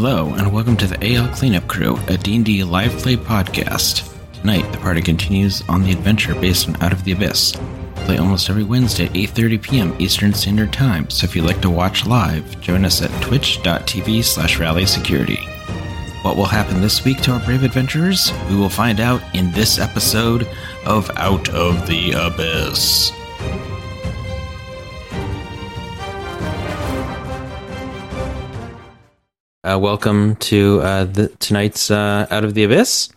[0.00, 4.08] Hello, and welcome to the AL Cleanup Crew, a D&D live play podcast.
[4.32, 7.56] Tonight, the party continues on the adventure based on Out of the Abyss.
[7.96, 9.96] Play almost every Wednesday at 8.30 p.m.
[9.98, 14.60] Eastern Standard Time, so if you'd like to watch live, join us at twitch.tv slash
[14.60, 15.40] rally security.
[16.22, 18.32] What will happen this week to our brave adventurers?
[18.48, 20.46] We will find out in this episode
[20.86, 23.10] of Out of the Abyss.
[29.64, 33.08] Uh, welcome to uh, the, tonight's uh, Out of the Abyss.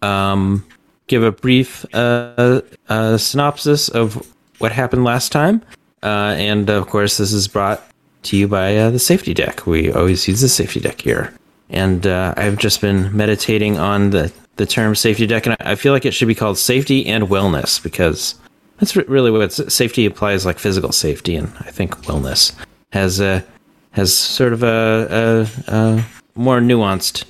[0.00, 0.66] Um,
[1.06, 4.26] give a brief uh, uh, synopsis of
[4.56, 5.60] what happened last time.
[6.02, 7.86] Uh, and of course, this is brought
[8.22, 9.66] to you by the safety deck.
[9.66, 11.34] We always use the safety deck here.
[11.68, 16.06] And I've just been meditating on the, the term safety deck, and I feel like
[16.06, 18.34] it should be called safety and wellness because
[18.78, 22.54] that's really what safety applies like physical safety, and I think wellness
[22.92, 23.44] has a
[23.92, 26.04] has sort of a, a, a
[26.34, 27.24] more nuanced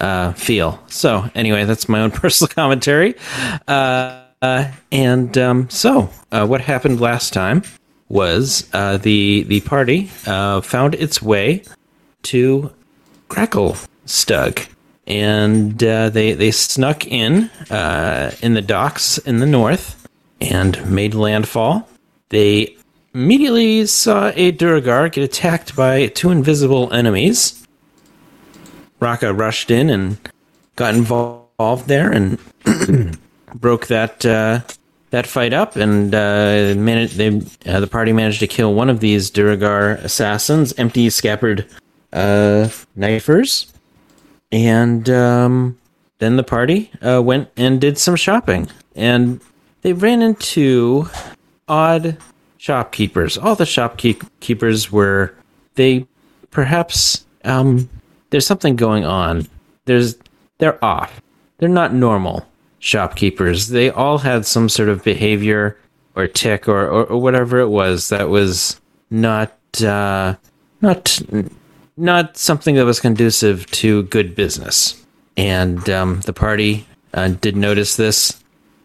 [0.00, 0.82] uh, feel.
[0.88, 3.14] So anyway, that's my own personal commentary.
[3.66, 7.62] Uh, uh, and um, so, uh, what happened last time
[8.08, 11.62] was uh, the the party uh, found its way
[12.22, 12.72] to
[13.28, 14.68] Crackle Stug,
[15.06, 20.06] and they they snuck in in the docks in the north
[20.40, 21.88] and made landfall.
[22.28, 22.76] They
[23.18, 27.66] immediately saw a Duergar get attacked by two invisible enemies.
[29.00, 30.18] Raka rushed in and
[30.76, 32.38] got involved there and
[33.54, 34.60] broke that uh,
[35.10, 39.00] that fight up, and uh, managed, they, uh, the party managed to kill one of
[39.00, 41.66] these Duergar assassins, empty scabbard
[42.12, 43.72] uh, knifers,
[44.52, 45.78] and um,
[46.18, 49.40] then the party uh, went and did some shopping, and
[49.80, 51.08] they ran into
[51.68, 52.18] odd
[52.58, 53.38] shopkeepers.
[53.38, 55.34] All the shopkeepers were
[55.74, 56.06] they
[56.50, 57.88] perhaps um
[58.30, 59.46] there's something going on.
[59.86, 60.16] There's
[60.58, 61.20] they're off.
[61.58, 62.46] They're not normal
[62.78, 63.68] shopkeepers.
[63.68, 65.78] They all had some sort of behavior
[66.14, 68.80] or tick or, or, or whatever it was that was
[69.10, 70.34] not uh,
[70.80, 71.20] not
[71.96, 75.04] not something that was conducive to good business.
[75.36, 78.42] And um, the party uh, did notice this.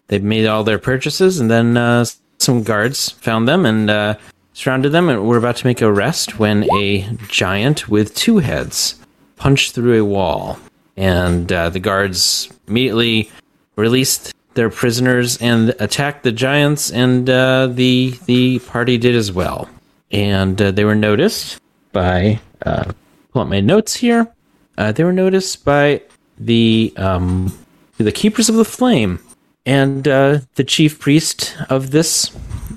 [0.08, 2.04] They made all their purchases, and then uh,
[2.44, 4.14] some guards found them and uh,
[4.52, 8.96] surrounded them, and were about to make a arrest when a giant with two heads
[9.36, 10.58] punched through a wall,
[10.96, 13.30] and uh, the guards immediately
[13.76, 19.68] released their prisoners and attacked the giants, and uh, the the party did as well.
[20.10, 21.60] And uh, they were noticed
[21.92, 22.92] by uh,
[23.32, 24.32] pull up my notes here.
[24.78, 26.02] Uh, they were noticed by
[26.38, 27.56] the um,
[27.98, 29.18] the keepers of the flame
[29.66, 32.30] and uh, the chief priest of this,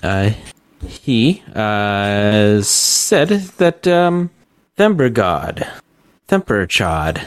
[0.04, 0.32] uh,
[0.86, 4.30] he uh, said that um,
[4.78, 5.68] Thembergod,
[6.28, 7.22] Themperchod,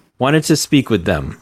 [0.18, 1.40] wanted to speak with them.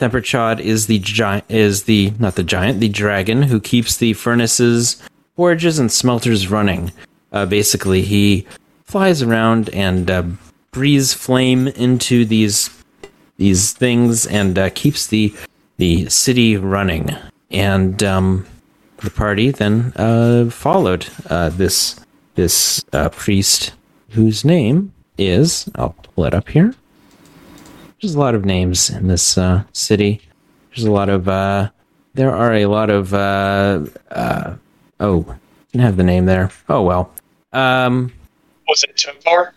[0.00, 5.02] Themperchod is the giant, is the not the giant, the dragon who keeps the furnaces,
[5.34, 6.92] forges, and smelters running.
[7.32, 8.46] Uh, basically, he
[8.84, 10.22] flies around and uh,
[10.70, 12.70] breathes flame into these
[13.38, 15.34] these things and uh, keeps the
[15.78, 17.16] the city running,
[17.50, 18.46] and um,
[18.98, 21.98] the party then uh, followed uh, this
[22.34, 23.72] this uh, priest
[24.10, 26.74] whose name is I'll pull it up here.
[28.00, 30.20] There's a lot of names in this uh, city.
[30.70, 31.70] There's a lot of uh,
[32.14, 33.86] there are a lot of uh,
[35.00, 35.36] oh
[35.72, 36.50] didn't have the name there.
[36.68, 37.12] Oh well.
[37.52, 38.12] Um,
[38.68, 39.52] was it Timbar?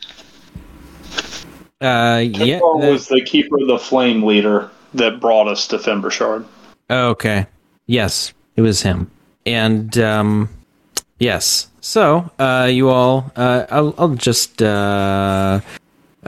[1.81, 6.45] Uh, yeah, was the keeper of the flame leader that brought us to Thembershard.
[6.89, 7.47] Okay.
[7.85, 9.09] Yes, it was him.
[9.45, 10.49] And um,
[11.19, 11.67] yes.
[11.81, 15.61] So, uh, you all, uh, I'll, I'll just uh,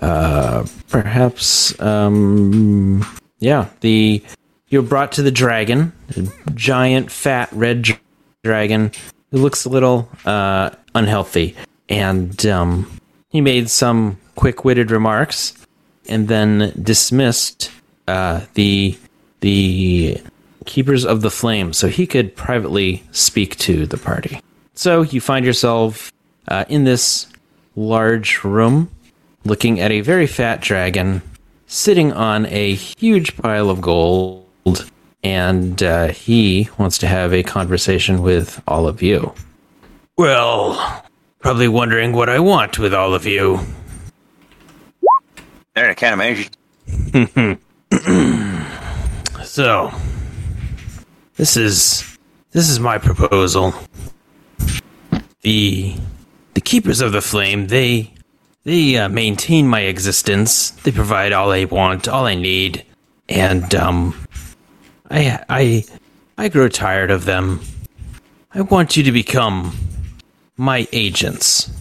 [0.02, 3.06] uh, perhaps, um,
[3.40, 4.24] yeah, the
[4.70, 5.94] you're brought to the dragon,
[6.56, 7.88] giant, fat, red
[8.44, 8.92] dragon
[9.30, 11.56] who looks a little uh, unhealthy,
[11.90, 13.00] and um,
[13.30, 15.54] he made some quick-witted remarks
[16.10, 17.70] and then dismissed
[18.08, 18.98] uh, the
[19.42, 20.22] the
[20.66, 24.40] keepers of the flame, so he could privately speak to the party.
[24.74, 26.12] So you find yourself
[26.48, 27.28] uh, in this
[27.76, 28.90] large room,
[29.44, 31.22] looking at a very fat dragon
[31.74, 34.46] sitting on a huge pile of gold,
[35.24, 39.34] and uh, he wants to have a conversation with all of you.
[40.18, 41.04] Well,
[41.40, 43.60] probably wondering what I want with all of you.
[45.74, 47.60] There, I can't imagine.
[49.44, 49.94] So,
[51.36, 52.18] this is
[52.52, 53.76] this is my proposal.
[55.42, 55.96] The
[56.56, 58.12] the keepers of the flame they
[58.64, 60.72] they uh, maintain my existence.
[60.72, 62.84] They provide all I want, all I need,
[63.30, 64.16] and um,
[65.12, 65.86] I I
[66.36, 67.60] I grow tired of them.
[68.56, 69.76] I want you to become
[70.58, 71.72] my agents,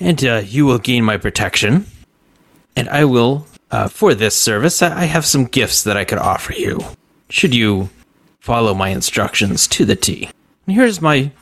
[0.00, 1.86] and uh, you will gain my protection.
[2.76, 6.52] And I will, uh, for this service, I have some gifts that I could offer
[6.52, 6.78] you.
[7.28, 7.90] Should you
[8.38, 10.30] follow my instructions to the T?
[10.66, 11.32] And here's my,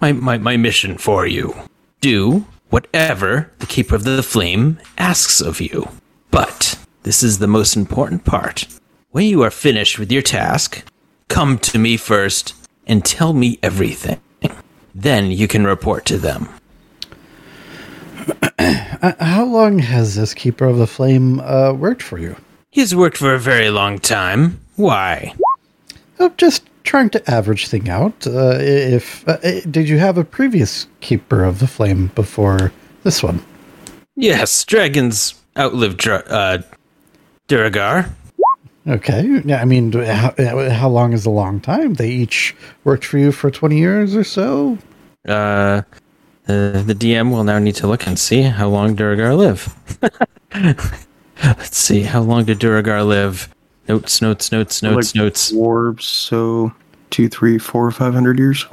[0.00, 1.54] my, my, my mission for you.
[2.00, 5.88] Do whatever the Keeper of the Flame asks of you.
[6.32, 8.66] But this is the most important part.
[9.12, 10.82] When you are finished with your task,
[11.28, 12.54] come to me first
[12.88, 14.20] and tell me everything.
[14.94, 16.48] Then you can report to them.
[19.20, 22.36] How long has this Keeper of the Flame uh, worked for you?
[22.70, 24.60] He's worked for a very long time.
[24.76, 25.34] Why?
[26.18, 28.26] Oh, just trying to average thing out.
[28.26, 29.36] Uh, if uh,
[29.70, 32.72] did you have a previous Keeper of the Flame before
[33.04, 33.42] this one?
[34.16, 36.62] Yes, dragons outlive Dra- uh,
[37.46, 38.10] Duergar.
[38.86, 39.42] Okay.
[39.44, 40.34] Yeah, I mean, how,
[40.70, 41.94] how long is a long time?
[41.94, 44.78] They each worked for you for twenty years or so.
[45.26, 45.82] Uh,
[46.48, 49.74] uh, the DM will now need to look and see how long Duergar live.
[51.44, 53.48] Let's see, how long did Duergar live?
[53.88, 55.52] Notes, notes, notes, notes, Like notes.
[55.52, 56.72] Orbs, so
[57.10, 58.66] two, three, four, five hundred years.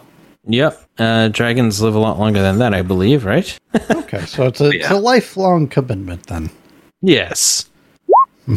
[0.48, 3.58] Yep, uh, dragons live a lot longer than that, I believe, right?
[3.92, 6.50] Okay, so it's a, it's a lifelong commitment then.
[7.02, 7.70] yes.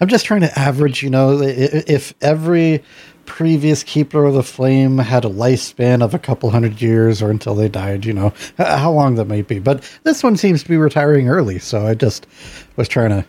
[0.00, 2.82] I'm just trying to average, you know, i- i- if every
[3.30, 7.54] previous Keeper of the Flame had a lifespan of a couple hundred years or until
[7.54, 9.60] they died, you know, how long that might be.
[9.60, 12.26] But this one seems to be retiring early, so I just
[12.74, 13.24] was trying to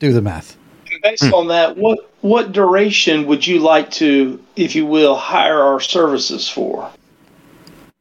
[0.00, 0.56] do the math.
[0.90, 5.62] And based on that, what what duration would you like to, if you will, hire
[5.62, 6.90] our services for?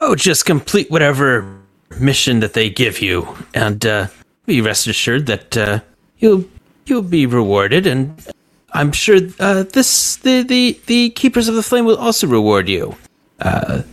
[0.01, 1.59] Oh, just complete whatever
[1.99, 4.07] mission that they give you, and uh,
[4.47, 5.79] be rest assured that uh,
[6.17, 6.43] you'll
[6.87, 7.85] you'll be rewarded.
[7.85, 8.19] And
[8.75, 12.95] I'm sure uh, this the, the the keepers of the flame will also reward you.
[13.39, 13.83] Uh,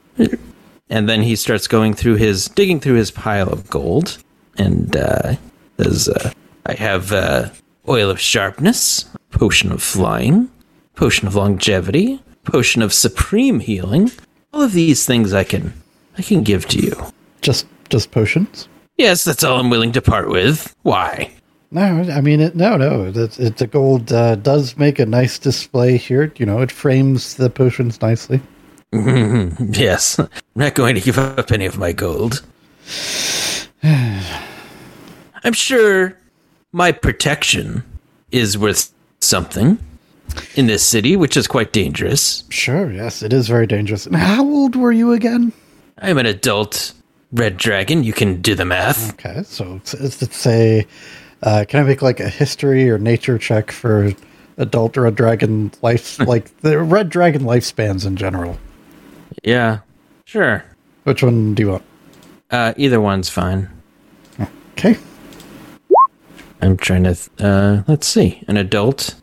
[0.91, 4.19] and then he starts going through his digging through his pile of gold,
[4.59, 5.37] and uh,
[5.79, 6.33] says, uh,
[6.67, 7.51] "I have uh,
[7.89, 10.51] oil of sharpness, potion of flying,
[10.97, 14.11] potion of longevity, potion of supreme healing.
[14.53, 15.73] All of these things I can
[16.19, 17.07] I can give to you.
[17.41, 18.69] Just just potions?
[18.99, 20.75] Yes, that's all I'm willing to part with.
[20.83, 21.33] Why?
[21.73, 23.11] No, I mean, it, no, no.
[23.15, 26.31] It's, it, the gold uh, does make a nice display here.
[26.37, 28.41] You know, it frames the potions nicely.
[28.95, 32.43] Yes, I'm not going to give up any of my gold.
[33.83, 36.19] I'm sure
[36.73, 37.85] my protection
[38.31, 39.79] is worth something
[40.57, 42.45] in this city, which is quite dangerous.
[42.51, 44.05] Sure, yes, it is very dangerous.
[44.05, 45.55] And how old were you again?
[45.99, 46.93] I'm an adult
[47.33, 48.05] red dragon.
[48.05, 49.15] You can do the math.
[49.15, 50.87] Okay, so let's a.
[51.43, 54.13] Uh, can I make like a history or nature check for
[54.59, 58.59] adult red dragon life, like the red dragon lifespans in general?
[59.43, 59.81] Yeah,
[60.25, 60.65] sure.
[61.05, 61.83] Which one do you want?
[62.51, 63.69] Uh, either one's fine.
[64.73, 64.97] Okay,
[66.61, 67.17] I'm trying to.
[67.39, 68.43] Uh, let's see.
[68.49, 69.15] An adult.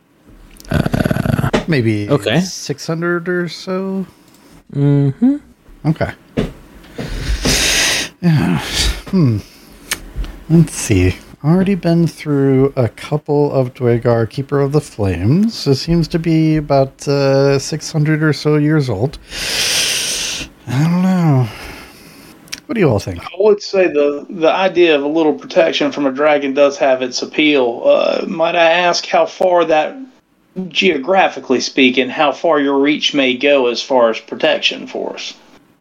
[1.67, 2.41] maybe Okay.
[2.41, 4.05] six hundred or so.
[4.73, 5.37] Mm-hmm.
[5.85, 6.11] Okay.
[8.21, 8.59] Yeah.
[9.09, 9.37] Hmm.
[10.49, 11.15] Let's see.
[11.41, 15.65] Already been through a couple of Duergar, Keeper of the Flames.
[15.65, 19.17] It seems to be about uh, 600 or so years old.
[20.67, 21.47] I don't know.
[22.65, 23.23] What do you all think?
[23.23, 27.01] I would say the the idea of a little protection from a dragon does have
[27.01, 27.83] its appeal.
[27.85, 29.97] Uh, might I ask how far that,
[30.67, 35.33] geographically speaking, how far your reach may go as far as protection for us?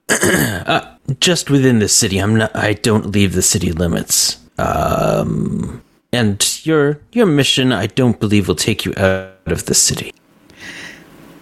[1.21, 2.19] just within the city.
[2.19, 2.55] I'm not.
[2.55, 4.39] I don't leave the city limits.
[4.59, 10.13] Um, and your your mission, I don't believe, will take you out of the city.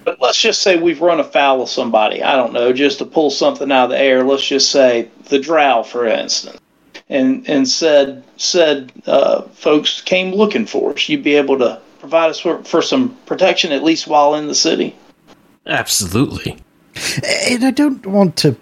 [0.04, 2.22] But let's just say we've run afoul of somebody.
[2.22, 4.22] I don't know, just to pull something out of the air.
[4.22, 6.58] Let's just say the Drow, for instance,
[7.08, 11.08] and and said said uh, folks came looking for us.
[11.08, 14.54] You'd be able to provide us for, for some protection at least while in the
[14.54, 14.94] city.
[15.66, 16.58] Absolutely.
[17.48, 18.56] And I don't want to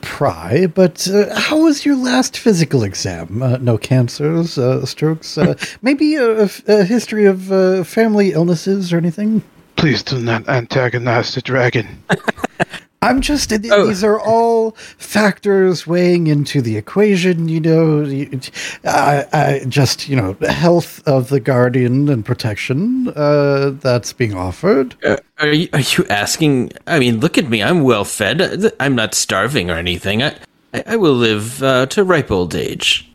[0.00, 3.42] pry, but uh, how was your last physical exam?
[3.42, 8.98] Uh, no cancers, uh, strokes, uh, maybe a, a history of uh, family illnesses or
[8.98, 9.42] anything?
[9.76, 12.02] Please do not antagonize the dragon.
[13.02, 13.86] I'm just, th- Oh.
[13.86, 18.02] these are all factors weighing into the equation, you know.
[18.02, 18.40] you-
[18.84, 24.34] I, I just, you know, the health of the guardian and protection uh, that's being
[24.34, 24.96] offered.
[25.02, 26.72] Uh, are you are you asking?
[26.86, 27.62] I mean, look at me.
[27.62, 28.70] I'm well fed.
[28.78, 30.22] I'm not starving or anything.
[30.22, 30.36] I
[30.74, 33.10] I, I will live uh, to ripe old age.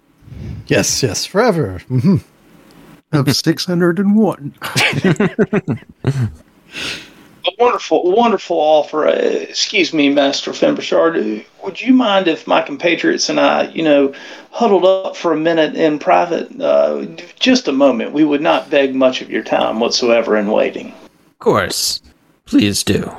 [0.65, 1.77] Yes, yes, forever.
[1.88, 2.18] hmm
[3.12, 4.54] Of 601.
[7.47, 9.07] A wonderful, wonderful offer.
[9.07, 11.45] Uh, excuse me, Master Fembershard.
[11.63, 14.13] Would you mind if my compatriots and I, you know,
[14.51, 16.59] huddled up for a minute in private?
[16.59, 17.05] Uh,
[17.39, 18.13] just a moment.
[18.13, 20.87] We would not beg much of your time whatsoever in waiting.
[20.87, 22.01] Of course,
[22.45, 23.11] please do.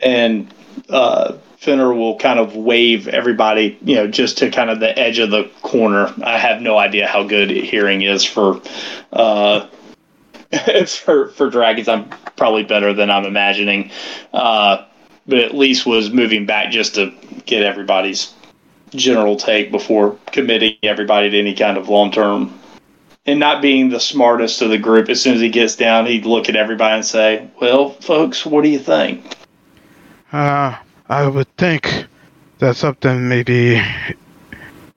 [0.00, 0.52] and
[0.88, 5.18] uh, Finner will kind of wave everybody, you know, just to kind of the edge
[5.18, 6.14] of the corner.
[6.22, 8.60] I have no idea how good hearing is for
[9.12, 9.66] uh,
[10.86, 11.88] for for dragons.
[11.88, 13.90] I'm probably better than I'm imagining,
[14.32, 14.84] uh,
[15.26, 17.12] but at least was moving back just to
[17.46, 18.32] get everybody's
[18.90, 22.58] general take before committing everybody to any kind of long term.
[23.26, 26.26] And not being the smartest of the group, as soon as he gets down, he'd
[26.26, 29.36] look at everybody and say, "Well, folks, what do you think?"
[30.32, 30.76] Uh,
[31.08, 32.06] I would think
[32.58, 33.82] that something maybe.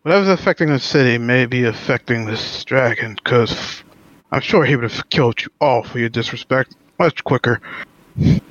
[0.03, 3.83] Whatever's affecting the city may be affecting this dragon, because
[4.31, 7.61] I'm sure he would have killed you all for your disrespect much quicker.
[8.17, 8.41] Yeah,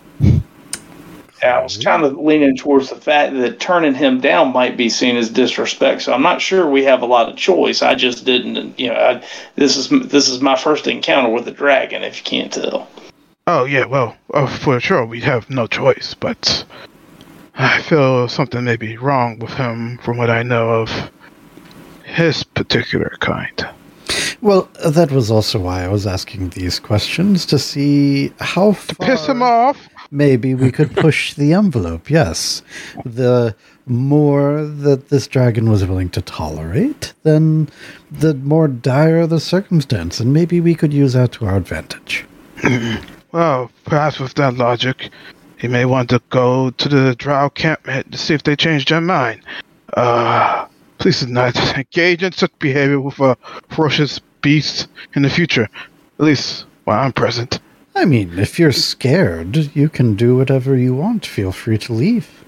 [1.42, 5.16] I was kind of leaning towards the fact that turning him down might be seen
[5.16, 6.02] as disrespect.
[6.02, 7.80] So I'm not sure we have a lot of choice.
[7.80, 11.52] I just didn't, you know, I, this is this is my first encounter with a
[11.52, 12.02] dragon.
[12.02, 12.88] If you can't tell,
[13.50, 16.66] Oh, yeah, well, uh, for sure, we have no choice, but
[17.54, 21.11] I feel something may be wrong with him from what I know of
[22.04, 23.66] his particular kind.
[24.40, 29.26] Well, that was also why I was asking these questions to see how far Piss
[29.26, 29.88] him off?
[30.11, 32.09] maybe we could push the envelope.
[32.09, 32.62] Yes,
[33.04, 33.54] the
[33.87, 37.68] more that this dragon was willing to tolerate, then
[38.11, 42.25] the more dire the circumstance, and maybe we could use that to our advantage.
[43.30, 45.11] Well, perhaps with that logic,
[45.59, 49.02] he may want to go to the Drow campment to see if they change their
[49.02, 49.42] mind.
[49.95, 50.66] Uh,
[50.97, 53.37] please do not engage in such behavior with a
[53.68, 55.68] ferocious beast in the future.
[56.18, 57.61] At least while I'm present.
[57.95, 61.26] I mean, if you're scared, you can do whatever you want.
[61.26, 62.45] Feel free to leave.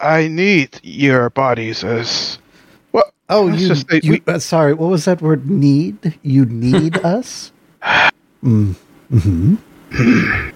[0.00, 2.38] I need your bodies as.
[2.92, 5.48] Well, Oh, you, just say you we- uh, sorry, what was that word?
[5.50, 6.18] Need?
[6.22, 7.52] You need us?
[8.42, 8.74] Mm.
[9.10, 9.56] Hmm.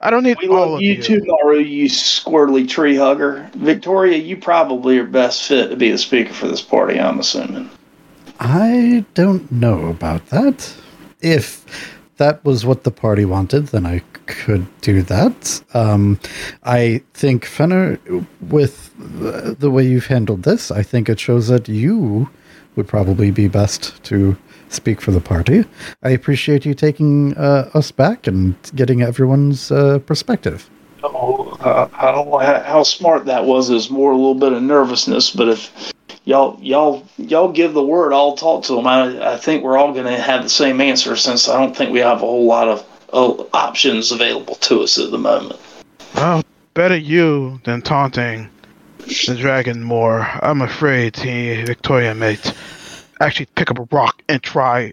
[0.00, 1.02] I don't need we all love of you, you.
[1.02, 1.58] too, Maru.
[1.58, 3.50] You squirrely tree hugger.
[3.54, 7.00] Victoria, you probably are best fit to be the speaker for this party.
[7.00, 7.68] I'm assuming.
[8.40, 10.74] I don't know about that.
[11.20, 11.64] If
[12.18, 15.62] that was what the party wanted, then I could do that.
[15.74, 16.20] Um,
[16.64, 17.98] I think Fenner,
[18.48, 18.92] with
[19.58, 22.28] the, way you've handled this, I think it shows that you
[22.76, 24.36] would probably be best to
[24.68, 25.64] speak for the party.
[26.02, 30.68] I appreciate you taking uh, us back and getting everyone's uh, perspective.
[31.02, 33.70] Oh, uh, how smart that was.
[33.70, 35.92] Is more a little bit of nervousness, but if
[36.28, 38.86] y'all y'all y'all give the word, I'll talk to them.
[38.86, 41.90] I, I think we're all going to have the same answer since I don't think
[41.90, 45.58] we have a whole lot of uh, options available to us at the moment.
[46.14, 46.42] Well,
[46.74, 48.50] better you than taunting
[48.98, 50.20] the dragon more.
[50.42, 52.36] I'm afraid he, Victoria, may
[53.22, 54.92] actually pick up a rock and try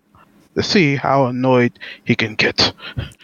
[0.55, 2.71] to see how annoyed he can get.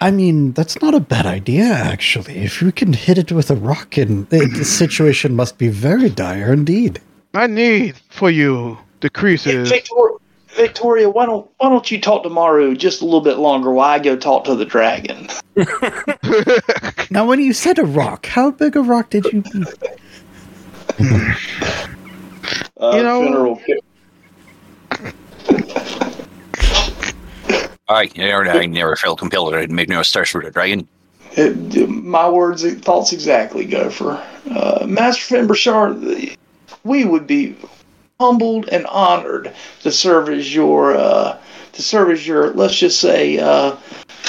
[0.01, 2.39] I mean, that's not a bad idea, actually.
[2.39, 6.51] If we can hit it with a rock, and the situation must be very dire
[6.51, 6.99] indeed.
[7.33, 9.69] I need for you decreases.
[9.69, 10.17] Victoria,
[10.49, 13.89] Victoria, why don't why don't you talk to Maru just a little bit longer while
[13.89, 15.27] I go talk to the dragon?
[17.09, 19.65] Now, when you said a rock, how big a rock did you mean?
[22.79, 23.61] Uh, You know- Finner will-
[27.89, 30.87] I, I never felt compelled to make no stars for the dragon.
[31.33, 34.23] It, my words, thoughts exactly, Gopher.
[34.49, 36.37] Uh, Master Fembershard,
[36.83, 37.55] we would be
[38.19, 41.37] humbled and honored to serve as your, uh,
[41.73, 43.75] to serve as your, let's just say, uh,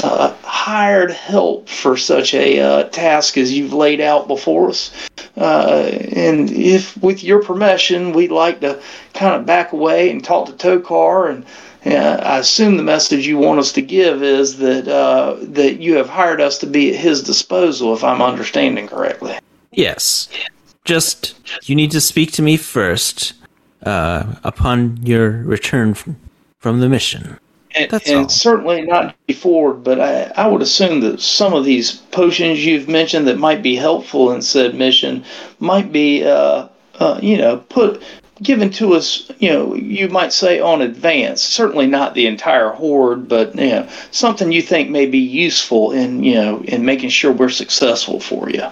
[0.03, 5.09] uh, hired help for such a uh, task as you've laid out before us.
[5.37, 8.81] Uh, and if, with your permission, we'd like to
[9.13, 11.45] kind of back away and talk to Tokar and
[11.85, 15.97] yeah, I assume the message you want us to give is that uh, that you
[15.97, 19.37] have hired us to be at his disposal, if I'm understanding correctly.
[19.73, 20.29] Yes.
[20.85, 21.35] Just
[21.69, 23.35] you need to speak to me first
[23.85, 26.17] uh, upon your return from,
[26.59, 27.39] from the mission.
[27.75, 32.65] And, and certainly not before, but I, I would assume that some of these potions
[32.65, 35.25] you've mentioned that might be helpful in said mission
[35.59, 38.03] might be, uh, uh, you know, put
[38.43, 39.31] given to us.
[39.39, 41.43] You know, you might say on advance.
[41.43, 46.23] Certainly not the entire horde, but you know, something you think may be useful in
[46.23, 48.67] you know in making sure we're successful for you.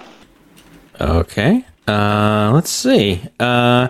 [0.99, 1.65] Okay.
[1.91, 3.21] Uh, let's see.
[3.39, 3.89] Uh,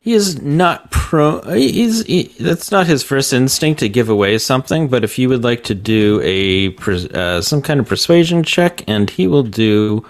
[0.00, 1.40] he is not pro.
[1.52, 4.88] He's he, that's not his first instinct to give away something.
[4.88, 6.74] But if you would like to do a
[7.12, 10.06] uh, some kind of persuasion check, and he will do,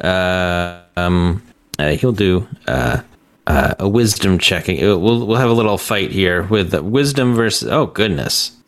[0.00, 1.42] uh, um,
[1.78, 3.00] uh, he'll do uh,
[3.46, 4.68] uh, a wisdom check.
[4.68, 7.68] Uh, We'll we'll have a little fight here with the wisdom versus.
[7.68, 8.52] Oh goodness.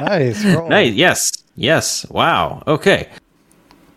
[0.00, 0.44] Nice.
[0.44, 0.68] roll.
[0.68, 0.94] Nice.
[0.94, 1.30] Yes.
[1.54, 2.04] Yes.
[2.10, 2.64] Wow.
[2.66, 3.08] Okay.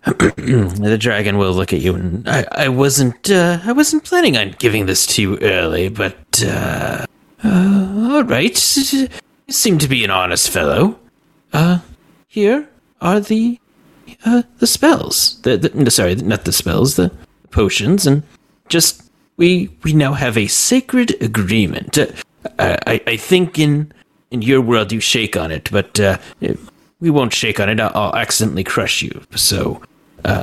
[0.05, 4.55] the dragon will look at you, and I, I wasn't, uh, I wasn't planning on
[4.59, 7.05] giving this to you early, but uh,
[7.43, 8.77] uh, all right.
[9.47, 10.99] You seem to be an honest fellow.
[11.53, 11.79] Uh,
[12.27, 12.67] here
[12.99, 13.59] are the,
[14.25, 15.39] uh, the spells.
[15.41, 17.11] The, the sorry, not the spells, the
[17.51, 18.23] potions, and
[18.67, 21.97] just we we now have a sacred agreement.
[21.97, 22.07] Uh,
[22.59, 23.91] I I think in
[24.31, 26.17] in your world you shake on it, but uh,
[26.99, 27.79] we won't shake on it.
[27.79, 29.21] I'll, I'll accidentally crush you.
[29.35, 29.81] So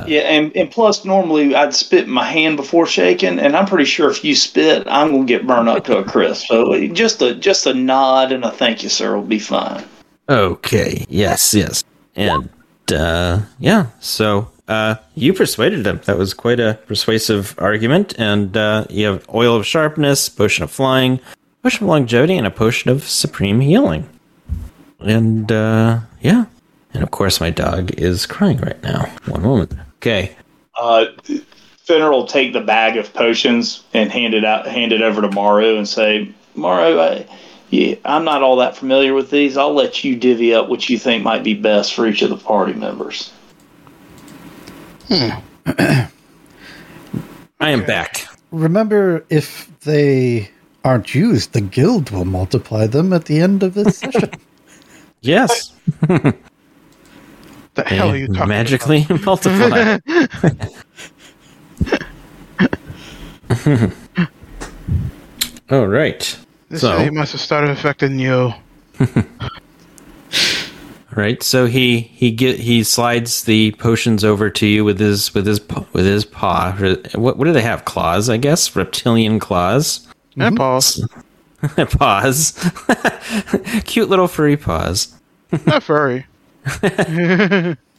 [0.07, 4.09] Yeah, and, and plus, normally I'd spit my hand before shaking, and I'm pretty sure
[4.09, 6.47] if you spit, I'm gonna get burned up to a crisp.
[6.47, 9.83] So just a just a nod and a thank you, sir, will be fine.
[10.29, 11.83] okay, yes, yes,
[12.15, 12.49] and
[12.91, 13.87] uh, yeah.
[13.99, 15.99] So uh, you persuaded him.
[16.05, 18.13] That was quite a persuasive argument.
[18.17, 21.19] And uh, you have oil of sharpness, potion of flying,
[21.61, 24.07] potion of longevity, and a potion of supreme healing.
[24.99, 26.45] And uh, yeah,
[26.93, 29.05] and of course my dog is crying right now.
[29.25, 29.73] One moment.
[29.97, 30.35] Okay.
[30.79, 31.05] Uh,
[31.83, 35.29] Fenner will take the bag of potions and hand it out, hand it over to
[35.29, 37.25] Maru, and say, "Maru, I,
[37.69, 39.57] yeah, I'm not all that familiar with these.
[39.57, 42.37] I'll let you divvy up what you think might be best for each of the
[42.37, 43.31] party members."
[45.07, 45.29] Hmm.
[47.59, 48.27] I am back.
[48.51, 50.49] Remember, if they
[50.83, 54.31] aren't used, the guild will multiply them at the end of this session.
[55.21, 55.73] Yes.
[57.75, 59.97] The hell are you talking magically multiply.
[65.69, 66.37] All right.
[66.69, 68.53] This So- he must have started affecting you.
[71.13, 71.43] Right.
[71.43, 75.59] So he he get he slides the potions over to you with his with his
[75.91, 76.71] with his paw.
[77.15, 77.83] What what do they have?
[77.83, 78.73] Claws, I guess.
[78.77, 80.07] Reptilian claws.
[80.37, 81.05] And pause.
[81.89, 82.53] paws.
[83.83, 85.13] Cute little furry paws.
[85.65, 86.25] Not furry.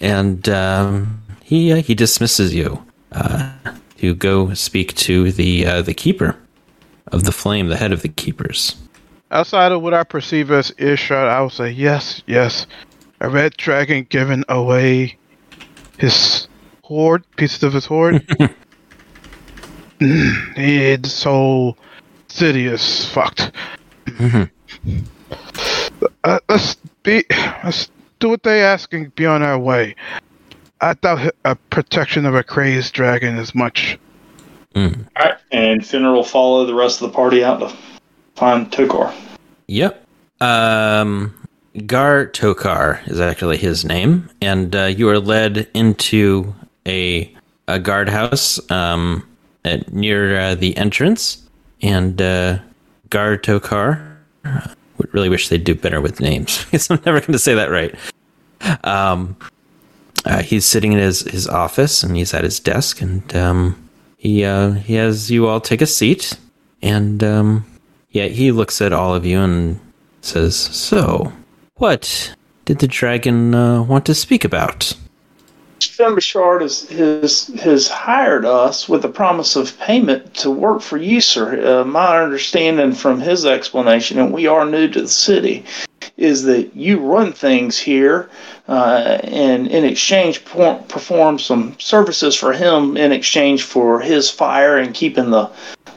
[0.00, 3.52] And um, he uh, he dismisses you uh,
[3.98, 6.36] to go speak to the uh, the keeper
[7.12, 8.76] of the flame, the head of the keepers.
[9.30, 12.66] Outside of what I perceive as earshot, I would say yes, yes.
[13.20, 15.16] A red dragon giving away
[15.98, 16.48] his
[16.82, 18.26] hoard, pieces of his hoard.
[21.22, 21.78] whole
[22.28, 23.52] city is fucked.
[26.24, 27.24] uh, let's be,
[27.62, 27.88] let's
[28.18, 29.94] do what they ask and be on our way.
[30.80, 33.98] I doubt a protection of a crazed dragon is much.
[34.76, 37.72] All right, and Fenner will follow the rest of the party out to
[38.34, 39.14] find Tokar.
[39.68, 40.04] Yep.
[40.40, 41.32] Um,
[41.86, 46.54] Gar Tokar is actually his name, and uh, you are led into
[46.86, 47.32] a
[47.66, 49.26] a guardhouse um,
[49.64, 51.48] at, near uh, the entrance.
[51.80, 52.58] And uh,
[53.10, 54.76] Gar Tokar would
[55.12, 57.94] really wish they'd do better with names because I'm never going to say that right.
[58.84, 59.36] Um,
[60.24, 64.44] uh, he's sitting in his, his office and he's at his desk, and um, he
[64.44, 66.38] uh, he has you all take a seat,
[66.80, 67.66] and um,
[68.10, 69.78] yeah, he looks at all of you and
[70.22, 71.32] says, "So,
[71.74, 74.94] what did the dragon uh, want to speak about?"
[75.80, 80.96] Fen Bouchard has, has, has hired us with the promise of payment to work for
[80.96, 81.80] you, sir.
[81.80, 85.64] Uh, my understanding from his explanation, and we are new to the city,
[86.16, 88.28] is that you run things here
[88.68, 94.94] uh, and in exchange perform some services for him in exchange for his fire and
[94.94, 95.50] keeping the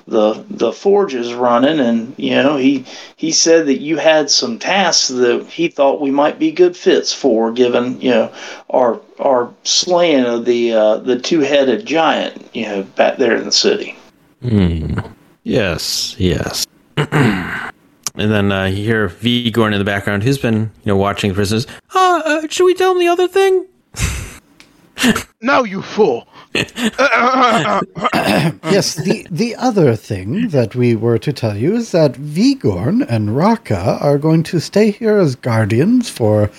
[0.08, 2.86] the the forges running and you know he
[3.18, 7.14] he said that you had some tasks that he thought we might be good fits
[7.14, 8.32] for given you know
[8.70, 13.52] our our slaying of the uh, the two-headed giant you know back there in the
[13.52, 13.98] city
[14.42, 15.00] Hmm.
[15.44, 16.68] Yes, yes.
[16.98, 17.72] and
[18.16, 21.66] then uh, you hear Vigorn in the background, who's been you know watching prisoners.
[21.96, 23.66] Uh, uh, should we tell him the other thing?
[25.40, 26.28] No, you fool!
[28.72, 33.36] yes, the the other thing that we were to tell you is that Vigorn and
[33.36, 36.50] Raka are going to stay here as guardians for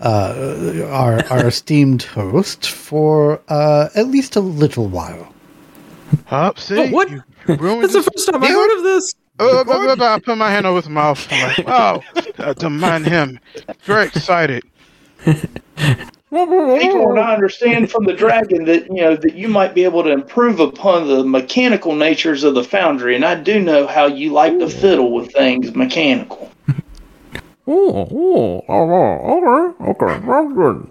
[0.00, 5.32] uh, our our esteemed host for uh, at least a little while.
[6.30, 6.78] Up, see?
[6.78, 7.10] Oh, what?
[7.10, 9.14] You That's the first time I heard of this.
[9.38, 9.64] Uh.
[9.66, 11.26] I put my hand over his mouth.
[11.30, 12.02] I'm like, oh,
[12.38, 13.40] uh, to mind him.
[13.82, 14.62] Very excited.
[16.34, 20.10] Igor, I understand from the dragon that you know that you might be able to
[20.10, 24.58] improve upon the mechanical natures of the foundry, and I do know how you like
[24.58, 26.50] to fiddle with things mechanical.
[27.66, 30.86] Oh, oh, oh, okay, okay, that's good.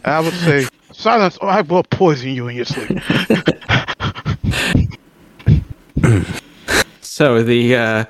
[0.04, 3.00] I would say, silence or I will poison you in your sleep.
[7.00, 8.04] So the uh,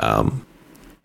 [0.00, 0.44] um,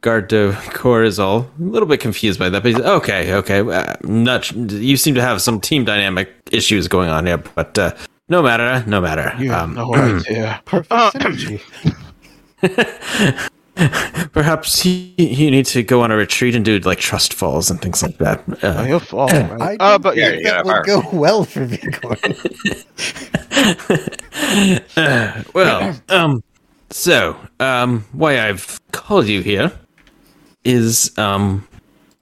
[0.01, 3.59] guard de corps is all a little bit confused by that, but he's okay, okay.
[3.59, 7.93] Uh, not you seem to have some team dynamic issues going on here, but uh,
[8.29, 9.33] no matter, no matter.
[9.39, 10.61] You have Um, no idea.
[10.65, 11.61] Perfect Uh, synergy.
[14.33, 17.81] perhaps you, you need to go on a retreat and do like trust falls and
[17.81, 18.43] things like that.
[18.63, 19.27] Oh, Uh, he'll fall.
[19.27, 19.77] Right?
[19.79, 22.35] I Uh, but yeah, yeah, that would go well for Vigorn.
[25.53, 26.43] well, um,
[26.89, 29.71] so um, why I've called you here
[30.69, 31.67] is um,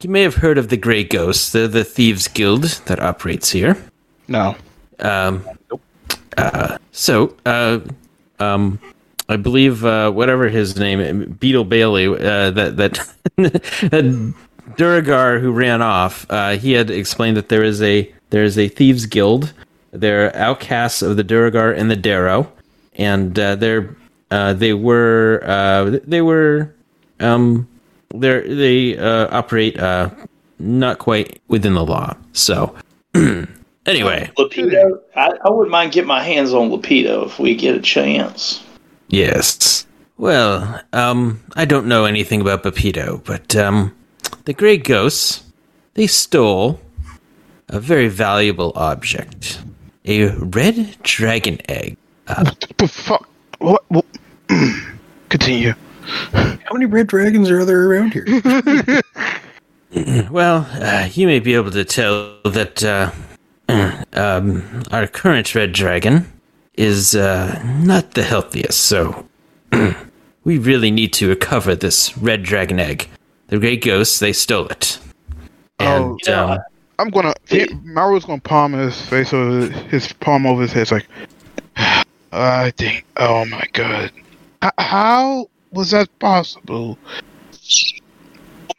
[0.01, 3.77] you may have heard of the Grey Ghosts, the the thieves guild that operates here.
[4.27, 4.55] no.
[4.99, 5.45] Um,
[6.37, 7.79] uh, so, uh,
[8.39, 8.79] um,
[9.29, 14.33] I believe uh, whatever his name, Beetle Bailey, uh, that that that
[14.75, 18.69] Duergar who ran off, uh, he had explained that there is a there is a
[18.69, 19.53] thieves guild.
[19.91, 22.47] They're outcasts of the Duragar and the Derro,
[22.95, 23.95] and uh, they're
[24.31, 26.73] uh, they were uh, they were
[27.19, 27.67] um,
[28.13, 30.09] they they uh, operate uh,
[30.59, 32.15] not quite within the law.
[32.33, 32.75] So.
[33.87, 37.79] Anyway, Lapido, I, I wouldn't mind getting my hands on Lapido if we get a
[37.79, 38.61] chance.
[39.07, 39.87] Yes.
[40.17, 43.95] Well, um, I don't know anything about Pepito, but um,
[44.43, 45.43] the Grey Ghosts,
[45.93, 46.81] they stole
[47.69, 49.61] a very valuable object,
[50.05, 51.97] a red dragon egg.
[52.25, 53.29] But fuck.
[53.59, 53.83] What?
[53.87, 54.05] what?
[55.29, 55.73] Continue.
[56.07, 58.25] How many red dragons are there around here?
[60.29, 63.11] Well, uh, you may be able to tell that uh,
[64.13, 66.31] um, our current red dragon
[66.73, 69.25] is uh, not the healthiest, so
[70.43, 73.07] we really need to recover this red dragon egg.
[73.47, 74.99] The Grey Ghosts, they stole it.
[75.79, 76.43] And, Oh, Yeah.
[76.43, 76.59] um,
[76.99, 77.33] I'm gonna.
[77.47, 80.81] He, Maru's gonna palm his face over his palm over his head.
[80.81, 81.07] It's like,
[82.33, 83.05] I think.
[83.15, 84.11] Oh my god.
[84.63, 86.97] H- how was that possible?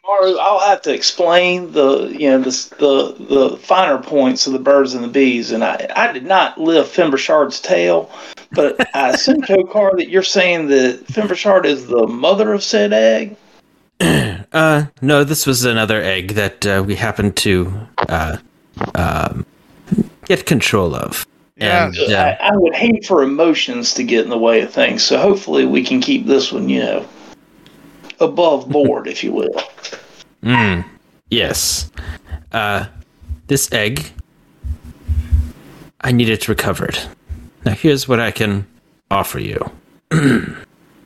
[0.05, 4.59] Maru, I'll have to explain the you know the the, the finer points of the
[4.59, 8.11] birds and the bees, and I I did not lift Fimbershard's tail,
[8.51, 13.37] but I assume Tokar that you're saying that Fimbershard is the mother of said egg.
[14.51, 17.71] Uh, no, this was another egg that uh, we happened to
[18.07, 18.35] uh,
[18.95, 19.45] um,
[20.25, 21.27] get control of.
[21.59, 21.87] Yeah.
[21.87, 25.03] And, I, uh, I would hate for emotions to get in the way of things,
[25.03, 27.07] so hopefully we can keep this one, you know,
[28.19, 29.61] above board, if you will.
[30.43, 30.85] mm,
[31.29, 31.91] yes.
[32.51, 32.85] Uh,
[33.47, 34.05] this egg,
[36.01, 36.97] I need it recovered.
[37.65, 38.65] Now, here's what I can
[39.11, 39.59] offer you.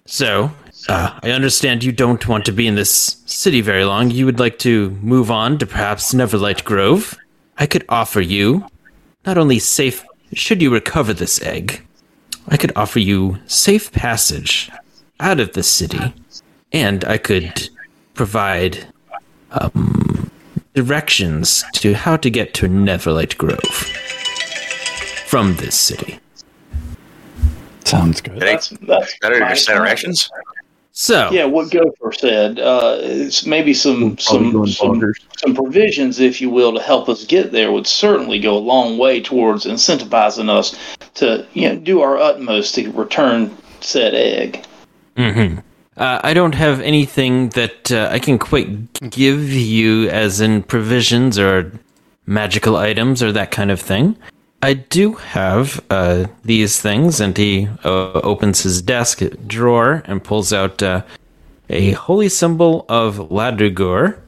[0.05, 0.51] so,
[0.87, 4.11] uh, I understand you don't want to be in this city very long.
[4.11, 7.17] You would like to move on to perhaps Neverlight Grove.
[7.57, 8.65] I could offer you
[9.25, 11.85] not only safe, should you recover this egg,
[12.47, 14.69] I could offer you safe passage
[15.19, 16.13] out of the city,
[16.71, 17.69] and I could
[18.13, 18.87] provide
[19.51, 20.29] um,
[20.73, 23.59] directions to how to get to Neverlight Grove
[25.25, 26.19] from this city.
[27.85, 28.39] Sounds good.
[28.39, 30.29] That's that's Better my just directions.
[30.95, 32.59] So, Yeah, what Gopher said.
[32.59, 37.51] Uh, it's maybe some some some, some provisions, if you will, to help us get
[37.51, 40.75] there would certainly go a long way towards incentivizing us
[41.15, 44.63] to you know do our utmost to return said egg.
[45.17, 45.57] hmm
[45.97, 51.37] Uh, I don't have anything that uh, I can quite give you, as in provisions
[51.37, 51.71] or
[52.25, 54.15] magical items or that kind of thing.
[54.63, 60.53] I do have uh, these things, and he uh, opens his desk drawer and pulls
[60.53, 61.01] out uh,
[61.69, 64.19] a holy symbol of Laduguer,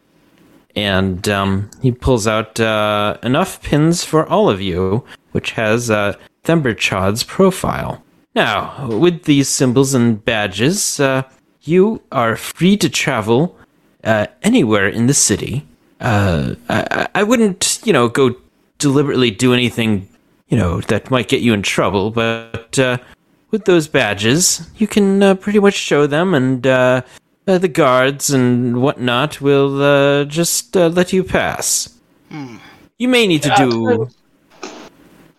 [0.76, 6.18] and um, he pulls out uh, enough pins for all of you, which has uh,
[6.44, 8.04] Themberchaud's profile.
[8.36, 11.24] Now, with these symbols and badges, uh,
[11.62, 13.58] you are free to travel
[14.04, 15.66] uh, anywhere in the city.
[16.02, 18.36] I- I wouldn't, you know, go
[18.80, 20.10] deliberately do anything
[20.48, 22.98] you know, that might get you in trouble, but uh,
[23.52, 27.02] with those badges, you can uh, pretty much show them, and uh,
[27.48, 31.90] uh, the guards and whatnot will uh, just uh, let you pass.
[32.98, 34.10] You may need to do.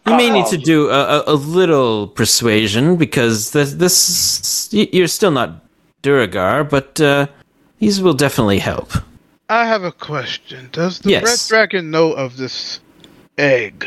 [0.06, 5.32] You may need to do a, a, a little persuasion because this, this you're still
[5.32, 5.64] not
[6.02, 7.26] Duergar, but uh,
[7.80, 8.92] these will definitely help.
[9.48, 10.68] I have a question.
[10.72, 11.24] Does the Yes.
[11.24, 12.80] red dragon know of this
[13.36, 13.86] egg?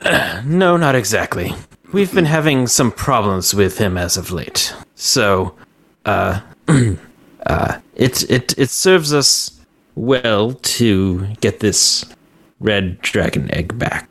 [0.44, 1.52] No, not exactly.
[1.92, 4.74] We've been having some problems with him as of late.
[4.94, 5.54] So,
[6.04, 6.40] uh,
[7.46, 9.58] uh, it it it serves us
[9.96, 12.04] well to get this
[12.60, 14.08] red dragon egg back.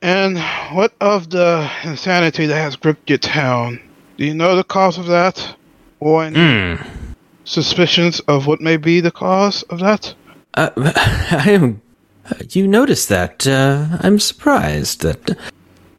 [0.00, 0.38] And
[0.72, 3.80] what of the insanity that has gripped your town?
[4.16, 5.56] Do you know the cause of that?
[6.00, 6.38] Or any
[6.76, 6.82] Hmm.
[7.44, 10.14] suspicions of what may be the cause of that?
[10.54, 11.80] Uh, I am.
[12.50, 13.46] You noticed that?
[13.46, 15.36] Uh, I'm surprised that.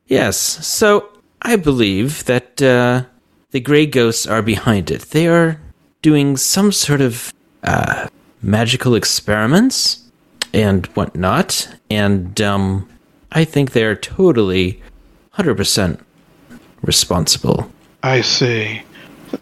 [0.07, 0.37] Yes.
[0.37, 1.09] So
[1.41, 3.03] I believe that uh,
[3.51, 5.01] the gray ghosts are behind it.
[5.11, 5.59] They are
[6.01, 8.07] doing some sort of uh,
[8.41, 9.99] magical experiments
[10.53, 12.87] and whatnot, and um,
[13.31, 14.81] I think they are totally,
[15.31, 15.99] hundred percent
[16.81, 17.71] responsible.
[18.03, 18.81] I see.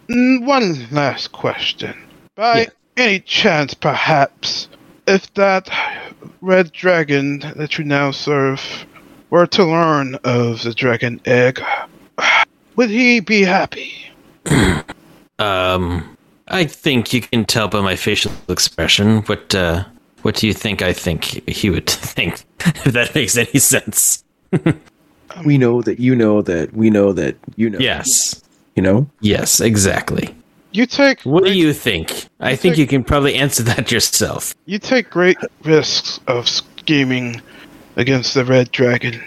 [0.08, 1.94] One last question.
[2.34, 2.66] By Yeah.
[2.96, 4.68] any chance, perhaps,
[5.06, 5.68] if that
[6.40, 8.86] red dragon that you now serve
[9.30, 11.62] were to learn of the dragon egg,
[12.76, 13.92] would he be happy?
[15.38, 16.16] Um,
[16.48, 19.22] I think you can tell by my facial expression.
[19.22, 19.84] What uh,
[20.22, 20.82] what do you think?
[20.82, 22.44] I think he would think.
[22.60, 24.22] If that makes any sense.
[25.44, 27.78] We know that you know that we know that you know.
[27.78, 28.40] Yes.
[28.76, 29.08] You know?
[29.20, 29.60] Yes.
[29.60, 30.34] Exactly.
[30.72, 32.26] You take What do you think?
[32.40, 34.54] I think you can probably answer that yourself.
[34.64, 37.40] you take great risks of scheming
[37.96, 39.22] against the red dragon.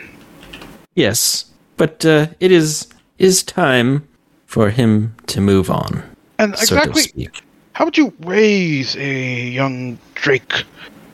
[0.96, 1.46] Yes,
[1.78, 2.88] but uh, it is
[3.20, 4.08] is time
[4.46, 6.04] for him to move on.
[6.40, 7.42] And so to exactly speak.
[7.74, 10.64] how would you raise a young Drake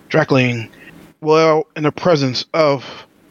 [0.10, 0.70] Drakling
[1.22, 2.86] well in the presence of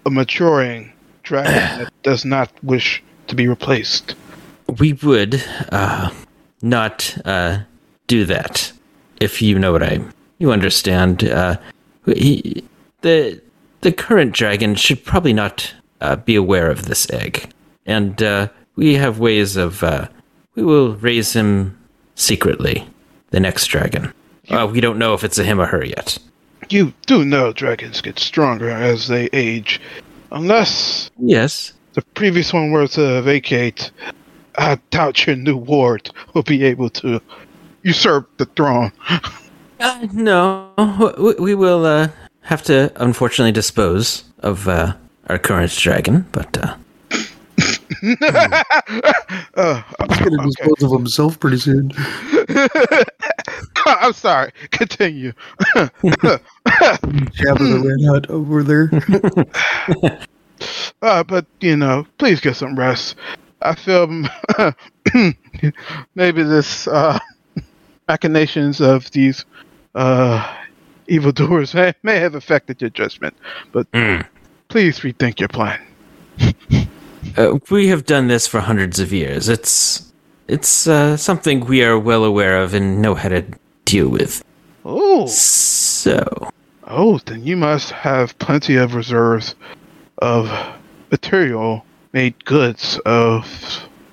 [0.07, 4.15] a maturing dragon that does not wish to be replaced?
[4.79, 6.11] We would uh,
[6.63, 7.59] not uh,
[8.07, 8.73] do that
[9.21, 10.01] if you know what I
[10.39, 11.25] you understand.
[11.25, 11.57] Uh,
[12.07, 12.65] he,
[13.03, 13.41] the
[13.83, 17.51] the current dragon should probably not uh, be aware of this egg,
[17.87, 20.09] and uh, we have ways of uh,
[20.55, 21.79] we will raise him
[22.15, 22.87] secretly.
[23.31, 24.13] The next dragon.
[24.49, 26.19] Uh, we don't know if it's a him or her yet.
[26.69, 29.81] You do know dragons get stronger as they age.
[30.33, 31.73] Unless Yes.
[31.95, 33.93] the previous one were to vacate,
[34.59, 37.21] I doubt your new ward will be able to
[37.83, 38.93] usurp the throne.
[39.83, 40.69] Uh, no,
[41.19, 42.07] we, we will uh,
[42.43, 44.93] have to unfortunately dispose of uh,
[45.31, 46.77] our current dragon, but uh,
[49.57, 51.93] Uh, He's gonna dispose of himself pretty soon.
[53.87, 54.53] I'm sorry.
[54.71, 55.33] Continue.
[55.75, 56.41] Jabba
[57.59, 58.91] the Red Hut over there.
[61.03, 63.17] Uh, but you know, please get some rest.
[63.63, 64.07] I feel
[66.15, 67.19] maybe this uh,
[68.09, 69.45] machinations of these
[69.95, 70.57] uh,
[71.09, 73.35] evildoers may, may have affected your judgment,
[73.73, 73.87] but
[74.69, 75.81] please rethink your plan.
[77.37, 79.49] uh, we have done this for hundreds of years.
[79.49, 80.11] It's
[80.49, 83.45] it's uh, something we are well aware of and know how to
[83.85, 84.43] deal with.
[84.85, 86.51] Oh, So,
[86.89, 89.55] oh, then you must have plenty of reserves
[90.19, 90.51] of
[91.11, 93.47] material made goods of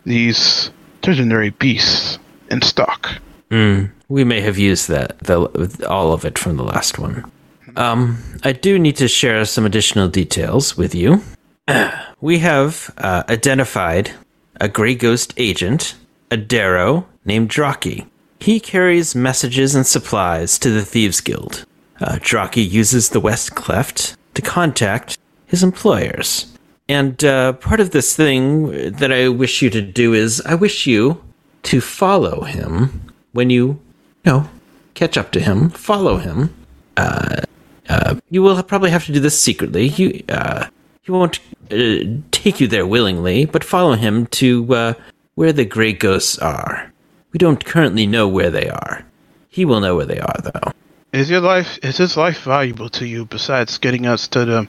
[0.06, 0.72] these
[1.06, 3.10] legendary beasts in stock.
[3.50, 7.30] mm, we may have used that the, all of it from the last one.
[7.76, 11.22] Um, I do need to share some additional details with you.
[12.22, 14.12] we have uh, identified
[14.60, 15.96] a Grey Ghost agent,
[16.32, 18.08] a Derro named Droki.
[18.40, 21.66] He carries messages and supplies to the Thieves Guild.
[22.00, 26.57] Uh, Droki uses the West Cleft to contact his employers.
[26.90, 30.88] And uh, part of this thing that I wish you to do is I wish
[30.88, 31.22] you
[31.64, 33.80] to follow him when you,
[34.24, 34.50] you know,
[34.94, 36.54] catch up to him, follow him.
[36.96, 37.42] Uh,
[37.90, 39.88] uh, you will probably have to do this secretly.
[39.88, 40.68] You, uh,
[41.02, 41.40] he won't
[41.72, 44.94] uh, take you there willingly, but follow him to uh,
[45.36, 46.92] where the Grey Ghosts are.
[47.32, 49.06] We don't currently know where they are.
[49.50, 50.72] He will know where they are, though.
[51.14, 54.68] Is your life is his life valuable to you besides getting us to the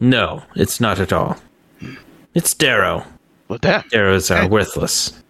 [0.00, 1.36] No, it's not at all.
[2.34, 3.06] It's Derro.
[3.48, 3.82] well damn.
[3.84, 5.22] Derros are worthless.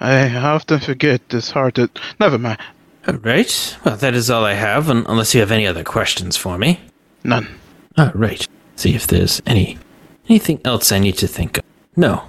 [0.00, 1.88] I often forget this hard to
[2.20, 2.58] never mind.
[3.06, 3.76] All right.
[3.84, 6.80] Well, that is all I have, un- unless you have any other questions for me.
[7.22, 7.46] None.
[7.96, 8.46] All right.
[8.74, 9.78] See if there's any
[10.28, 11.64] anything else I need to think of?
[11.96, 12.24] No,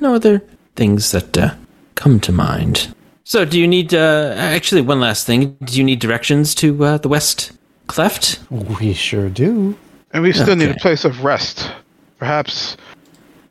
[0.00, 0.42] no other
[0.76, 1.54] things that uh,
[1.96, 2.94] come to mind.
[3.24, 3.92] So, do you need?
[3.92, 5.56] Uh, actually, one last thing.
[5.64, 7.52] Do you need directions to uh, the west
[7.88, 8.40] cleft?
[8.50, 9.76] We sure do.
[10.12, 11.70] And we still need a place of rest.
[12.18, 12.76] Perhaps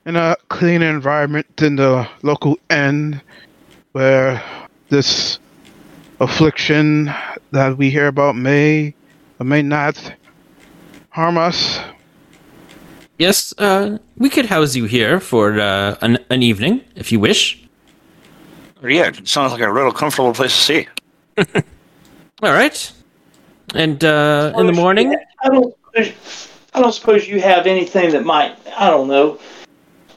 [0.05, 3.21] in a cleaner environment than the local inn
[3.91, 4.41] where
[4.89, 5.39] this
[6.19, 7.13] affliction
[7.51, 8.93] that we hear about may
[9.39, 10.13] or may not
[11.09, 11.79] harm us.
[13.17, 17.61] Yes, uh, we could house you here for uh, an, an evening if you wish.
[18.83, 20.87] Yeah, it sounds like a real comfortable place to see.
[22.41, 22.91] All right.
[23.75, 25.75] And uh, in the morning, I don't.
[26.73, 28.57] I don't suppose you have anything that might.
[28.77, 29.39] I don't know.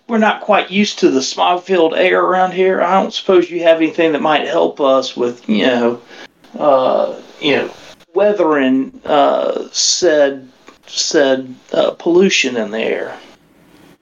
[0.06, 2.82] We're not quite used to the smog-filled air around here.
[2.82, 6.02] I don't suppose you have anything that might help us with, you know,
[6.58, 7.74] uh, you know,
[8.14, 10.48] weathering uh, said
[10.86, 13.18] said uh, pollution in the air.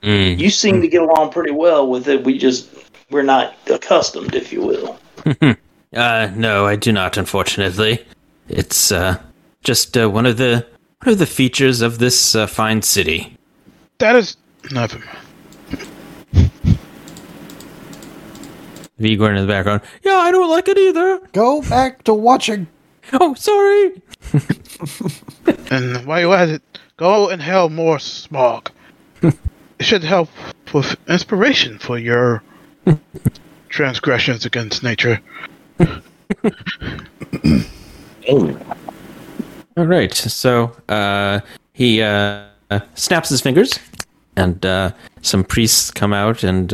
[0.02, 0.38] Mm.
[0.38, 2.24] You seem to get along pretty well with it.
[2.24, 2.68] We just
[3.10, 4.98] we're not accustomed, if you will.
[5.94, 7.18] Uh, no, I do not.
[7.18, 8.02] Unfortunately,
[8.48, 9.20] it's uh,
[9.62, 10.66] just uh, one of the
[11.02, 13.36] one of the features of this uh, fine city.
[13.98, 14.38] That is
[14.70, 15.02] nothing.
[19.02, 19.82] Vigor in the background.
[20.02, 21.20] Yeah, I don't like it either.
[21.32, 22.68] Go back to watching.
[23.12, 24.00] Oh, sorry.
[25.70, 26.62] And while you're at it,
[26.96, 28.70] go inhale more smog.
[29.22, 29.34] it
[29.80, 30.28] should help
[30.72, 32.42] with inspiration for your
[33.68, 35.20] transgressions against nature.
[35.80, 36.00] Oh.
[39.76, 40.12] All right.
[40.12, 41.40] So uh,
[41.72, 42.44] he uh,
[42.94, 43.78] snaps his fingers,
[44.36, 46.72] and uh, some priests come out, and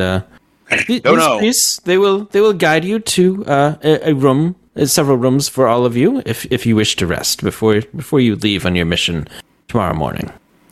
[0.70, 1.38] th- No, no.
[1.38, 5.48] priests they will they will guide you to uh, a, a room, uh, several rooms
[5.48, 8.74] for all of you, if if you wish to rest before before you leave on
[8.74, 9.26] your mission
[9.68, 10.30] tomorrow morning.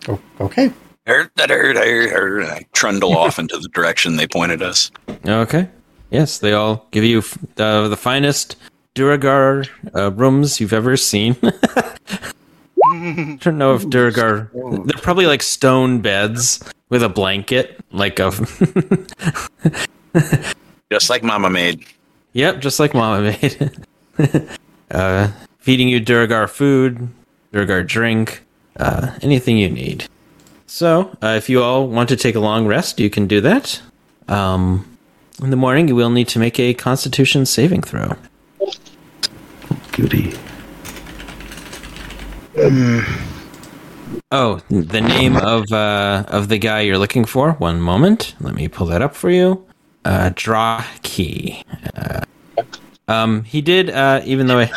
[0.09, 0.71] Oh, okay.
[1.09, 4.91] I trundle off into the direction they pointed us.
[5.27, 5.69] Okay.
[6.11, 8.57] Yes, they all give you f- uh, the finest
[8.95, 11.37] Duergar uh, rooms you've ever seen.
[12.85, 14.51] I don't know if Duergar.
[14.53, 18.31] They're probably like stone beds with a blanket, like a.
[20.91, 21.85] Just like Mama made.
[22.33, 23.73] yep, just like Mama made.
[24.93, 27.09] uh, feeding you Duergar food,
[27.53, 28.45] Duergar drink,
[28.79, 30.07] uh, anything you need.
[30.67, 33.83] So, uh, if you all want to take a long rest, you can do that.
[34.29, 34.97] Um,
[35.43, 38.15] in the morning, you will need to make a Constitution saving throw.
[39.93, 40.35] Goody.
[44.33, 47.53] Oh, the name of uh, of the guy you're looking for.
[47.53, 48.35] One moment.
[48.41, 49.65] Let me pull that up for you.
[50.05, 51.63] Uh, Droki.
[51.97, 52.21] Uh,
[53.09, 53.91] um, he did.
[53.91, 54.71] Uh, even though I,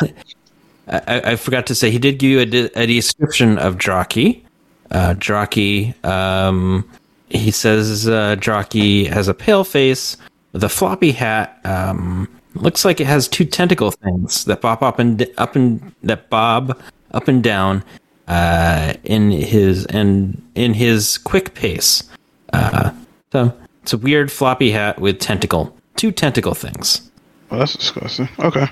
[0.88, 4.42] I, I forgot to say, he did give you a, de- a description of Droki.
[4.90, 6.04] Uh, Droki.
[6.04, 6.88] Um,
[7.28, 10.16] he says uh, Droki has a pale face
[10.52, 11.60] with a floppy hat.
[11.64, 16.28] Um, looks like it has two tentacle things that bob up and up and that
[16.28, 16.80] bob
[17.12, 17.84] up and down
[18.30, 22.04] uh, in his and in his quick pace.
[22.52, 22.92] Uh,
[23.32, 27.10] so it's a weird floppy hat with tentacle, two tentacle things,
[27.50, 28.28] Well, that's disgusting.
[28.38, 28.66] Okay.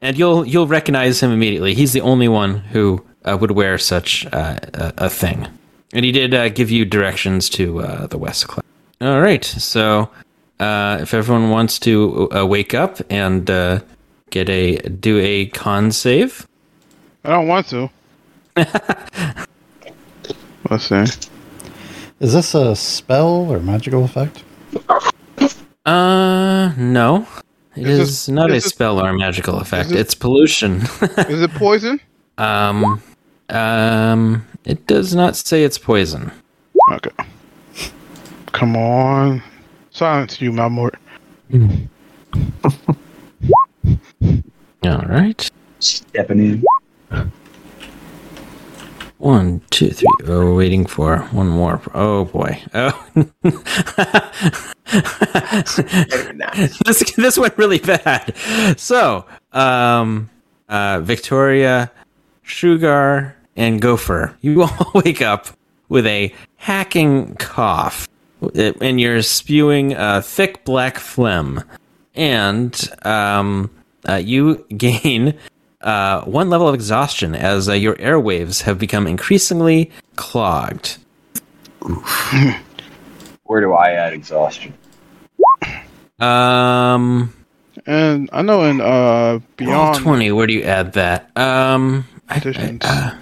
[0.00, 1.74] and you'll you'll recognize him immediately.
[1.74, 5.48] He's the only one who uh, would wear such uh, a, a thing,
[5.92, 8.66] and he did uh, give you directions to uh, the West Cleft.
[9.00, 10.08] All right, so
[10.60, 13.80] uh, if everyone wants to uh, wake up and uh,
[14.30, 16.46] get a do a con save.
[17.26, 17.90] I don't want to.
[20.70, 21.04] Let's see.
[22.20, 24.44] Is this a spell or magical effect?
[25.84, 27.26] Uh, no.
[27.74, 29.88] It Is is, this- not is a this- spell or a magical effect.
[29.90, 30.76] this- It's pollution.
[31.28, 32.00] Is it poison?
[32.38, 33.02] um,
[33.50, 36.30] um, it does not say it's poison.
[36.92, 37.10] Okay.
[38.52, 39.42] Come on.
[39.90, 40.94] Silence you, Malmort.
[44.84, 45.50] All right.
[45.80, 46.64] Stepping in.
[49.18, 50.06] One, two, three.
[50.24, 51.80] Oh, we're waiting for one more.
[51.94, 52.62] Oh boy.
[52.74, 53.06] Oh.
[56.84, 58.36] this this went really bad.
[58.76, 60.28] So, um,
[60.68, 61.90] uh, Victoria,
[62.42, 65.46] Sugar, and Gopher, you all wake up
[65.88, 68.06] with a hacking cough,
[68.54, 71.64] and you're spewing a thick black phlegm,
[72.14, 73.70] and um,
[74.08, 75.38] uh, you gain
[75.86, 80.98] uh, one level of exhaustion as uh, your airwaves have become increasingly clogged.
[83.44, 84.74] Where do I add exhaustion?
[86.18, 87.32] Um,
[87.86, 90.32] And I know in uh roll Beyond twenty.
[90.32, 91.30] Where do you add that?
[91.36, 92.82] Um, I, Editions.
[92.84, 93.14] uh,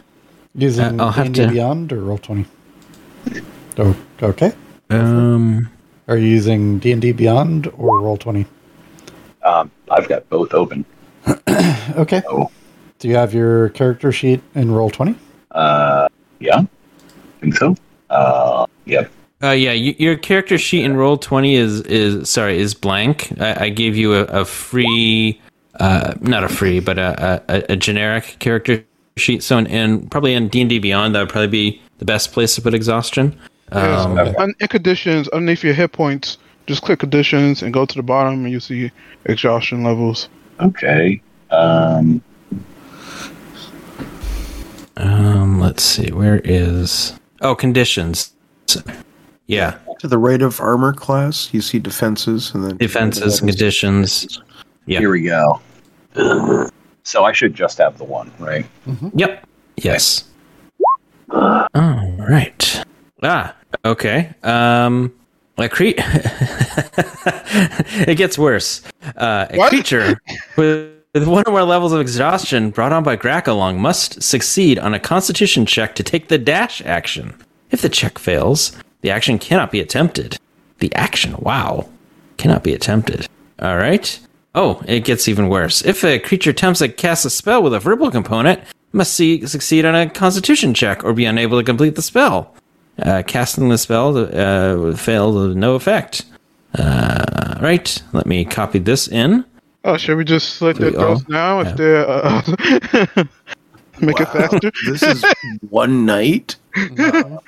[0.55, 2.47] Using Uh, I'll have D&D to- Beyond or Roll20?
[3.77, 4.53] Oh, okay.
[4.91, 5.69] Um,
[6.09, 8.47] Are you using D and D Beyond or Roll Twenty?
[9.43, 10.85] Um, I've got both open.
[11.97, 12.23] Okay.
[12.29, 12.51] Oh.
[12.99, 15.15] Do you have your character sheet in Roll Twenty?
[15.51, 16.09] Uh,
[16.41, 16.63] yeah,
[17.41, 17.77] think so.
[18.11, 19.11] Uh, yep.
[19.43, 23.33] uh, yeah, y- your character sheet in roll twenty is is sorry is blank.
[23.41, 25.41] I, I gave you a, a free,
[25.79, 28.85] uh, not a free, but a, a, a generic character
[29.17, 29.43] sheet.
[29.43, 32.33] So in, in probably in D and D Beyond, that would probably be the best
[32.33, 33.39] place to put exhaustion.
[33.73, 34.07] Yes,
[34.39, 38.45] Um, in conditions, underneath your hit points, just click conditions and go to the bottom,
[38.45, 38.91] and you see
[39.27, 40.29] exhaustion levels.
[40.61, 41.21] Okay.
[41.57, 42.23] Um,
[44.97, 46.13] Um, let's see.
[46.13, 47.19] Where is?
[47.41, 48.33] Oh, conditions.
[49.47, 54.41] Yeah, To the right of armor class, you see defenses and then defenses, and conditions.
[54.87, 55.01] Yeah.
[55.01, 55.61] Here we go.
[57.03, 58.65] So I should just have the one, right?
[59.15, 59.47] Yep.
[59.77, 60.25] Yes.
[61.31, 61.67] All
[62.19, 62.85] right.
[63.23, 63.55] Ah.
[63.85, 64.33] Okay.
[64.43, 65.13] Um.
[65.59, 65.85] A cre-
[68.09, 68.83] It gets worse.
[69.17, 69.69] Uh, a What?
[69.69, 70.21] creature
[70.57, 74.95] with, with one or more levels of exhaustion brought on by Grackalong must succeed on
[74.95, 77.33] a Constitution check to take the dash action.
[77.71, 80.37] If the check fails, the action cannot be attempted.
[80.81, 81.89] The action, wow,
[82.37, 83.29] cannot be attempted.
[83.61, 84.19] All right.
[84.57, 85.85] Oh, it gets even worse.
[85.85, 88.61] If a creature attempts to cast a spell with a verbal component,
[88.93, 92.55] must see, succeed on a Constitution check or be unable to complete the spell.
[93.01, 96.25] Uh, casting the spell uh, would fail no effect.
[96.77, 98.03] Uh, right.
[98.13, 99.45] Let me copy this in.
[99.85, 102.43] Oh, should we just select Do their we all throws now if they're uh,
[104.01, 104.73] make it faster?
[104.87, 105.25] this is
[105.69, 106.57] one night.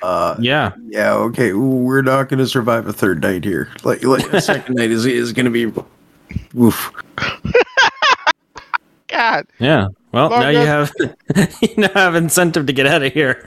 [0.03, 0.71] Uh, Yeah.
[0.87, 1.53] yeah, okay.
[1.53, 3.69] We're not going to survive a third night here.
[3.83, 5.73] Like, like a second night is is going to be.
[6.59, 6.91] Oof.
[9.07, 9.87] God, Yeah.
[10.11, 10.91] Well, Long now you have
[11.61, 13.45] you now have incentive to get out of here.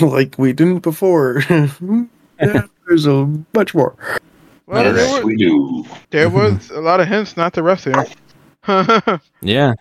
[0.00, 1.42] like we didn't before.
[1.50, 3.96] yeah, there's a much more.
[4.66, 5.84] Well, Yeah, there, Yes, was, we do.
[6.10, 8.06] there was a lot of hints not to rest here.
[9.42, 9.74] Yeah.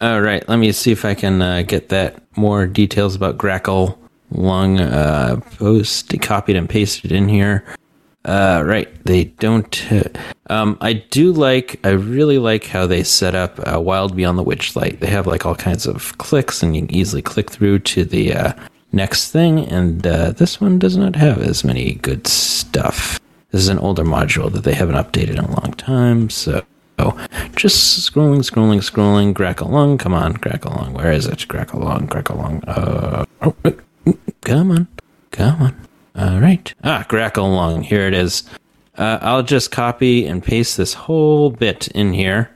[0.00, 0.46] All right.
[0.48, 3.96] Let me see if I can uh, get that more details about Grackle
[4.30, 7.64] Lung uh, post copied and pasted in here.
[8.26, 8.88] Uh, right.
[9.04, 9.90] They don't.
[9.90, 10.02] Uh,
[10.50, 11.80] um, I do like.
[11.82, 15.00] I really like how they set up uh, Wild Beyond the Witchlight.
[15.00, 18.34] They have like all kinds of clicks, and you can easily click through to the
[18.34, 18.52] uh,
[18.92, 19.60] next thing.
[19.60, 23.18] And uh, this one does not have as many good stuff.
[23.50, 26.28] This is an older module that they haven't updated in a long time.
[26.30, 26.64] So
[27.54, 29.32] just scrolling, scrolling, scrolling.
[29.34, 29.98] Grackle along.
[29.98, 30.94] Come on, grackle along.
[30.94, 31.46] Where is it?
[31.48, 32.64] Grackle along, grackle along.
[32.64, 33.70] Uh, oh, uh,
[34.42, 34.88] come on,
[35.30, 35.88] come on.
[36.16, 36.72] All right.
[36.84, 37.84] Ah, grackle along.
[37.84, 38.42] Here it is.
[38.96, 42.50] Uh, I'll just copy and paste this whole bit in here.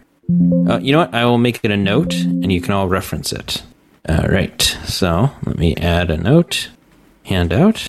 [0.69, 1.15] Uh, you know what?
[1.15, 3.63] I will make it a note, and you can all reference it.
[4.09, 4.61] All right.
[4.85, 6.71] So let me add a note.
[7.27, 7.89] Handout.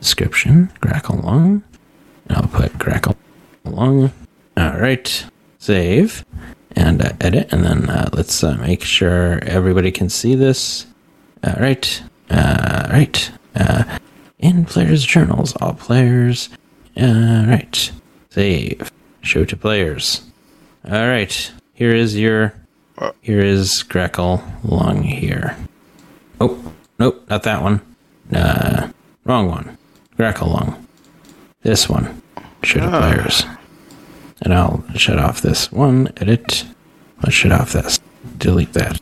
[0.00, 0.72] Description.
[0.80, 1.62] Grackle along.
[2.30, 3.16] I'll put grackle
[3.64, 4.12] along.
[4.56, 5.26] All right.
[5.58, 6.24] Save
[6.76, 10.86] and uh, edit, and then uh, let's uh, make sure everybody can see this.
[11.44, 12.02] All right.
[12.30, 13.30] Uh, right.
[13.54, 13.98] Uh,
[14.38, 16.50] in players' journals, all players.
[16.96, 17.90] All right.
[18.30, 18.92] Save.
[19.22, 20.22] Show to players.
[20.84, 21.52] All right.
[21.74, 22.54] Here is your.
[23.20, 25.54] Here is Greckle Long here.
[26.40, 27.82] Oh, nope, not that one.
[28.32, 28.88] Uh,
[29.24, 29.76] wrong one.
[30.16, 30.75] Greckle Long.
[31.62, 32.22] This one.
[32.62, 33.44] Show to players.
[34.42, 36.12] And I'll shut off this one.
[36.16, 36.64] Edit.
[37.22, 37.98] Let's shut off this.
[38.38, 38.98] Delete that.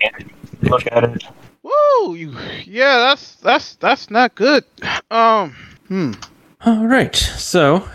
[0.62, 1.24] Look at it.
[1.62, 2.14] Woo!
[2.14, 4.64] You, yeah, that's that's that's not good.
[5.10, 5.56] Um,
[5.88, 6.12] hmm.
[6.64, 7.14] All right.
[7.14, 7.88] So,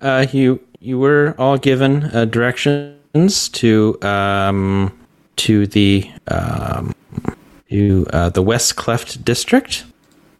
[0.00, 4.98] uh, you you were all given uh, directions to um,
[5.36, 6.94] to the um,
[7.70, 9.84] to uh, the West Cleft district,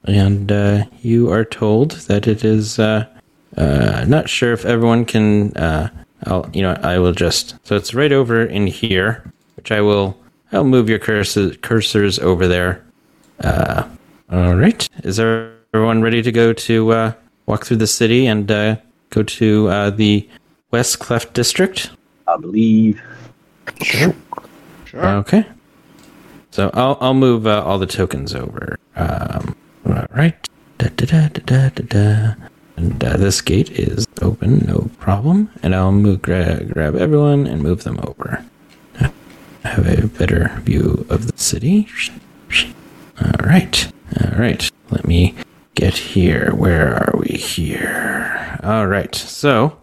[0.05, 2.79] and uh, you are told that it is.
[2.79, 3.07] Uh,
[3.57, 5.57] uh, not sure if everyone can.
[5.57, 5.89] Uh,
[6.25, 10.19] I'll you know I will just so it's right over in here, which I will.
[10.53, 12.85] I'll move your cursors cursors over there.
[13.43, 13.89] Uh,
[14.31, 14.89] all right.
[15.05, 17.13] Is everyone ready to go to uh,
[17.47, 18.77] walk through the city and uh,
[19.11, 20.29] go to uh, the
[20.71, 21.91] West Cleft District?
[22.29, 23.01] I believe.
[23.83, 24.15] Sure.
[24.95, 25.47] Okay.
[26.51, 28.79] So I'll I'll move uh, all the tokens over.
[28.97, 30.35] Um, all right.
[30.79, 32.35] Da, da, da, da, da, da, da.
[32.81, 35.51] And uh, this gate is open, no problem.
[35.63, 38.43] And I'll move gra- grab everyone and move them over.
[38.99, 39.13] I
[39.69, 41.89] Have a better view of the city.
[43.21, 43.93] All right.
[44.23, 44.71] All right.
[44.89, 45.35] Let me
[45.75, 46.55] get here.
[46.55, 48.59] Where are we here?
[48.63, 49.15] All right.
[49.15, 49.77] So,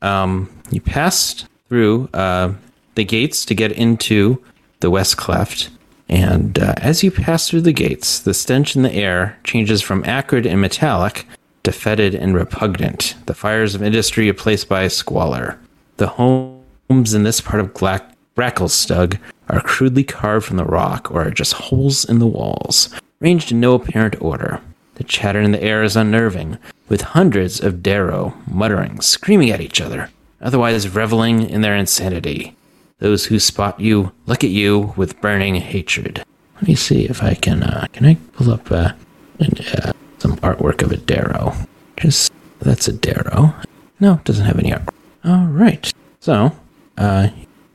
[0.00, 2.52] um, you passed through uh,
[2.94, 4.40] the gates to get into
[4.78, 5.70] the West Cleft,
[6.08, 10.04] And uh, as you pass through the gates, the stench in the air changes from
[10.04, 11.26] acrid and metallic
[11.66, 13.16] to fetid and repugnant.
[13.26, 15.58] The fires of industry replaced by squalor.
[15.96, 21.26] The homes in this part of Gla- Gracklstugh are crudely carved from the rock or
[21.26, 22.88] are just holes in the walls,
[23.18, 24.60] ranged in no apparent order.
[24.94, 26.58] The chatter in the air is unnerving,
[26.88, 30.10] with hundreds of Derro muttering, screaming at each other,
[30.40, 32.54] otherwise reveling in their insanity.
[33.00, 36.22] Those who spot you look at you with burning hatred.
[36.54, 37.64] Let me see if I can.
[37.64, 38.92] Uh, can I pull up uh,
[39.40, 39.92] an, uh,
[40.26, 41.54] some artwork of a Derro?
[41.96, 43.54] Just that's a Derro.
[44.00, 44.94] No, it doesn't have any artwork.
[45.24, 45.92] All right.
[46.20, 46.52] So,
[46.98, 47.28] uh,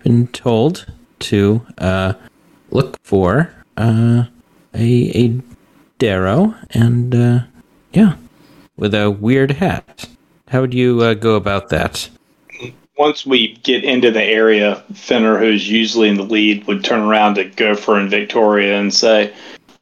[0.03, 0.85] been told
[1.19, 2.13] to uh,
[2.69, 4.25] look for uh,
[4.73, 5.41] a a
[5.99, 7.39] Derro, and uh,
[7.93, 8.15] yeah,
[8.75, 10.09] with a weird hat.
[10.49, 12.09] How would you uh, go about that?
[12.97, 17.35] Once we get into the area, Finner, who's usually in the lead, would turn around
[17.35, 19.33] to Gopher and Victoria and say,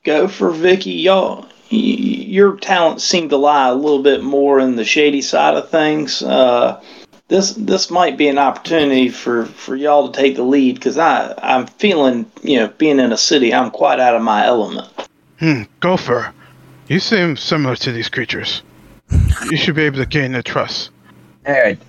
[0.04, 5.22] "Gopher Vicky, y'all, your talents seem to lie a little bit more in the shady
[5.22, 6.22] side of things.
[6.24, 6.82] Uh,
[7.28, 11.34] this this might be an opportunity for, for y'all to take the lead because I
[11.38, 14.88] I'm feeling you know being in a city I'm quite out of my element.
[15.40, 16.34] Hmm, Gopher,
[16.88, 18.64] you seem similar to these creatures.
[19.50, 20.90] You should be able to gain their trust.
[21.48, 21.80] Alright.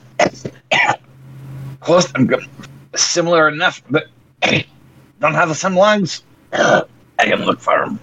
[1.81, 2.13] Close.
[2.15, 2.47] I'm good.
[2.95, 4.09] Similar enough, but
[4.43, 6.23] don't have the same lungs.
[6.53, 6.85] I
[7.19, 7.99] can look for them.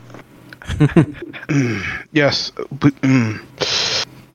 [2.11, 3.39] Yes, but, mm,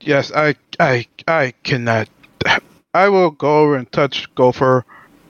[0.01, 2.09] yes, I, I, I cannot.
[2.95, 4.85] I will go over and touch Gopher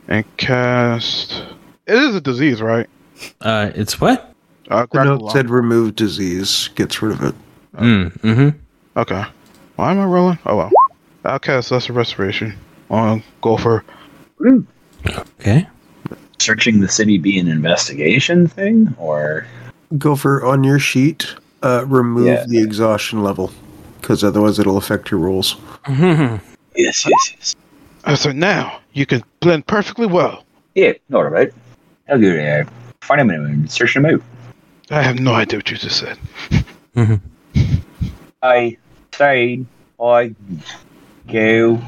[0.09, 1.45] and cast.
[1.87, 2.89] It is a disease, right?
[3.41, 4.35] Uh, it's what?
[4.69, 7.35] Uh, The note said remove disease, gets rid of it.
[7.75, 8.59] Mm, mm-hmm.
[8.99, 9.25] Okay.
[9.77, 10.39] Why am I rolling?
[10.47, 10.71] Oh well.
[11.25, 12.55] I'll cast Lesser Restoration
[12.91, 13.85] on Gopher.
[15.41, 15.67] Okay.
[16.39, 19.47] Searching the city be an investigation thing, or
[19.99, 22.45] Gopher, on your sheet, uh, remove Yeah.
[22.47, 23.51] the exhaustion level,
[24.01, 25.57] because otherwise it'll affect your rolls.
[25.89, 26.41] yes,
[26.77, 27.57] yes, yes.
[28.05, 30.45] Uh, so now you can blend perfectly well.
[30.75, 31.53] Yeah, not all right.
[32.09, 32.65] I'll go uh,
[33.03, 34.21] find him and search him out.
[34.91, 36.19] I have no idea what you just said.
[38.43, 38.77] I
[39.15, 39.65] say
[40.01, 40.35] I
[41.31, 41.81] go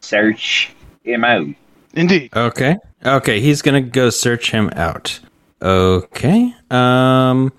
[0.00, 0.72] search
[1.04, 1.46] him out.
[1.94, 2.30] Indeed.
[2.34, 2.76] Okay.
[3.04, 5.20] Okay, he's gonna go search him out.
[5.62, 6.54] Okay.
[6.70, 7.52] Um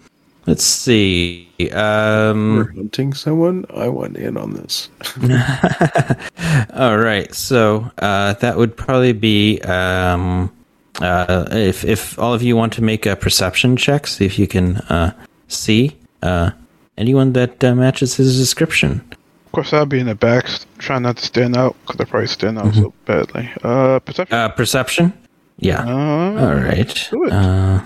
[0.47, 1.47] let's see.
[1.59, 3.65] We're Um hunting someone.
[3.75, 4.89] I want in on this.
[6.73, 7.33] all right.
[7.33, 10.51] So, uh that would probably be um
[10.99, 14.47] uh if if all of you want to make a perception check, see if you
[14.47, 15.13] can uh
[15.47, 16.51] see uh
[16.97, 19.01] anyone that uh, matches his description.
[19.45, 20.45] Of course, I'll be in the back,
[20.77, 23.49] trying not to stand out because I probably stand out so badly.
[23.63, 24.33] Uh, perception.
[24.37, 25.13] Uh perception?
[25.57, 25.83] Yeah.
[25.85, 27.07] Uh, all right.
[27.11, 27.33] do it.
[27.33, 27.81] Uh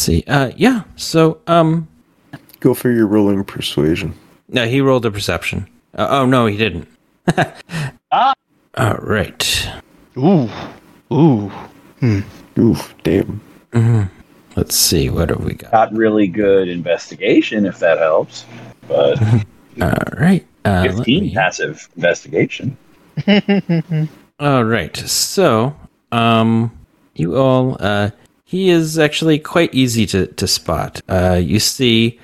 [0.00, 0.24] let's see.
[0.26, 0.84] Uh yeah.
[0.96, 1.86] So, um
[2.60, 4.14] Gopher your rolling persuasion.
[4.48, 5.68] No, he rolled a perception.
[5.94, 6.88] Uh, oh no, he didn't.
[8.12, 8.34] Ah.
[8.76, 9.70] All right.
[10.18, 10.50] Ooh,
[11.12, 11.52] ooh.
[12.58, 13.40] Oof, damn.
[14.56, 15.08] Let's see.
[15.08, 15.72] What have we got?
[15.72, 18.44] Not really good investigation, if that helps.
[18.88, 19.22] But
[19.80, 20.44] All right.
[20.64, 22.76] Uh, 15 me- passive investigation.
[24.40, 24.96] all right.
[24.96, 25.76] So,
[26.10, 26.76] um,
[27.14, 28.10] you all, uh,
[28.50, 31.00] he is actually quite easy to to spot.
[31.08, 32.18] Uh, you see,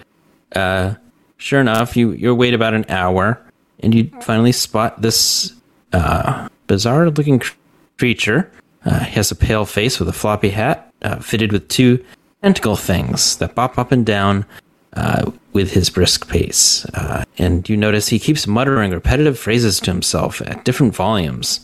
[0.56, 0.94] uh,
[1.36, 3.40] sure enough, you you wait about an hour,
[3.78, 5.52] and you finally spot this
[5.92, 7.40] uh, bizarre looking
[7.96, 8.50] creature.
[8.84, 12.04] Uh, he has a pale face with a floppy hat, uh, fitted with two
[12.42, 14.44] tentacle things that bop up and down
[14.94, 16.84] uh, with his brisk pace.
[16.86, 21.60] Uh, and you notice he keeps muttering repetitive phrases to himself at different volumes,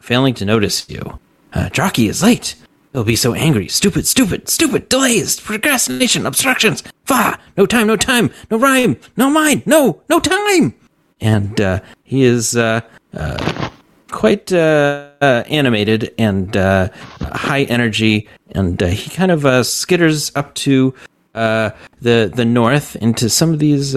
[0.00, 1.18] failing to notice you.
[1.52, 2.54] Uh, Droki is late.
[2.96, 3.68] He'll be so angry.
[3.68, 4.88] Stupid, stupid, stupid.
[4.88, 6.82] Delays, procrastination, obstructions.
[7.04, 7.38] Fa!
[7.54, 10.72] No time, no time, no rhyme, no mind, no, no time!
[11.20, 12.80] And uh, he is uh,
[13.12, 13.68] uh,
[14.10, 16.88] quite uh, uh, animated and uh,
[17.20, 20.94] high energy, and he kind of skitters up to
[21.34, 23.92] the the north into some of these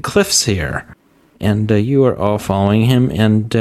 [0.00, 0.96] cliffs here,
[1.40, 3.54] and you are all following him, and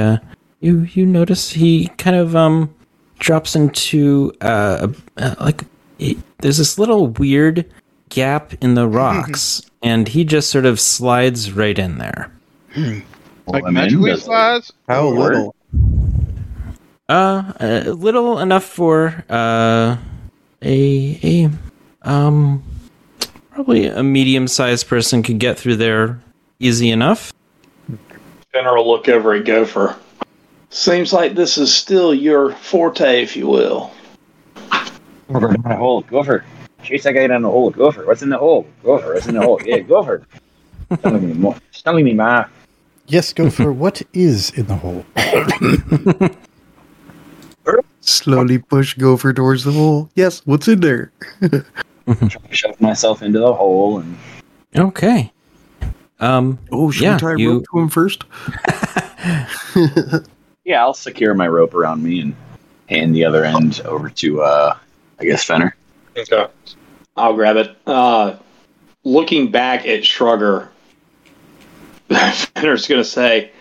[0.61, 2.73] you you notice he kind of um
[3.23, 5.63] drops into uh, uh like
[5.97, 7.65] he- there's this little weird
[8.09, 12.29] gap in the rocks, and he just sort of slides right in there.
[12.75, 13.03] Like
[13.47, 14.73] Well, I'm magically slides.
[14.89, 15.55] How Or- little?
[17.09, 19.97] Uh, a little enough for uh
[20.61, 21.49] a a
[22.07, 22.61] um
[23.51, 26.19] probably a medium-sized person could get through there
[26.59, 27.31] easy enough.
[28.53, 29.95] General look over at Gopher.
[30.77, 33.91] Seems like this is still your forte, if you will.
[35.27, 36.07] We're going to hold.
[36.07, 36.43] Go for
[36.81, 37.69] chase that guy down the hole.
[37.69, 38.07] Go for it.
[38.07, 38.65] What's in the hole?
[38.83, 39.15] Go for it.
[39.15, 39.61] What's in the hole?
[39.63, 40.23] Yeah, go for it.
[41.03, 41.55] Telling me more.
[41.83, 42.45] Telling me, ma.
[43.05, 45.05] Yes, go for what is in the hole.
[48.01, 50.09] Slowly push Gopher towards the hole.
[50.15, 51.11] Yes, what's in there?
[51.39, 51.63] Trying
[52.17, 54.17] to shove myself into the hole and
[54.75, 55.31] Okay.
[56.19, 56.57] Um.
[56.71, 58.23] Oh, should Yeah, we tie a you- rope to him first?
[60.65, 62.35] yeah, I'll secure my rope around me and
[62.89, 64.77] hand the other end over to uh,
[65.19, 65.75] I guess Fenner.
[66.17, 66.47] Okay.
[67.15, 67.75] I'll grab it.
[67.85, 68.35] Uh,
[69.03, 70.69] looking back at Shrugger,
[72.09, 73.51] Fenner's going to say,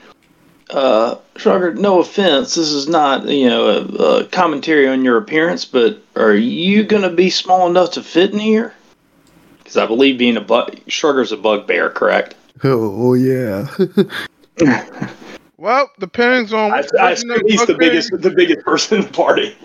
[0.70, 2.54] uh, Shrugger, no offense.
[2.54, 7.02] This is not, you know, a, a commentary on your appearance, but are you going
[7.02, 8.74] to be small enough to fit in here?
[9.58, 12.34] Because I believe being a bug, Shrugger's a bugbear, correct?
[12.64, 13.68] Oh, oh, yeah.
[15.62, 19.04] Well, depends on I, which I version of he's the biggest, the biggest person in
[19.04, 19.56] the party.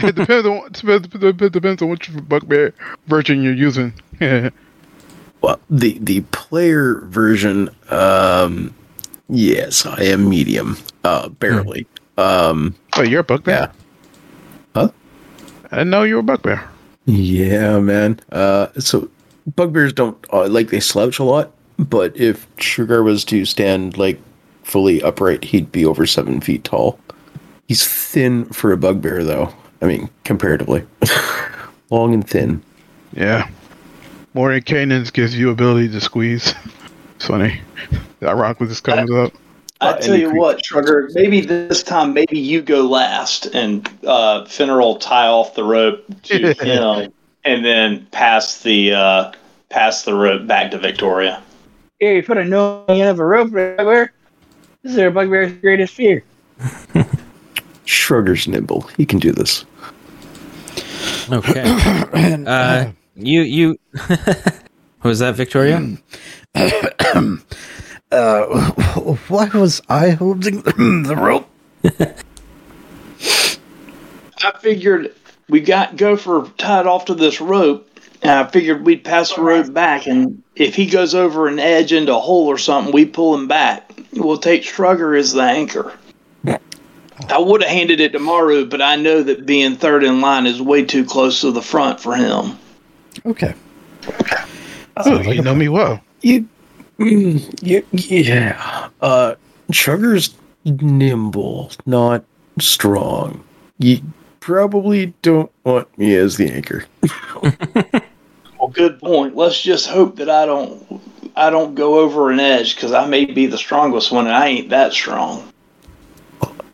[0.00, 2.74] It depends on depends, depends depends on which bugbear
[3.06, 3.92] version you're using.
[4.20, 8.74] well, the the player version, um,
[9.28, 11.86] yes, I am medium, uh, barely.
[12.18, 13.70] Um, oh, you're a bugbear.
[14.74, 14.88] Huh?
[15.70, 16.68] I didn't know you were a bugbear.
[17.04, 18.18] yeah, man.
[18.32, 19.08] Uh, so
[19.54, 24.20] bugbears don't uh, like they slouch a lot, but if Sugar was to stand like
[24.64, 26.98] fully upright, he'd be over seven feet tall.
[27.68, 29.52] He's thin for a bugbear, though.
[29.80, 30.84] I mean, comparatively,
[31.90, 32.62] long and thin.
[33.12, 33.48] Yeah.
[34.34, 36.54] More Canaan's gives you ability to squeeze.
[37.16, 37.60] It's funny.
[38.22, 39.32] Ironically, this comes up.
[39.80, 40.40] I Uh, tell you creature.
[40.40, 45.54] what, Shrugger, maybe this time, maybe you go last, and uh, Finner will tie off
[45.54, 47.12] the rope to him,
[47.44, 49.32] and then pass the uh,
[49.68, 51.42] pass the rope back to Victoria.
[52.00, 54.12] Here, you put a no end of a rope bugbear.
[54.84, 56.22] This is our bugbear's greatest fear.
[57.86, 58.82] Shrugger's nimble.
[58.98, 59.64] He can do this.
[61.32, 61.62] Okay.
[62.46, 63.78] uh, you you.
[64.08, 64.54] what
[65.02, 65.96] was that, Victoria?
[68.12, 68.70] Uh,
[69.26, 71.48] why was I holding the rope?
[74.44, 75.12] I figured
[75.48, 77.90] we got Gopher tied off to this rope,
[78.24, 81.92] and I figured we'd pass the rope back, and if he goes over an edge
[81.92, 83.92] into a hole or something, we pull him back.
[84.14, 85.92] We'll take Shrugger as the anchor.
[87.28, 90.46] I would have handed it to Maru, but I know that being third in line
[90.46, 92.58] is way too close to the front for him.
[93.24, 93.54] Okay.
[94.96, 96.00] Oh, you know me well.
[96.22, 96.48] You,
[96.98, 98.88] mm, yeah, yeah.
[99.00, 99.34] Uh,
[99.70, 102.24] Sugar's nimble, not
[102.58, 103.44] strong.
[103.78, 104.00] You
[104.40, 106.84] probably don't want me as the anchor.
[108.76, 109.36] Well, good point.
[109.36, 111.02] Let's just hope that I don't
[111.36, 114.46] I don't go over an edge because I may be the strongest one, and I
[114.48, 115.50] ain't that strong.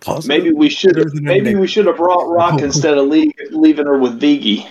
[0.01, 0.29] Positive?
[0.29, 3.33] Maybe we should Better than a maybe we should have brought Rock instead of leave,
[3.51, 4.67] leaving her with Vigi.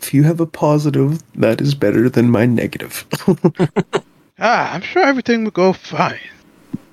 [0.00, 3.06] If you have a positive, that is better than my negative.
[4.42, 6.18] Ah, I'm sure everything will go fine.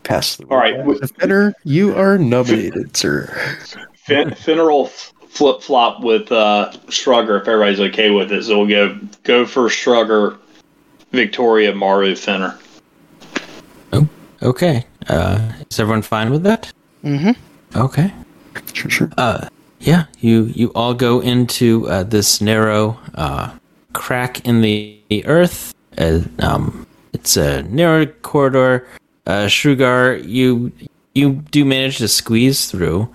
[0.03, 3.27] Pass the All right, we- Fenner, you are nominated, sir.
[3.93, 4.87] Fin- Finner will
[5.29, 8.43] flip flop with uh, Shrugger if everybody's okay with it.
[8.43, 10.37] So we'll go go for Shrugger,
[11.11, 12.57] Victoria, Maru, Finner.
[14.41, 14.85] Okay.
[15.07, 16.71] Uh, is everyone fine with that?
[17.03, 17.31] Mm-hmm.
[17.77, 18.13] Okay.
[18.73, 19.11] Sure, sure.
[19.17, 19.47] Uh,
[19.79, 20.05] yeah.
[20.19, 23.51] You you all go into uh, this narrow uh,
[23.93, 25.73] crack in the, the earth.
[25.97, 28.87] Uh, um, it's a narrow corridor.
[29.25, 30.71] Uh, Shrugar, you
[31.13, 33.09] you do manage to squeeze through,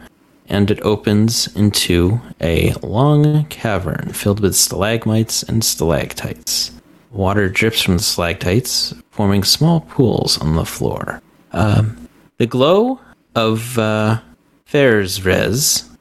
[0.52, 6.70] and it opens into a long cavern filled with stalagmites and stalactites.
[7.10, 11.22] Water drips from the stalactites, forming small pools on the floor.
[11.52, 13.00] Um, the glow
[13.34, 14.20] of uh,
[14.66, 15.18] Fair's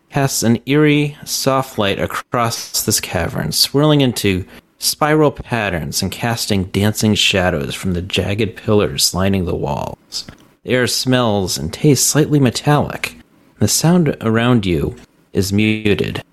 [0.09, 4.45] casts an eerie, soft light across this cavern, swirling into
[4.79, 10.27] spiral patterns and casting dancing shadows from the jagged pillars lining the walls.
[10.63, 13.15] The air smells and tastes slightly metallic.
[13.61, 14.95] The sound around you
[15.33, 16.23] is muted.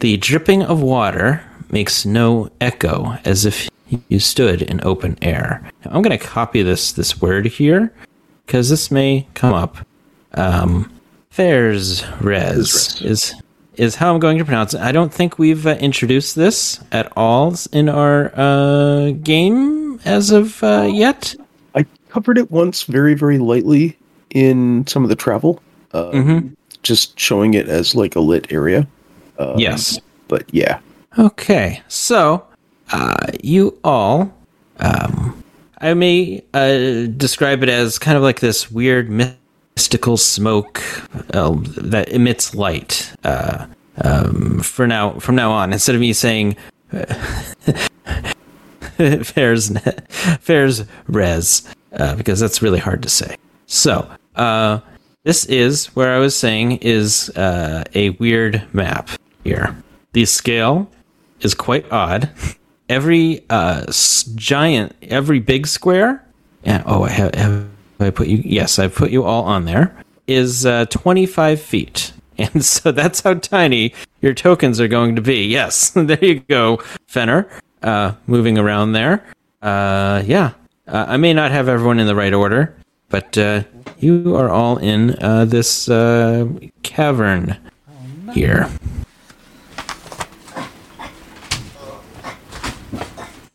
[0.00, 3.70] The dripping of water makes no echo as if
[4.08, 5.62] you stood in open air.
[5.82, 7.90] Now, I'm going to copy this this word here
[8.44, 9.78] because this may come up.
[10.34, 10.92] Um,
[11.30, 13.34] Fairs res is
[13.76, 14.82] is how I'm going to pronounce it.
[14.82, 20.62] I don't think we've uh, introduced this at all in our uh, game as of
[20.62, 21.34] uh, yet.
[21.74, 23.96] I covered it once very, very lightly
[24.28, 25.62] in some of the travel,
[25.94, 26.54] uh, Mhm.
[26.84, 28.86] Just showing it as like a lit area.
[29.38, 29.98] Um, Yes.
[30.28, 30.78] But yeah,
[31.16, 32.44] Okay, so
[32.90, 34.34] uh, you all,
[34.80, 35.44] um,
[35.78, 40.82] I may uh, describe it as kind of like this weird mystical smoke
[41.32, 43.12] uh, that emits light.
[43.22, 43.66] Uh,
[44.02, 46.56] um, for now, from now on, instead of me saying
[49.22, 49.70] Fair's
[50.40, 51.62] Fair's res
[51.92, 53.36] uh, because that's really hard to say.
[53.66, 54.80] So uh,
[55.24, 59.08] this is where I was saying is uh, a weird map
[59.42, 59.76] here.
[60.12, 60.90] The scale
[61.40, 62.30] is quite odd.
[62.88, 66.24] Every uh, s- giant, every big square.
[66.62, 66.82] Yeah.
[66.86, 67.66] Oh, I have, have
[68.00, 68.38] I put you?
[68.44, 69.94] Yes, I put you all on there.
[70.26, 72.12] Is uh, 25 feet.
[72.36, 75.46] And so that's how tiny your tokens are going to be.
[75.46, 77.48] Yes, there you go, Fenner.
[77.80, 79.24] Uh, moving around there.
[79.62, 80.50] Uh, yeah,
[80.88, 82.74] uh, I may not have everyone in the right order,
[83.14, 83.62] but uh,
[84.00, 86.48] you are all in uh, this uh,
[86.82, 87.56] cavern
[88.32, 88.68] here.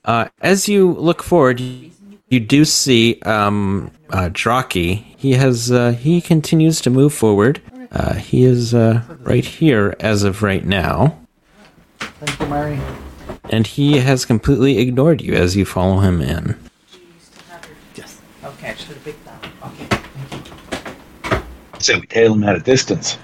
[0.06, 1.92] Uh, as you look forward, you,
[2.30, 5.04] you do see um, uh, Droki.
[5.18, 7.62] He has uh, he continues to move forward.
[7.92, 11.20] Uh, he is uh, right here as of right now,
[12.00, 12.80] Thank you, Mary.
[13.50, 16.58] and he has completely ignored you as you follow him in.
[17.96, 18.22] Yes.
[18.42, 19.19] Okay, I should have picked that.
[19.19, 19.19] Okay.
[21.80, 23.18] So we tail him at a distance.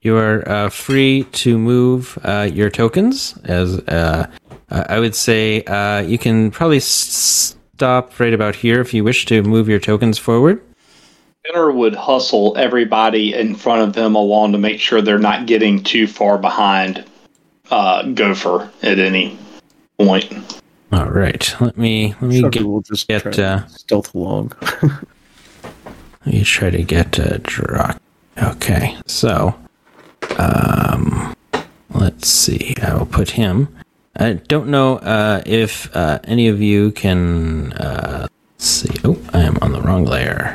[0.00, 3.36] You are uh, free to move uh, your tokens.
[3.44, 4.30] As uh,
[4.70, 9.04] uh, I would say, uh, you can probably s- stop right about here if you
[9.04, 10.62] wish to move your tokens forward.
[11.44, 15.82] Benner would hustle everybody in front of them along to make sure they're not getting
[15.82, 17.04] too far behind
[17.70, 19.38] uh, Gopher at any
[19.98, 20.60] point.
[20.92, 24.52] All right, let me let me Sugar get, will just get, uh, stealth along.
[26.26, 27.98] me try to get uh, Drak.
[28.42, 29.58] Okay, so
[30.38, 31.34] um,
[31.90, 32.74] let's see.
[32.82, 33.74] I will put him.
[34.16, 38.90] I don't know uh, if uh, any of you can uh, see.
[39.04, 40.54] Oh, I am on the wrong layer.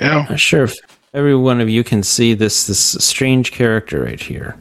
[0.00, 0.26] Yeah.
[0.28, 0.76] Not sure if
[1.14, 4.56] every one of you can see this this strange character right here.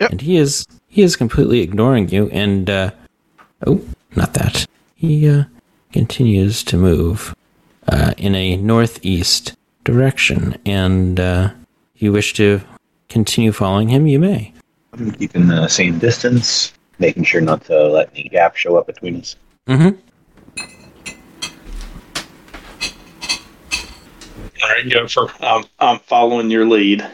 [0.00, 0.10] Yep.
[0.10, 2.90] And he is he is completely ignoring you and uh
[3.66, 3.84] oh,
[4.16, 4.66] not that.
[4.94, 5.44] He uh
[5.92, 7.34] continues to move
[7.88, 9.56] uh in a northeast
[9.88, 11.50] direction and uh
[11.98, 12.60] if you wish to
[13.08, 14.52] continue following him, you may.
[14.92, 19.16] I'm keeping the same distance, making sure not to let any gap show up between
[19.16, 19.34] us.
[19.66, 19.98] Mm-hmm.
[24.62, 25.26] All right, Gopher.
[25.40, 27.04] I'm, I'm following your lead.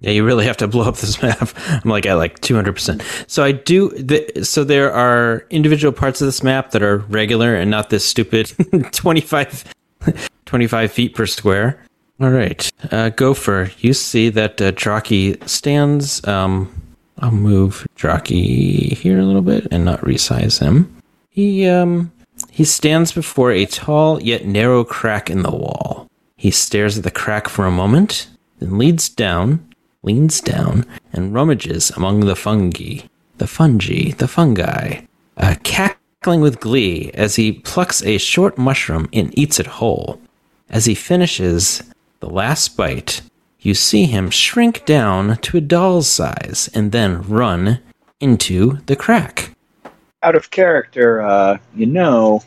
[0.00, 1.50] Yeah, you really have to blow up this map.
[1.68, 3.30] I'm like at like 200%.
[3.30, 7.54] So I do the, so there are individual parts of this map that are regular
[7.54, 8.52] and not this stupid
[8.92, 9.72] 25
[10.46, 11.80] 25 feet per square.
[12.18, 12.70] All right.
[12.90, 16.82] Uh Gopher, you see that uh, Droki stands um
[17.18, 21.02] I'll move Droki here a little bit and not resize him.
[21.28, 22.12] He um
[22.50, 26.06] he stands before a tall yet narrow crack in the wall.
[26.36, 29.66] He stares at the crack for a moment, then leads down,
[30.02, 33.06] leans down, and rummages among the fungi.
[33.38, 35.02] The fungi, the fungi,
[35.36, 40.20] uh, cackling with glee as he plucks a short mushroom and eats it whole.
[40.70, 41.82] As he finishes
[42.20, 43.22] the last bite,
[43.60, 47.80] you see him shrink down to a doll's size and then run
[48.20, 49.56] into the crack.
[50.22, 52.42] Out of character, uh, you know,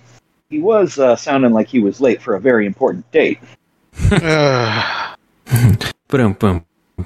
[0.49, 3.39] he was uh, sounding like he was late for a very important date.
[6.07, 6.65] Boom, boom.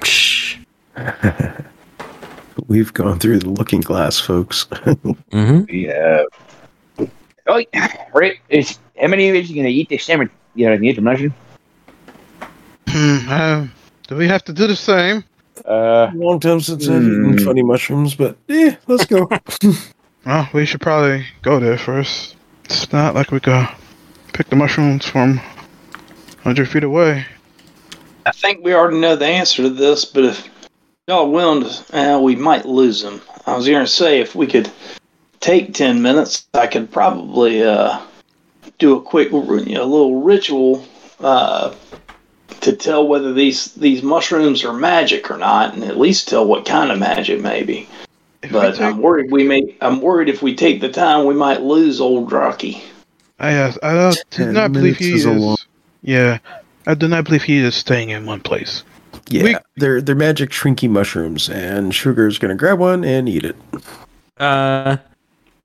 [2.68, 4.64] We've gone through the looking glass, folks.
[4.70, 5.64] mm-hmm.
[5.68, 6.24] Yeah.
[7.46, 7.62] Oh,
[8.14, 8.38] right.
[8.48, 10.30] Is, how many of you are going to eat this salmon?
[10.54, 11.34] You know, eat the mushroom?
[12.94, 13.66] Hmm, uh,
[14.06, 15.24] do we have to do the same?
[15.64, 19.28] Uh, Long time since I've eaten funny mushrooms, but yeah, let's go.
[20.26, 22.36] Well, we should probably go there first.
[22.64, 23.68] It's not like we could
[24.32, 27.26] pick the mushrooms from 100 feet away.
[28.24, 30.48] I think we already know the answer to this, but if
[31.06, 33.20] y'all are willing to, uh, we might lose them.
[33.46, 34.70] I was going to say if we could
[35.40, 38.00] take 10 minutes, I could probably uh,
[38.78, 40.86] do a quick, you know, little ritual
[41.20, 41.74] uh,
[42.60, 46.64] to tell whether these, these mushrooms are magic or not, and at least tell what
[46.66, 47.88] kind of magic maybe.
[48.42, 49.74] If But take, I'm worried we may.
[49.80, 52.82] I'm worried if we take the time, we might lose old Rocky.
[53.38, 55.20] I, uh, I don't, do not believe he is.
[55.20, 55.56] is a long-
[56.02, 56.38] Yeah,
[56.86, 58.84] I do not believe he is staying in one place.
[59.30, 63.56] Yeah, We- they're they're magic shrinky mushrooms, and Sugar's gonna grab one and eat it.
[64.38, 64.98] Uh,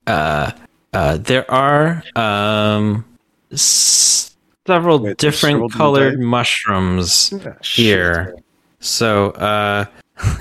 [0.07, 0.51] uh,
[0.93, 3.03] uh, there are um
[3.51, 4.33] s-
[4.69, 6.21] several Wait, different colored types?
[6.35, 7.33] mushrooms
[7.65, 8.35] here.
[8.79, 9.85] So, uh,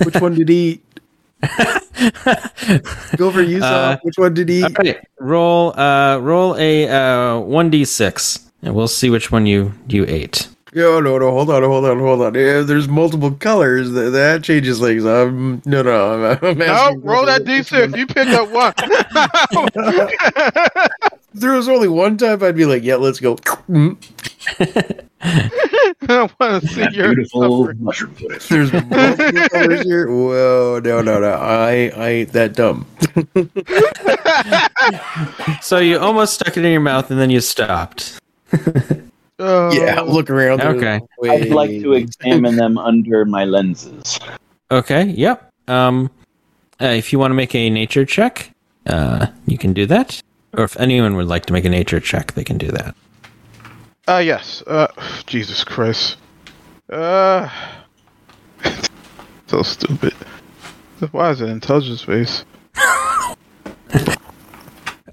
[0.05, 0.83] Which one did he eat?
[3.17, 4.77] Gopher you, Uh, Which one did he eat?
[4.79, 9.73] right, roll uh roll a uh one d six, and we'll see which one you
[9.89, 10.49] you ate.
[10.75, 12.35] Yo, no, no, hold on, hold on, hold on.
[12.35, 13.91] Yeah, there's multiple colors.
[13.93, 15.05] That, that changes things.
[15.07, 17.97] Um, no, no, I'm, I'm No, roll that d6.
[17.97, 18.75] You pick up one.
[19.75, 20.91] If
[21.35, 23.37] there was only one time, I'd be like, yeah, let's go.
[23.71, 23.97] I
[26.39, 27.83] want to see That your beautiful suffering.
[27.83, 28.49] mushroom footage.
[28.49, 30.07] There's multiple colors here.
[30.09, 31.31] Whoa, no, no, no.
[31.33, 32.87] I, I ain't that dumb.
[35.63, 38.21] So you almost stuck it in your mouth and then you stopped.
[39.39, 39.73] Oh.
[39.73, 40.61] Yeah, look around.
[40.63, 41.01] Okay.
[41.25, 44.19] I'd like to examine them under my lenses.
[44.71, 45.05] Okay.
[45.05, 45.53] Yep.
[45.69, 46.11] Um,
[46.81, 48.53] uh, if you want to make a nature check,
[48.87, 50.21] uh, you can do that.
[50.55, 52.95] Or if anyone would like to make a nature check, they can do that.
[54.09, 54.63] Uh, yes.
[54.67, 54.89] Uh,
[55.27, 56.17] Jesus Christ.
[56.91, 57.49] Uh,
[59.47, 60.15] so stupid.
[61.13, 62.45] Why is it intelligence based?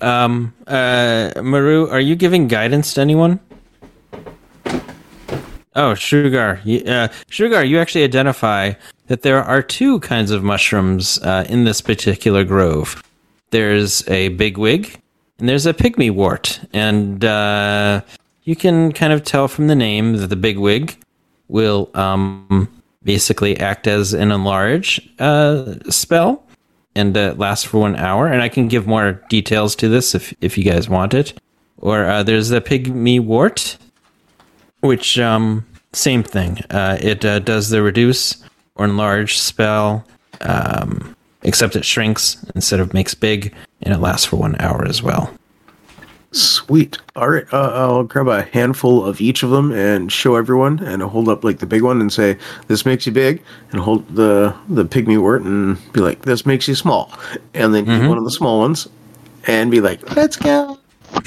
[0.01, 3.39] Um, uh, Maru, are you giving guidance to anyone?
[5.75, 6.61] Oh, Sugar.
[6.87, 8.73] Uh, Sugar, you actually identify
[9.07, 13.03] that there are two kinds of mushrooms uh, in this particular grove.
[13.51, 15.01] There's a bigwig
[15.39, 16.61] and there's a pygmy wort.
[16.73, 18.01] And uh,
[18.43, 20.97] you can kind of tell from the name that the bigwig
[21.47, 22.69] will um,
[23.03, 26.43] basically act as an enlarge uh, spell
[26.95, 28.27] and uh, lasts for one hour.
[28.27, 31.33] And I can give more details to this if if you guys want it.
[31.77, 33.77] Or uh, there's the pygmy wort,
[34.85, 36.59] which um, same thing.
[36.69, 38.43] Uh, it uh, does the reduce
[38.75, 40.05] or enlarge spell,
[40.41, 45.01] um, except it shrinks instead of makes big, and it lasts for one hour as
[45.01, 45.33] well.
[46.31, 46.97] Sweet.
[47.15, 47.45] All right.
[47.53, 51.29] Uh, I'll grab a handful of each of them and show everyone, and I'll hold
[51.29, 54.83] up like the big one and say, "This makes you big," and hold the the
[54.83, 57.09] pygmy wort and be like, "This makes you small,"
[57.53, 58.89] and then eat one of the small ones
[59.47, 60.77] and be like, "Let's go."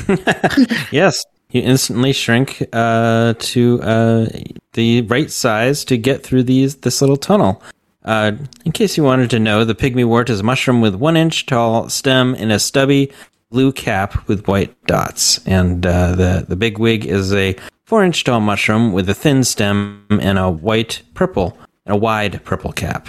[0.91, 4.27] Yes, you instantly shrink uh, to uh,
[4.75, 7.63] the right size to get through these this little tunnel.
[8.05, 8.33] Uh,
[8.65, 11.47] in case you wanted to know, the pygmy wort is a mushroom with one inch
[11.47, 13.13] tall stem and a stubby
[13.51, 18.25] blue cap with white dots, and uh, the the big wig is a four inch
[18.25, 23.09] tall mushroom with a thin stem and a white purple and a wide purple cap.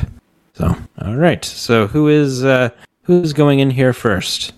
[0.54, 1.44] So, all right.
[1.44, 2.70] So, who is uh,
[3.04, 4.54] who's going in here first?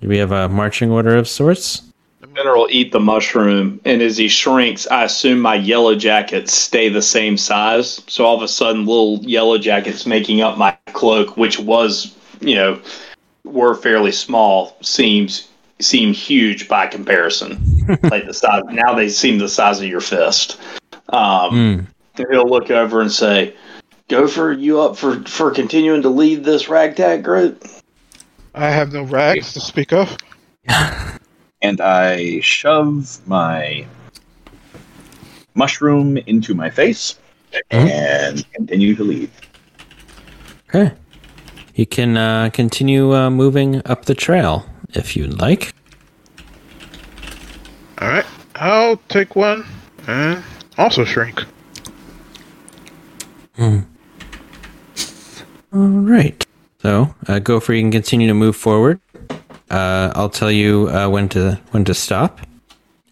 [0.00, 1.89] Do we have a marching order of sorts?
[2.40, 7.02] Mineral eat the mushroom, and as he shrinks, I assume my yellow jackets stay the
[7.02, 8.00] same size.
[8.06, 12.54] So all of a sudden, little yellow jackets making up my cloak, which was, you
[12.54, 12.80] know,
[13.44, 15.48] were fairly small, seems
[15.80, 17.62] seem huge by comparison.
[18.04, 20.58] like the size now, they seem the size of your fist.
[21.10, 21.86] Um,
[22.16, 23.54] and he'll look over and say,
[24.08, 27.66] "Gopher, you up for for continuing to lead this ragtag group?"
[28.54, 30.16] I have no rags to speak of.
[31.62, 33.86] and I shove my
[35.54, 37.18] mushroom into my face
[37.70, 39.30] and continue to lead.
[40.68, 40.92] Okay.
[41.74, 45.74] You can uh, continue uh, moving up the trail if you'd like.
[47.98, 49.66] All right, I'll take one
[50.06, 50.42] and
[50.78, 51.44] also shrink.
[53.58, 53.82] All
[55.72, 56.46] right.
[56.82, 59.00] So, uh, Gopher, you can continue to move forward.
[59.70, 62.40] Uh, I'll tell you uh, when to when to stop.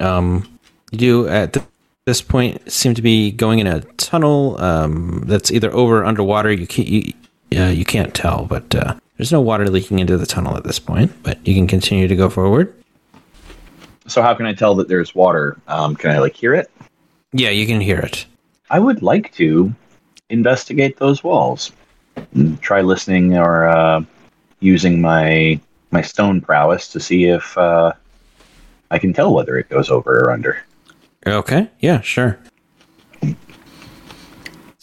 [0.01, 0.59] Um,
[0.91, 1.67] you at th-
[2.05, 6.53] this point seem to be going in a tunnel um, that's either over or underwater.
[6.53, 7.13] You can't you,
[7.57, 10.79] uh, you can't tell, but uh, there's no water leaking into the tunnel at this
[10.79, 11.13] point.
[11.23, 12.75] But you can continue to go forward.
[14.07, 15.59] So how can I tell that there's water?
[15.69, 16.71] Um, can I like hear it?
[17.33, 18.25] Yeah, you can hear it.
[18.71, 19.73] I would like to
[20.31, 21.73] investigate those walls.
[22.35, 24.03] And try listening or uh,
[24.61, 27.93] using my my stone prowess to see if uh,
[28.91, 30.63] I can tell whether it goes over or under.
[31.27, 31.69] Okay.
[31.81, 32.39] Yeah, sure.
[33.23, 33.37] Is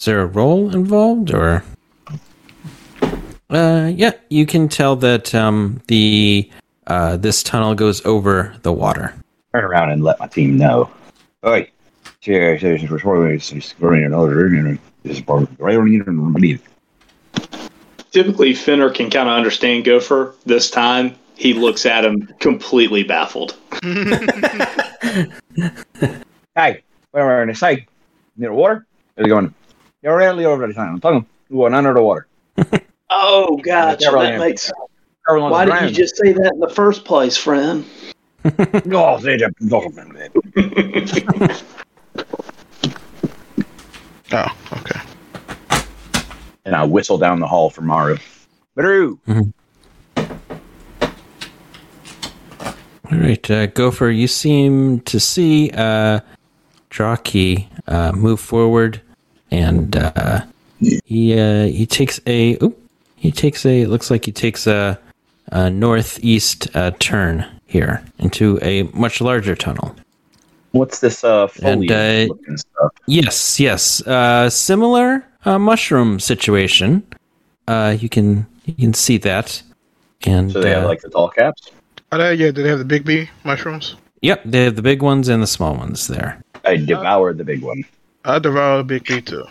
[0.06, 1.64] there a roll involved or?
[3.50, 6.50] Uh, yeah, you can tell that um, the
[6.88, 9.16] uh, this tunnel goes over the water.
[9.54, 10.90] Turn around and let my team know.
[11.46, 11.70] Oi,
[18.16, 20.36] Typically, Finner can kind of understand Gopher.
[20.46, 23.58] This time, he looks at him completely baffled.
[26.56, 27.54] Hey, where are you?
[27.54, 27.86] Say,
[28.38, 28.86] near the water?
[29.16, 29.54] They're going.
[30.02, 30.94] You're really over the time.
[30.94, 31.26] I'm talking.
[31.50, 32.28] You going under the water.
[33.10, 34.06] Oh, gotcha.
[34.06, 34.40] Yeah, That am.
[34.40, 34.72] makes.
[35.28, 37.84] Everyone's Why did you just say that in the first place, friend?
[38.94, 39.56] Oh, they just-
[44.32, 44.65] Oh, okay.
[46.76, 48.18] And I whistle down the hall for Maru.
[48.76, 49.48] Maru, All
[53.12, 56.20] right, uh, Gopher, you seem to see uh,
[56.92, 59.00] Droki uh, move forward,
[59.52, 60.42] and uh,
[61.06, 62.78] he uh, he takes a oop,
[63.16, 65.00] he takes a it looks like he takes a,
[65.54, 69.96] a northeast uh, turn here into a much larger tunnel.
[70.74, 72.92] What's this uh, And, uh, looking stuff?
[73.08, 74.06] Yes, yes.
[74.06, 77.06] Uh, similar uh, mushroom situation.
[77.68, 79.62] Uh, you can you can see that,
[80.26, 81.72] and So they have uh, like the tall caps.
[82.12, 83.96] Are they, yeah, do they have the big B mushrooms?
[84.22, 86.42] yep, they have the big ones and the small ones there.
[86.64, 87.84] I devoured the big one.
[88.24, 89.46] I devour the big B too.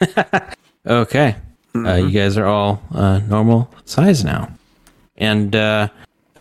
[0.84, 1.36] Okay,
[1.76, 4.48] uh, you guys are all uh, normal size now,
[5.16, 5.88] and uh,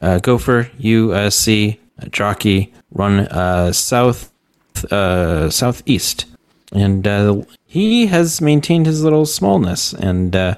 [0.02, 4.32] uh, Gopher, you uh, see uh, Droki run uh, south
[4.91, 6.26] uh, southeast,
[6.74, 10.56] and uh, he has maintained his little smallness and uh,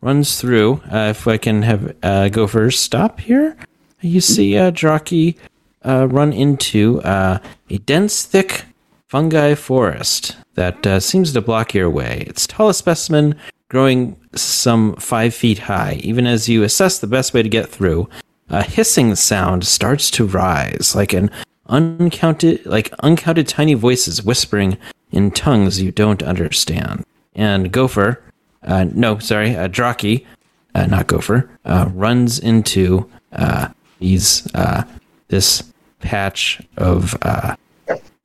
[0.00, 0.80] runs through.
[0.92, 3.56] Uh, if I can have uh, Gopher stop here,
[4.00, 5.36] you see uh, Jockey
[5.84, 8.66] uh, run into uh, a dense, thick
[9.08, 12.24] fungi forest that uh, seems to block your way.
[12.28, 13.34] Its tallest specimen
[13.66, 15.94] growing some five feet high.
[16.04, 18.08] Even as you assess the best way to get through,
[18.50, 21.28] a hissing sound starts to rise, like an
[21.66, 24.78] uncounted, like uncounted tiny voices whispering
[25.12, 27.04] in tongues you don't understand.
[27.34, 28.22] And Gopher,
[28.62, 30.26] uh, no, sorry, uh, Droki,
[30.74, 34.84] uh, not Gopher, uh, runs into uh, these uh,
[35.28, 37.56] this patch of uh,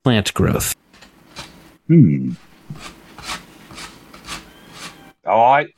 [0.03, 0.75] plant growth.
[1.87, 2.31] Hmm.
[5.25, 5.73] All right.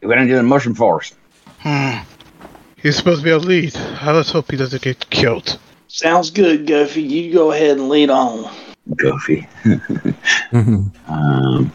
[0.00, 1.14] We went into the mushroom forest.
[1.60, 1.98] Hmm.
[2.76, 3.74] He's supposed to be a lead.
[4.04, 5.58] Let's hope he doesn't get killed.
[5.86, 7.02] Sounds good, Goofy.
[7.02, 8.50] You go ahead and lead on.
[8.96, 9.46] Goofy.
[10.52, 10.90] Mhm.
[11.08, 11.72] Um,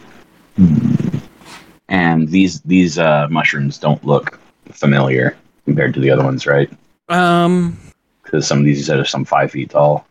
[1.88, 4.38] and these these uh, mushrooms don't look
[4.72, 6.70] familiar compared to the other ones, right?
[7.08, 7.76] Um,
[8.22, 10.06] Because some of these you said are some five feet tall.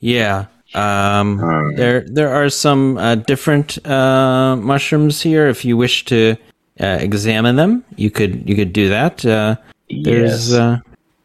[0.00, 0.46] yeah.
[0.74, 1.76] Um, Alright.
[1.76, 5.46] there there are some uh, different uh, mushrooms here.
[5.48, 6.36] If you wish to
[6.80, 9.24] uh, examine them, you could you could do that.
[9.24, 9.54] Uh,
[10.02, 10.52] there's Yes.
[10.52, 10.78] uh,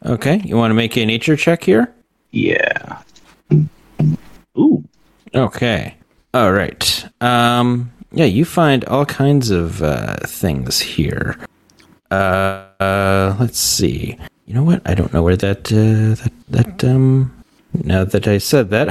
[0.05, 0.41] okay.
[0.45, 1.89] You want to make a nature check here?
[2.31, 3.01] yeah.
[4.59, 4.83] Ooh.
[5.33, 5.95] Okay.
[6.33, 7.05] All right.
[7.21, 11.37] Um, yeah, you find all kinds of uh, things here.
[12.11, 14.17] Uh, uh, let's see.
[14.45, 14.81] You know what?
[14.85, 17.35] I don't know where that uh, that that um.
[17.71, 18.89] Now that I said that,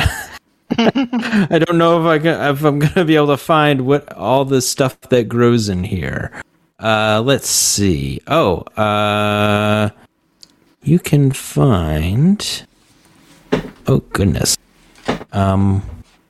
[0.78, 4.44] I don't know if I can, if I'm gonna be able to find what all
[4.44, 6.30] the stuff that grows in here.
[6.78, 8.20] Uh, let's see.
[8.28, 9.90] Oh, uh,
[10.82, 12.62] you can find.
[13.88, 14.56] Oh goodness.
[15.32, 15.82] Um,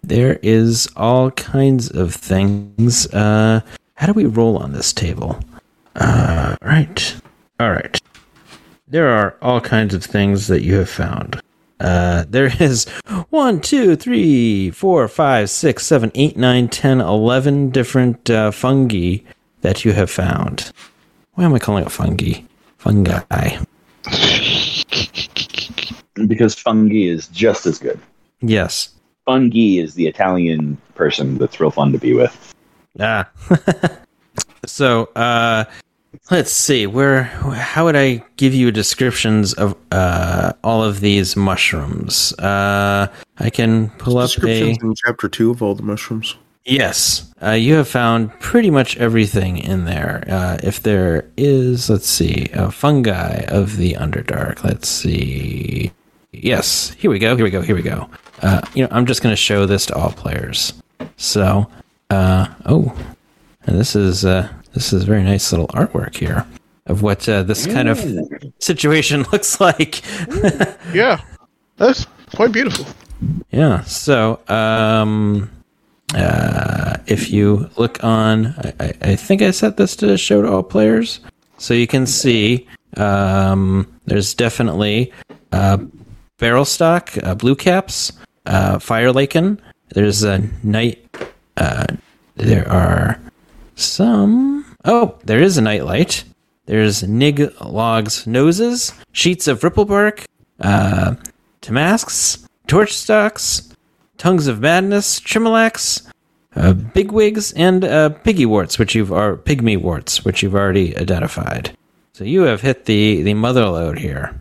[0.02, 3.06] there is all kinds of things.
[3.12, 3.60] Uh,
[3.94, 5.40] how do we roll on this table?
[5.96, 7.16] Uh, right.
[7.60, 8.00] All right.
[8.86, 11.40] There are all kinds of things that you have found.
[11.80, 12.88] Uh, there is
[13.30, 19.18] one, two, three, four, five, six, seven, eight, nine, ten, eleven different uh, fungi
[19.60, 20.72] that you have found.
[21.34, 22.40] Why am I calling it fungi?
[22.78, 23.58] Fungi.
[26.26, 28.00] Because fungi is just as good.
[28.40, 28.90] Yes.
[29.24, 32.54] Fungi is the Italian person that's real fun to be with.
[32.98, 33.28] Ah.
[34.66, 35.64] so, uh,
[36.30, 36.86] let's see.
[36.86, 37.24] Where?
[37.24, 42.32] How would I give you descriptions of uh, all of these mushrooms?
[42.38, 43.08] Uh,
[43.38, 44.32] I can pull up a.
[44.32, 46.36] Descriptions in chapter two of all the mushrooms.
[46.64, 50.22] Yes, uh, you have found pretty much everything in there.
[50.28, 54.62] Uh, if there is, let's see, a fungi of the Underdark.
[54.64, 55.92] Let's see.
[56.32, 57.36] Yes, here we go.
[57.36, 57.62] Here we go.
[57.62, 58.10] Here we go.
[58.42, 60.72] Uh, you know, I'm just going to show this to all players.
[61.16, 61.66] So,
[62.10, 62.96] uh, oh,
[63.66, 66.46] and this is uh, this is very nice little artwork here
[66.86, 67.98] of what uh, this kind of
[68.60, 70.02] situation looks like.
[70.94, 71.20] Yeah,
[71.76, 72.86] that's quite beautiful.
[73.50, 73.82] Yeah.
[73.82, 75.50] So, um,
[76.14, 80.50] uh, if you look on, I, I- I think I set this to show to
[80.50, 81.20] all players,
[81.58, 82.66] so you can see.
[82.96, 85.12] Um, there's definitely
[85.52, 85.76] uh,
[86.38, 88.12] barrel stock, uh, blue caps,
[88.48, 89.60] uh, fire lichen.
[89.90, 91.06] There's a night.
[91.56, 91.86] Uh,
[92.34, 93.20] there are
[93.76, 94.64] some.
[94.84, 96.24] Oh, there is a nightlight.
[96.66, 100.26] There's Nig logs noses, sheets of ripple bark,
[100.60, 101.14] uh,
[101.62, 103.74] timmasks, torch stalks,
[104.18, 106.06] tongues of madness, trillimacs,
[106.54, 111.74] uh, bigwigs, and uh, piggy warts, which you've are pygmy warts, which you've already identified.
[112.12, 114.38] So you have hit the the mother lode here.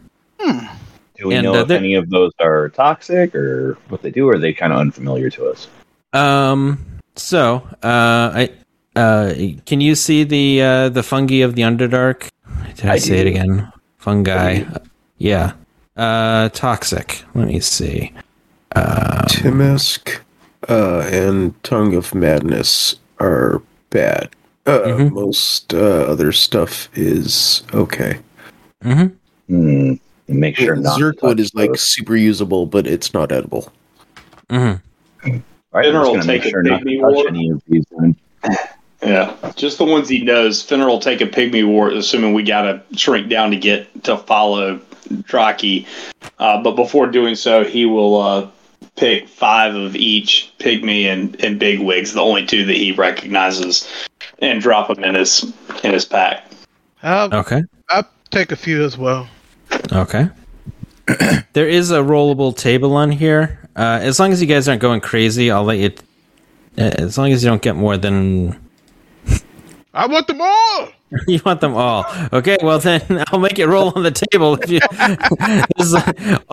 [1.18, 4.30] Do we And, know uh, if any of those are toxic or what they do,
[4.30, 5.68] or are they kind of unfamiliar to us?
[6.14, 6.86] Um.
[7.16, 8.52] So, uh, I
[8.96, 9.34] uh,
[9.66, 12.30] can you see the uh, the fungi of the Underdark?
[12.76, 13.72] Did I, I say it again?
[13.98, 14.64] Fungi.
[15.18, 15.54] Yeah.
[15.96, 17.24] Uh, toxic.
[17.34, 18.14] Let me see.
[18.76, 20.20] Timmask,
[20.70, 24.30] uh, and Tongue of Madness are bad.
[24.68, 25.12] Uh, Mhm.
[25.12, 28.20] Most uh, other stuff is okay.
[28.84, 29.94] Mm-hmm.
[30.28, 30.40] Hmm.
[30.40, 30.98] Make sure not.
[30.98, 31.82] to Zurkhwood touch is like those.
[31.82, 33.72] super usable, but it's not edible.
[34.50, 35.30] Mm-hmm.
[35.30, 35.42] All
[35.74, 37.28] right, Finner just will take a sure not to pygmy touch ward.
[37.28, 37.86] any of these.
[39.04, 40.62] Yeah, just the ones he knows.
[40.64, 44.18] Finner will take a pygmy wart, assuming we got to shrink down to get to
[44.18, 45.86] follow Droki.
[46.40, 48.50] Uh, but before doing so, he will uh,
[48.96, 53.88] pick five of each pygmy and, and big wigs, the only two that he recognizes,
[54.40, 55.54] and drop them in his
[55.84, 56.44] in his pack.
[57.04, 57.64] I'll, Okay.
[57.90, 59.30] I'll take a few as well.
[59.92, 60.30] Okay.
[61.54, 63.60] there is a rollable table on here.
[63.76, 65.92] Uh, as long as you guys aren't going crazy, I'll let you.
[66.78, 68.60] uh, As long as you don't get more than
[69.94, 70.90] I want them all.
[71.28, 72.06] you want them all.
[72.34, 74.60] Okay, well then I'll make it roll on the table.
[74.62, 74.80] If you,
[75.78, 75.96] is-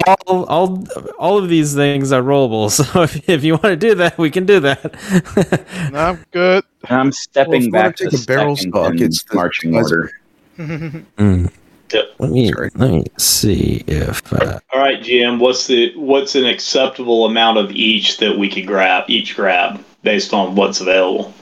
[0.06, 0.84] all, all,
[1.18, 2.70] all of these things are rollable.
[2.70, 5.90] So if, if you want to do that, we can do that.
[5.92, 6.64] No, I'm good.
[6.88, 10.10] And I'm stepping if back to take a barrel stock, it's marching size order.
[10.58, 11.50] Mm.
[11.92, 12.14] Yep.
[12.18, 12.70] Let me Sorry.
[12.74, 15.38] let me see if uh, All right, GM.
[15.38, 19.04] What's the what's an acceptable amount of each that we could grab?
[19.08, 21.32] Each grab based on what's available.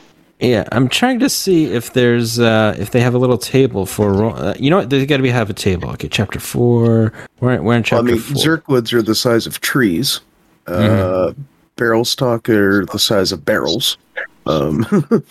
[0.41, 4.27] yeah, I'm trying to see if there's uh, if they have a little table for.
[4.27, 4.91] Uh, you know what?
[4.91, 5.91] There's got to be have a table.
[5.91, 7.13] Okay, chapter four.
[7.41, 8.37] We're, we're in Well, I mean, four.
[8.59, 10.21] Zurkhwoods are the size of trees.
[10.67, 11.33] Uh,
[11.77, 13.97] Barrel stock are the size of barrels.
[14.47, 14.85] Um,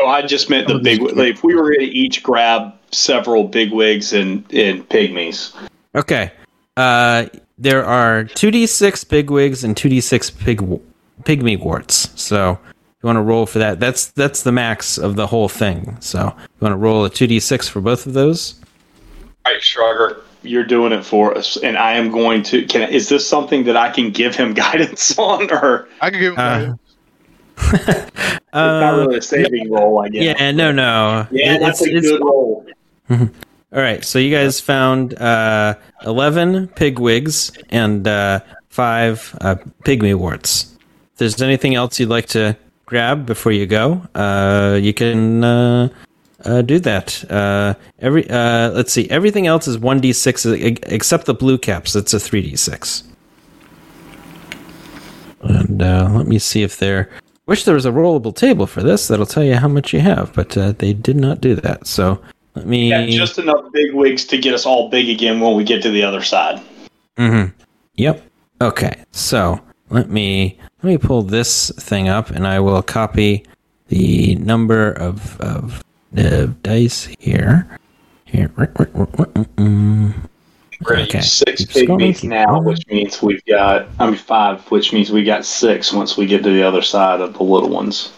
[0.00, 1.00] Oh, I just meant the big.
[1.00, 5.54] Like, if we were to each grab several big wigs and and pygmies.
[5.94, 6.32] Okay.
[6.76, 7.26] Uh,
[7.58, 10.60] there are 2d6 bigwigs and 2d6 pig
[11.24, 12.10] pygmy warts.
[12.20, 12.58] So
[13.02, 13.78] you want to roll for that.
[13.80, 15.96] That's that's the max of the whole thing.
[16.00, 18.54] So you want to roll a 2d6 for both of those?
[19.44, 22.64] All right, Shrugger, you're doing it for us, and I am going to.
[22.66, 26.38] Can is this something that I can give him guidance on, or I can give
[26.38, 26.74] Uh,
[27.58, 30.00] it's not really a saving roll?
[30.00, 30.38] I guess.
[30.40, 31.26] yeah, no, no.
[31.30, 32.22] Yeah, It- that's it's- a it's- good
[33.08, 33.24] roll.
[33.74, 40.76] All right, so you guys found uh, 11 pigwigs and uh, five uh, pygmy warts.
[41.12, 45.88] If there's anything else you'd like to grab before you go, uh, you can uh,
[46.44, 47.24] uh, do that.
[47.30, 51.96] Uh, every uh, Let's see, everything else is 1d6 e- except the blue caps.
[51.96, 53.04] It's a 3d6.
[55.44, 57.10] And uh, let me see if there.
[57.46, 60.32] Wish there was a rollable table for this that'll tell you how much you have,
[60.34, 61.86] but uh, they did not do that.
[61.86, 62.22] So
[62.54, 62.90] let me.
[62.90, 65.90] Yeah, just enough big wigs to get us all big again when we get to
[65.90, 66.60] the other side.
[67.16, 67.50] Mm-hmm.
[67.94, 68.22] Yep.
[68.60, 69.04] Okay.
[69.12, 73.44] So let me let me pull this thing up, and I will copy
[73.88, 75.82] the number of of
[76.12, 77.78] the dice here.
[78.24, 78.48] Here.
[78.48, 80.14] Mm-mm.
[80.80, 81.18] We're gonna Okay.
[81.18, 85.22] use six big meats now, which means we've got I mean five, which means we
[85.22, 88.12] got six once we get to the other side of the little ones.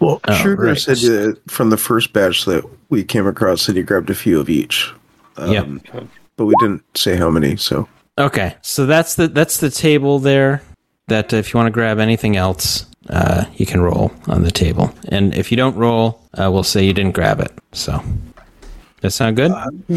[0.00, 0.78] Well, Oh, Sugar right.
[0.78, 4.38] said that from the first batch that we came across that he grabbed a few
[4.40, 4.92] of each.
[5.36, 6.06] Um, Yep.
[6.36, 7.88] But we didn't say how many, so.
[8.18, 8.54] Okay.
[8.62, 10.62] So that's the that's the table there.
[11.08, 14.94] That if you want to grab anything else, uh, you can roll on the table,
[15.08, 17.52] and if you don't roll, uh, we'll say you didn't grab it.
[17.72, 18.02] So.
[19.00, 19.50] That sound good?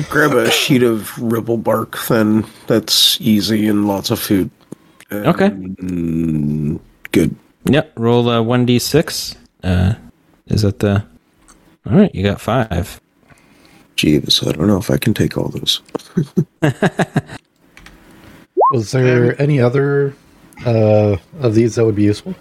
[0.10, 4.50] Grab a sheet of ripple bark, then that's easy and lots of food.
[5.12, 5.50] Okay.
[7.12, 7.36] Good.
[7.66, 7.94] Yep.
[7.98, 9.36] Roll a one d six.
[9.66, 9.96] Uh,
[10.48, 11.04] is that the?
[11.86, 13.02] All right, you got five.
[13.96, 15.82] Jeeves, I don't know if I can take all those.
[18.72, 20.14] Was there any other
[20.66, 22.36] uh, of these that would be useful?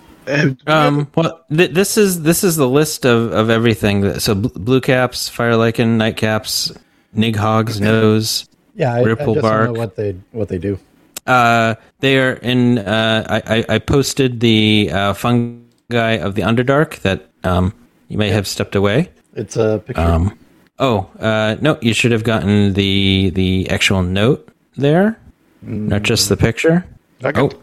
[0.66, 1.11] Um.
[1.15, 4.01] Well, th- this is this is the list of of everything.
[4.03, 6.73] that- So bl- blue caps, fire lichen, night caps,
[7.15, 8.49] nighogs, nose.
[8.74, 9.65] Yeah, I, Ripple I just bark.
[9.66, 10.78] don't know what they what they do.
[11.27, 12.78] Uh, they are in.
[12.78, 17.73] Uh, I, I I posted the uh, fungi of the Underdark that um
[18.09, 19.11] you may have stepped away.
[19.35, 20.02] It's a picture.
[20.02, 20.39] Um.
[20.78, 25.19] Oh, uh, no, you should have gotten the the actual note there,
[25.62, 26.85] not just the picture.
[27.23, 27.55] I got,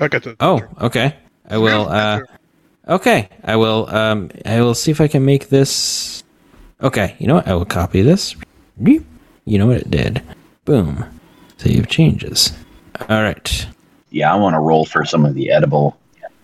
[0.00, 0.36] I got the.
[0.38, 1.16] Oh, okay.
[1.48, 1.88] I will.
[1.88, 2.20] Uh,
[2.88, 3.88] okay, I will.
[3.90, 6.22] Um, I will see if I can make this.
[6.82, 7.48] Okay, you know what?
[7.48, 8.36] I will copy this.
[8.78, 10.22] You know what it did?
[10.64, 11.04] Boom.
[11.58, 12.52] Save changes.
[13.08, 13.66] All right.
[14.10, 15.96] Yeah, I want to roll for some of the edible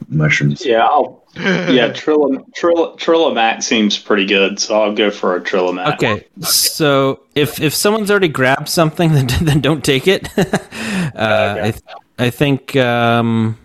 [0.09, 0.65] mushrooms.
[0.65, 1.89] Yeah, I'll, yeah.
[1.93, 5.95] Trilla, Trilla, Trillimac seems pretty good, so I'll go for a Trillimac.
[5.95, 6.27] Okay.
[6.41, 10.29] So if if someone's already grabbed something, then, then don't take it.
[10.39, 11.83] uh, I th-
[12.19, 13.57] I think um,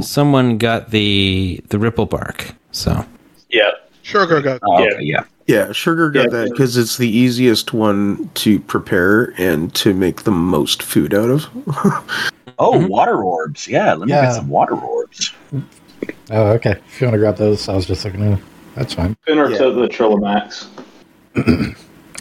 [0.00, 2.54] someone got the the ripple bark.
[2.72, 3.04] So
[3.50, 3.70] Yeah.
[4.02, 4.60] Sugar got.
[4.64, 4.86] Oh, Yeah.
[4.94, 5.24] okay, yeah.
[5.46, 6.28] Yeah, sugar got Yeah.
[6.30, 11.28] that because it's the easiest one to prepare and to make the most food out
[11.30, 11.48] of.
[12.58, 13.66] Oh, water orbs.
[13.66, 14.26] Yeah, let me Yeah.
[14.26, 15.32] get some water orbs.
[16.30, 16.72] Oh, okay.
[16.88, 18.46] If you want to grab those, I was just looking at them.
[18.76, 19.16] That's fine.
[19.26, 19.58] Finner Yeah.
[19.58, 20.66] took the Trillimacs.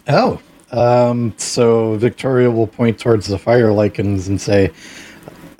[0.07, 0.39] Oh,
[0.71, 4.71] um, so Victoria will point towards the fire lichens and say,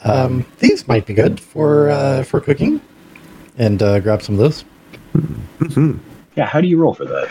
[0.04, 2.82] um, "These might be good for uh, for cooking,"
[3.58, 4.66] and uh, grab some of those.
[6.36, 7.30] Yeah, how do you roll for that?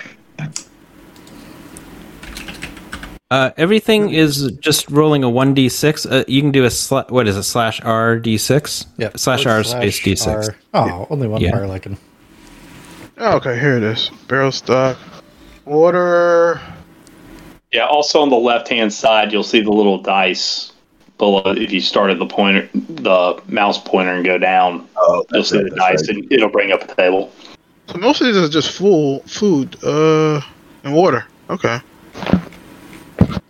[3.31, 6.11] Uh, everything is just rolling a 1d6.
[6.11, 8.87] Uh, you can do a, sla- what is it, slash R d6?
[8.97, 10.55] Yeah, Slash R space d6.
[10.73, 11.51] Oh, only one Yeah.
[11.51, 11.99] fire lichen.
[13.19, 14.11] Oh, okay, here it is.
[14.29, 14.97] Barrel stock,
[15.67, 16.59] water.
[17.73, 17.85] Yeah.
[17.87, 20.73] Also on the left hand side, you'll see the little dice
[21.19, 21.43] below.
[21.45, 25.63] If you start at the pointer, the mouse pointer, and go down, Oh, you'll see
[25.63, 27.31] the dice, and it'll bring up a table.
[27.89, 30.41] So most of these are just full food, uh,
[30.85, 31.27] and water.
[31.51, 31.81] Okay.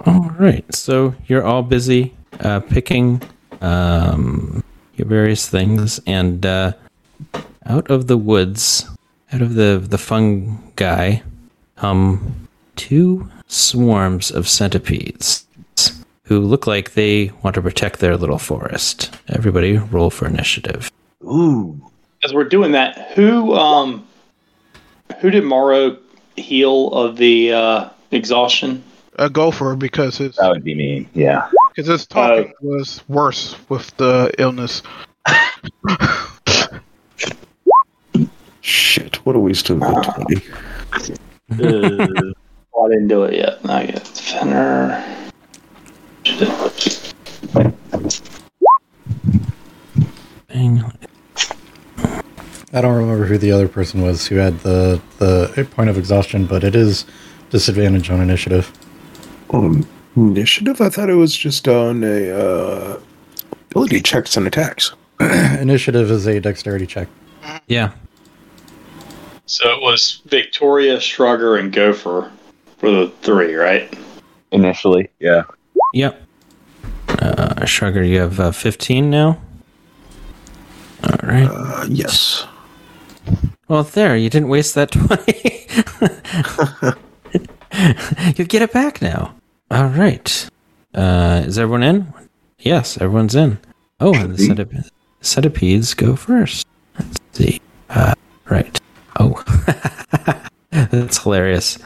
[0.08, 0.64] All right.
[0.74, 3.20] So you're all busy uh, picking
[3.60, 4.64] um,
[4.96, 6.72] your various things, and uh,
[7.66, 8.88] out of the woods,
[9.32, 11.18] out of the the fungi,
[11.76, 15.44] come two swarms of centipedes
[16.24, 19.14] who look like they want to protect their little forest.
[19.28, 20.90] Everybody, roll for initiative.
[21.22, 21.80] Ooh.
[22.24, 24.06] As we're doing that, who um,
[25.20, 25.98] who did Morrow
[26.36, 28.82] heal of the uh, exhaustion?
[29.18, 31.08] A gopher because his That would be me.
[31.12, 31.48] Yeah.
[31.74, 34.82] because his talking was worse with the illness.
[38.60, 40.36] Shit, what a waste of a 20.
[41.50, 42.06] Uh,
[42.74, 43.58] oh, I didn't do it yet.
[43.68, 45.04] I get Finner.
[50.48, 50.92] Bang.
[52.72, 56.46] I don't remember who the other person was who had the the point of exhaustion,
[56.46, 57.04] but it is
[57.50, 58.70] disadvantage on initiative.
[59.50, 60.80] Um, initiative?
[60.80, 63.00] I thought it was just on a uh,
[63.70, 64.92] ability checks and attacks.
[65.20, 67.08] initiative is a dexterity check.
[67.66, 67.92] Yeah.
[69.46, 72.30] So it was Victoria, Shrugger, and Gopher
[72.76, 73.92] for the three, right?
[74.52, 75.44] Initially, yeah.
[75.94, 76.22] Yep.
[77.08, 79.40] Uh, Shrugger, you have uh, 15 now?
[81.04, 81.48] All right.
[81.50, 82.46] Uh, yes.
[83.68, 85.66] Well, there, you didn't waste that 20.
[88.36, 89.34] you get it back now.
[89.70, 90.48] All right.
[90.94, 92.12] Uh, is everyone in?
[92.58, 93.58] Yes, everyone's in.
[94.00, 94.90] Oh, and the centip-
[95.20, 96.66] centipedes go first.
[96.98, 97.60] Let's see.
[97.90, 98.14] Uh,
[98.48, 98.80] right.
[99.18, 99.42] Oh.
[100.70, 101.78] That's hilarious.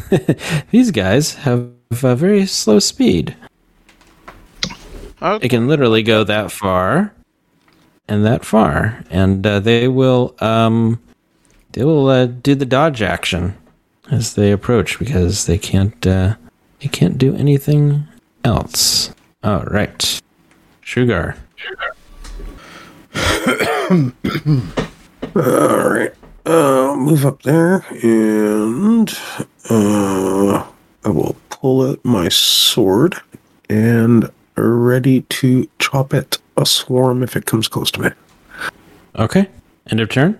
[0.70, 3.36] These guys have a very slow speed.
[5.20, 7.12] Uh, It can literally go that far
[8.08, 11.00] and that far, and uh, they will um,
[11.72, 13.54] they will uh, do the dodge action
[14.10, 16.36] as they approach because they can't uh,
[16.80, 18.04] they can't do anything
[18.44, 19.12] else.
[19.42, 20.20] All right,
[20.80, 21.36] Sugar.
[23.90, 24.12] All
[25.34, 26.12] right.
[26.46, 29.10] Uh, move up there and
[29.68, 30.66] uh,
[31.04, 33.16] I will pull out my sword
[33.68, 38.10] and ready to chop at a swarm if it comes close to me.
[39.16, 39.48] Okay,
[39.90, 40.38] end of turn.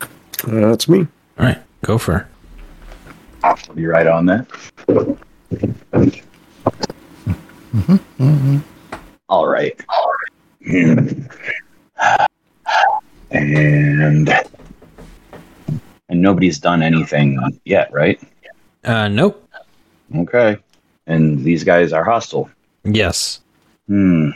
[0.00, 0.06] Uh,
[0.46, 1.00] that's me.
[1.38, 2.28] All right, Gopher.
[3.42, 4.46] I'll be right on that.
[9.28, 9.80] All right.
[13.30, 14.28] And
[16.08, 18.20] and nobody's done anything yet, right?
[18.84, 19.48] Uh, nope.
[20.14, 20.58] Okay.
[21.06, 22.48] And these guys are hostile.
[22.84, 23.40] Yes.
[23.88, 24.30] Hmm.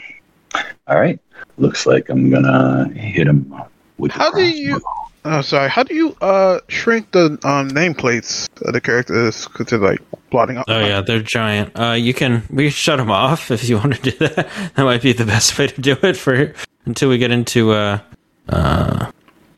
[0.87, 1.19] All right.
[1.57, 3.53] Looks like I'm gonna hit him
[3.97, 4.11] with.
[4.11, 4.81] How do you?
[5.25, 5.69] Oh, sorry.
[5.69, 10.57] How do you uh shrink the um nameplates of the characters because they're like blotting
[10.57, 10.65] out?
[10.67, 11.77] Oh yeah, they're giant.
[11.77, 14.47] Uh, you can we can shut them off if you want to do that.
[14.75, 16.53] That might be the best way to do it for
[16.85, 17.99] until we get into uh
[18.47, 19.11] uh.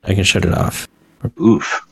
[0.04, 0.88] I can shut it off.
[1.40, 1.86] Oof.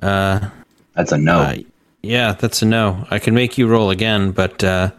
[0.00, 0.48] Uh,
[0.94, 1.38] That's a no.
[1.40, 1.56] uh
[2.02, 3.04] yeah, that's a no.
[3.10, 4.92] I can make you roll again, but uh,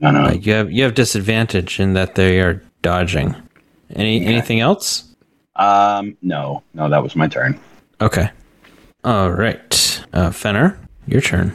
[0.00, 0.24] no, no.
[0.26, 3.34] uh, you have you have disadvantage in that they are dodging.
[3.90, 5.04] Any anything else?
[5.58, 6.16] Um.
[6.22, 6.62] No.
[6.74, 6.88] No.
[6.88, 7.58] That was my turn.
[8.00, 8.30] Okay.
[9.06, 11.52] All right, uh, Fenner, your turn.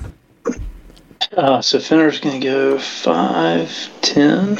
[1.35, 4.57] Uh, so Fenner's going to go 5, 10,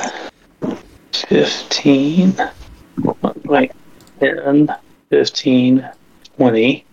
[1.14, 2.36] 15,
[3.46, 3.72] like
[4.20, 4.76] 10,
[5.10, 5.90] 15,
[6.36, 6.86] 20,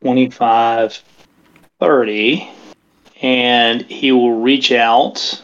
[0.00, 1.02] 25,
[1.80, 2.50] 30,
[3.20, 5.42] and he will reach out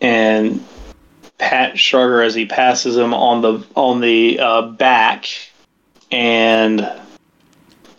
[0.00, 0.64] and
[1.38, 5.28] pat Shrugger as he passes him on the on the uh, back
[6.14, 6.90] and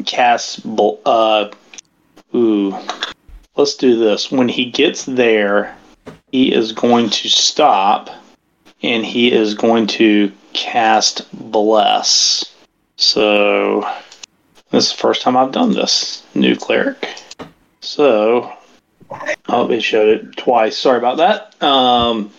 [0.06, 0.66] cast
[1.06, 1.50] uh
[2.34, 2.78] ooh
[3.56, 4.32] let's do this.
[4.32, 5.76] When he gets there,
[6.32, 8.10] he is going to stop
[8.82, 12.54] and he is going to cast Bless.
[12.98, 13.82] So
[14.72, 16.24] this is the first time I've done this.
[16.36, 17.16] New cleric.
[17.82, 18.54] So
[19.50, 20.78] oh, it showed it twice.
[20.78, 21.62] Sorry about that.
[21.64, 22.32] Um,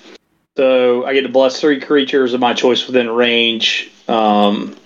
[0.56, 3.90] so I get to bless three creatures of my choice within range.
[4.08, 4.76] Um,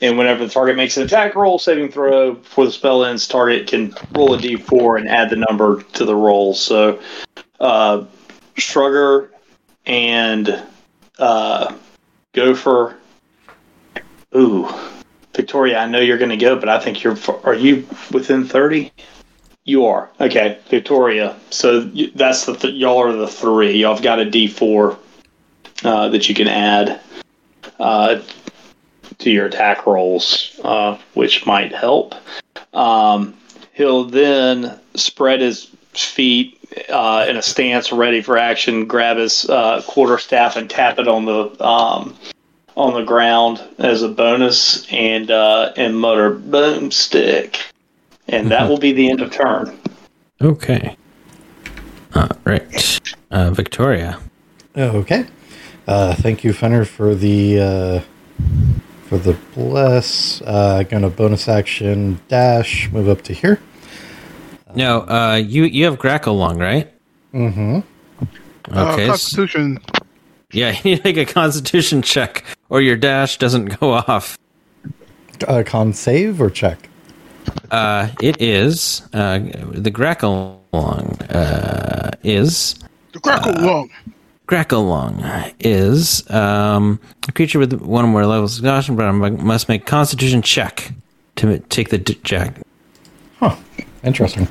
[0.00, 3.66] and whenever the target makes an attack roll, saving throw before the spell ends, target
[3.66, 6.54] can roll a d4 and add the number to the roll.
[6.54, 7.00] So,
[7.60, 8.04] uh,
[8.56, 9.30] Shrugger
[9.86, 10.62] and
[11.18, 11.74] uh,
[12.32, 12.96] Gopher.
[14.36, 14.68] Ooh,
[15.34, 17.16] Victoria, I know you're going to go, but I think you're.
[17.44, 18.92] Are you within thirty?
[19.64, 20.10] You are.
[20.20, 21.36] Okay, Victoria.
[21.50, 23.78] So that's the th- y'all are the three.
[23.78, 24.98] Y'all have got a D4
[25.84, 27.00] uh, that you can add
[27.78, 28.20] uh,
[29.18, 32.14] to your attack rolls, uh, which might help.
[32.72, 33.34] Um,
[33.72, 36.58] he'll then spread his feet
[36.88, 38.86] uh, in a stance, ready for action.
[38.86, 42.16] Grab his uh, quarter staff and tap it on the um,
[42.76, 47.58] on the ground as a bonus, and uh, and mutter "boomstick,"
[48.28, 49.78] and that will be the end of turn.
[50.40, 50.96] Okay.
[52.14, 53.00] All right.
[53.30, 54.20] Uh, Victoria.
[54.76, 55.26] Okay.
[55.86, 58.00] Uh, thank you, Fenner, for the uh,
[59.14, 60.42] for the bless.
[60.42, 63.60] Uh, gonna bonus action dash, move up to here.
[64.74, 66.92] No, uh, you you have Grackle Long, right?
[67.32, 67.80] Mm-hmm.
[68.70, 68.72] Okay.
[68.72, 69.78] Uh, s- Constitution.
[70.52, 74.36] yeah, you need to make a Constitution check, or your dash doesn't go off.
[75.46, 76.88] Uh, con save or check?
[77.70, 82.74] Uh, it is uh, the Grackle Long uh, is
[83.12, 83.90] The crackle long.
[84.46, 85.24] Grackle Long
[85.60, 89.86] is um, a creature with one or more levels of exhaustion, but I must make
[89.86, 90.92] Constitution check
[91.36, 92.60] to take the d- jack.
[93.38, 93.56] Huh.
[94.02, 94.48] Interesting.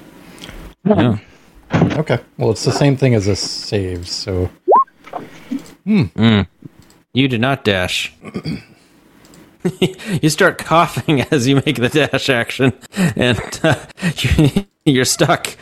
[0.84, 1.18] Yeah.
[1.74, 2.20] Okay.
[2.38, 4.50] Well, it's the same thing as a save, so
[5.86, 6.42] Hmm.
[7.14, 8.12] You do not dash.
[10.22, 12.74] you start coughing as you make the dash action,
[13.16, 13.76] and uh,
[14.86, 15.56] you're stuck.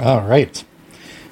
[0.00, 0.64] all right.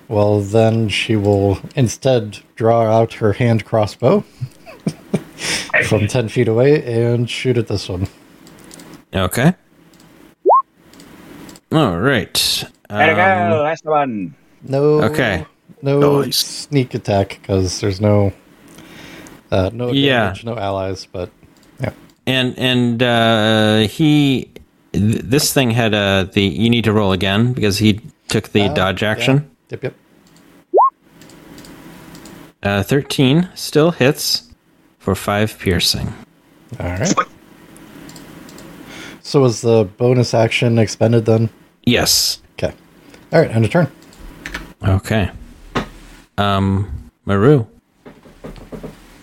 [0.09, 4.21] Well, then she will instead draw out her hand crossbow
[5.87, 8.09] from ten feet away and shoot at this one.
[9.15, 9.55] Okay.
[11.71, 12.65] All right.
[12.89, 13.63] There we Um, go.
[13.65, 14.35] That's the one.
[14.63, 15.03] No.
[15.03, 15.45] Okay.
[15.83, 16.37] No Nice.
[16.39, 18.33] sneak attack because there's no.
[19.51, 20.25] Uh, no Yeah.
[20.25, 21.31] damage, no allies, but
[21.81, 21.91] yeah.
[22.27, 24.51] and and uh, he,
[24.93, 26.43] th- this thing had uh, the.
[26.43, 29.11] You need to roll again because he took the Uh, dodge yeah.
[29.11, 29.51] action.
[29.71, 29.95] Yep, yep.
[32.63, 34.49] Uh, Thirteen still hits
[34.99, 36.13] for five piercing.
[36.81, 37.15] All right.
[39.23, 41.51] So was the bonus action expended then?
[41.85, 42.41] Yes.
[42.55, 42.75] Okay.
[43.33, 43.91] All right, end of turn.
[44.83, 45.31] Okay.
[46.39, 47.67] Um, Maru.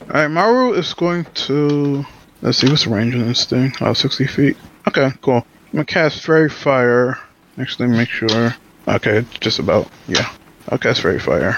[0.03, 2.05] Alright, Maru is going to.
[2.41, 3.73] Let's see, what's the range on this thing?
[3.81, 4.57] Oh, 60 feet.
[4.87, 5.37] Okay, cool.
[5.37, 7.17] I'm gonna cast Faerie Fire.
[7.57, 8.55] Actually, make sure.
[8.87, 9.89] Okay, just about.
[10.07, 10.29] Yeah.
[10.69, 11.57] I'll cast Faerie Fire.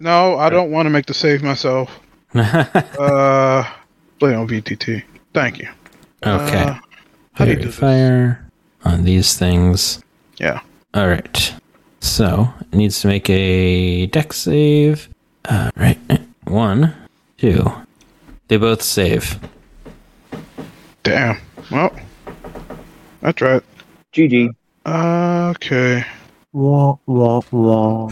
[0.00, 1.90] No, I don't want to make the save myself.
[2.34, 3.64] uh,
[4.18, 5.02] play on VTT.
[5.34, 5.68] Thank you.
[6.24, 6.62] Okay.
[6.62, 6.78] Uh,
[7.32, 7.78] how do you Fairy do this?
[7.78, 8.50] fire
[8.84, 10.02] on these things.
[10.38, 10.60] Yeah.
[10.94, 11.54] All right.
[12.00, 15.08] So it needs to make a Dex save.
[15.44, 15.98] Uh, right.
[16.44, 16.94] One,
[17.36, 17.70] two.
[18.48, 19.38] They both save.
[21.02, 21.38] Damn.
[21.70, 21.94] Well,
[23.20, 23.62] that's right.
[24.12, 24.54] GG.
[24.86, 26.04] Okay.
[26.52, 28.06] Wah, wah, wah.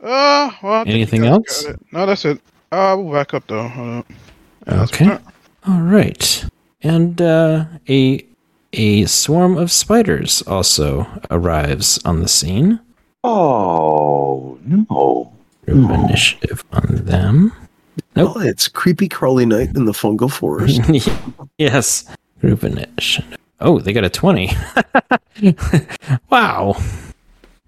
[0.00, 1.66] Uh, well, I Anything else?
[1.92, 2.40] No, that's it.
[2.70, 3.66] Uh, we'll back up though.
[3.66, 4.06] Hold up.
[4.66, 5.18] Yeah, Okay.
[5.66, 6.44] All right.
[6.82, 8.24] And uh, a
[8.72, 12.80] a swarm of spiders also arrives on the scene.
[13.24, 15.32] Oh, no.
[15.64, 17.52] Group initiative on them.
[18.14, 18.32] Nope.
[18.36, 20.80] Oh, it's creepy crawly night in the fungal forest.
[21.58, 22.04] yes.
[22.40, 23.38] Group initiative.
[23.60, 24.50] Oh, they got a 20.
[26.30, 26.76] wow.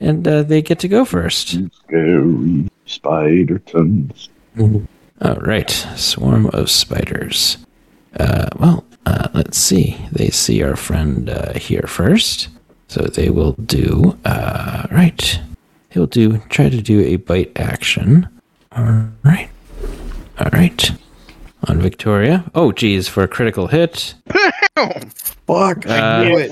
[0.00, 1.58] And uh, they get to go first.
[1.84, 4.28] Scary spider tons.
[4.58, 5.70] All right.
[5.96, 7.58] Swarm of spiders.
[8.18, 9.96] Uh, well, uh, let's see.
[10.10, 12.48] They see our friend uh, here first.
[12.88, 15.40] So they will do, uh, right.
[15.90, 18.28] He'll do, try to do a bite action.
[18.72, 19.48] All right.
[20.38, 20.90] All right.
[21.68, 22.44] On Victoria.
[22.54, 24.14] Oh, geez, for a critical hit.
[25.46, 26.50] Fuck, I Uh, knew it.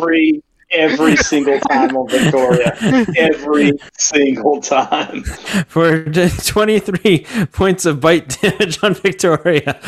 [0.71, 2.77] Every every single time on Victoria,
[3.17, 5.23] every single time.
[5.67, 9.79] For 23 points of bite damage on Victoria.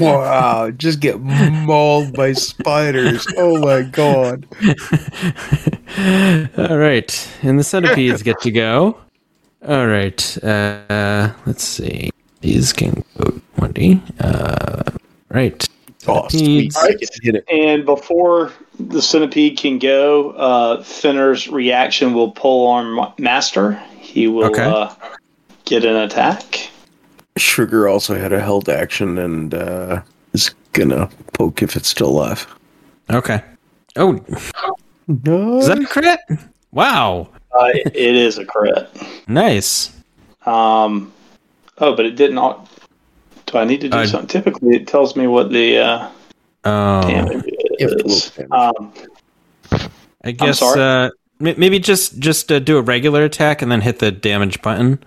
[0.00, 3.26] Wow, just get mauled by spiders.
[3.36, 4.46] Oh my god.
[6.56, 7.28] All right.
[7.42, 8.98] And the centipedes get to go.
[9.66, 10.44] All right.
[10.44, 12.10] Uh, let's see.
[12.40, 14.00] These can go 20.
[14.20, 14.82] Uh,
[15.30, 15.68] right.
[16.06, 16.72] Oh, sweet.
[16.72, 17.42] Centipedes.
[17.50, 23.72] And before the centipede can go, uh, Finner's reaction will Polearm Master.
[24.00, 24.62] He will Okay.
[24.64, 24.90] uh,
[25.64, 26.70] get an attack.
[27.36, 30.00] Sugar also had a held action and uh,
[30.32, 32.46] is gonna poke if it's still alive.
[33.10, 33.42] Okay.
[33.96, 34.18] Oh,
[35.24, 35.58] No.
[35.58, 36.20] is that a crit?
[36.72, 37.28] Wow.
[37.58, 38.88] Uh, it- it is a crit.
[39.26, 39.90] Nice.
[40.46, 41.12] Um,
[41.78, 42.38] oh, but it didn't.
[42.38, 42.60] au-
[43.46, 44.28] Do I need to do Uh, something?
[44.28, 46.08] Typically, it tells me what the uh,
[46.64, 48.32] Oh, damage You have to is.
[48.50, 48.92] Um,
[50.24, 54.10] I guess uh, maybe just just uh, do a regular attack and then hit the
[54.10, 55.02] damage button,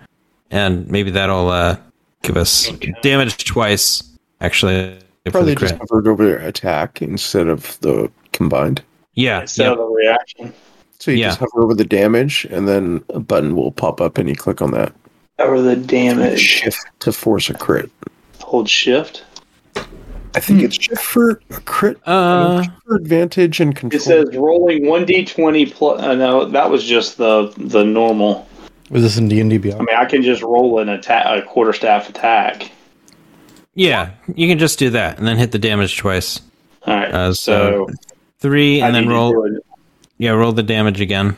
[0.49, 1.77] and maybe that'll uh,
[2.21, 2.69] give us
[3.01, 4.03] damage twice.
[4.39, 5.89] Actually, Probably the just crit.
[5.89, 8.81] covered over attack instead of the combined.
[9.13, 9.41] Yeah.
[9.41, 9.71] instead yeah.
[9.71, 10.53] of the reaction.
[10.99, 11.27] So you Yeah.
[11.27, 14.61] just hover over the damage, and then a button will pop up, and you click
[14.61, 14.93] on that.
[15.39, 16.39] Over the damage.
[16.39, 17.89] Shift to force a crit.
[18.39, 19.23] Hold shift.
[20.33, 21.97] I think it's shift for a crit.
[22.07, 23.99] Uh, for advantage and control.
[23.99, 26.01] It says rolling one d twenty plus.
[26.01, 28.47] Uh, no, that was just the the normal.
[28.89, 29.79] Was this in D and D I Beyond?
[29.85, 32.71] mean, I can just roll an attack, a quarter staff attack.
[33.73, 36.41] yeah, you can just do that and then hit the damage twice.
[36.85, 37.11] All right.
[37.13, 37.93] Uh, so, so
[38.39, 39.59] Three, I and then roll.
[40.17, 41.35] Yeah, roll the damage again.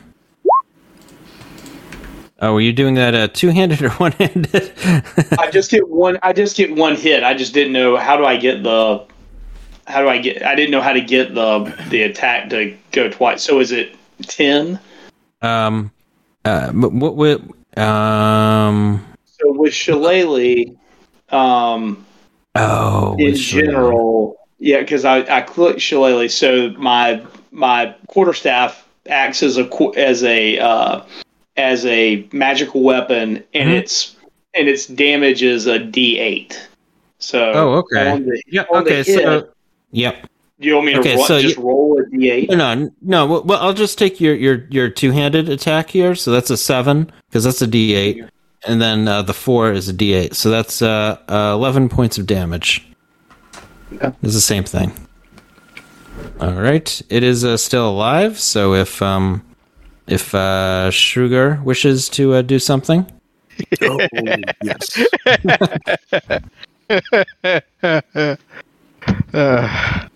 [2.40, 4.72] Oh, were you doing that uh, two-handed or one-handed?
[5.38, 6.18] I just get one.
[6.22, 7.22] I just get one hit.
[7.22, 9.04] I just didn't know how do I get the.
[9.86, 10.42] How do I get?
[10.44, 13.42] I didn't know how to get the the attack to go twice.
[13.42, 14.80] So is it ten?
[15.42, 15.90] um,
[16.44, 17.16] uh, but what?
[17.16, 17.78] What?
[17.78, 19.04] Um.
[19.26, 20.74] So with Shillelagh,
[21.30, 22.04] um,
[22.56, 29.58] Oh, in general, yeah, because I I click Shillelagh, so my my quarterstaff acts as
[29.58, 31.04] a as a uh,
[31.56, 33.78] as a magical weapon, and Mhm.
[33.78, 34.16] its
[34.54, 36.68] and its damage is a D eight.
[37.18, 38.10] So Oh, okay.
[38.10, 38.64] on the, Yeah.
[38.72, 39.02] Okay.
[39.02, 39.48] hit, So.
[39.92, 40.28] Yep.
[40.60, 42.50] you want me to okay, ro- so just you- roll a D eight?
[42.50, 43.26] No, no, no.
[43.26, 46.14] Well, well, I'll just take your your your two-handed attack here.
[46.14, 48.22] So that's a seven because that's a D eight,
[48.66, 50.34] and then uh, the four is a D eight.
[50.34, 52.86] So that's uh, uh, eleven points of damage.
[54.22, 54.92] It's the same thing.
[56.40, 58.38] All right, it is uh, still alive.
[58.38, 59.42] So if um
[60.06, 63.06] if uh, Sugar wishes to uh, do something,
[63.82, 63.98] Oh,
[64.62, 64.98] yes.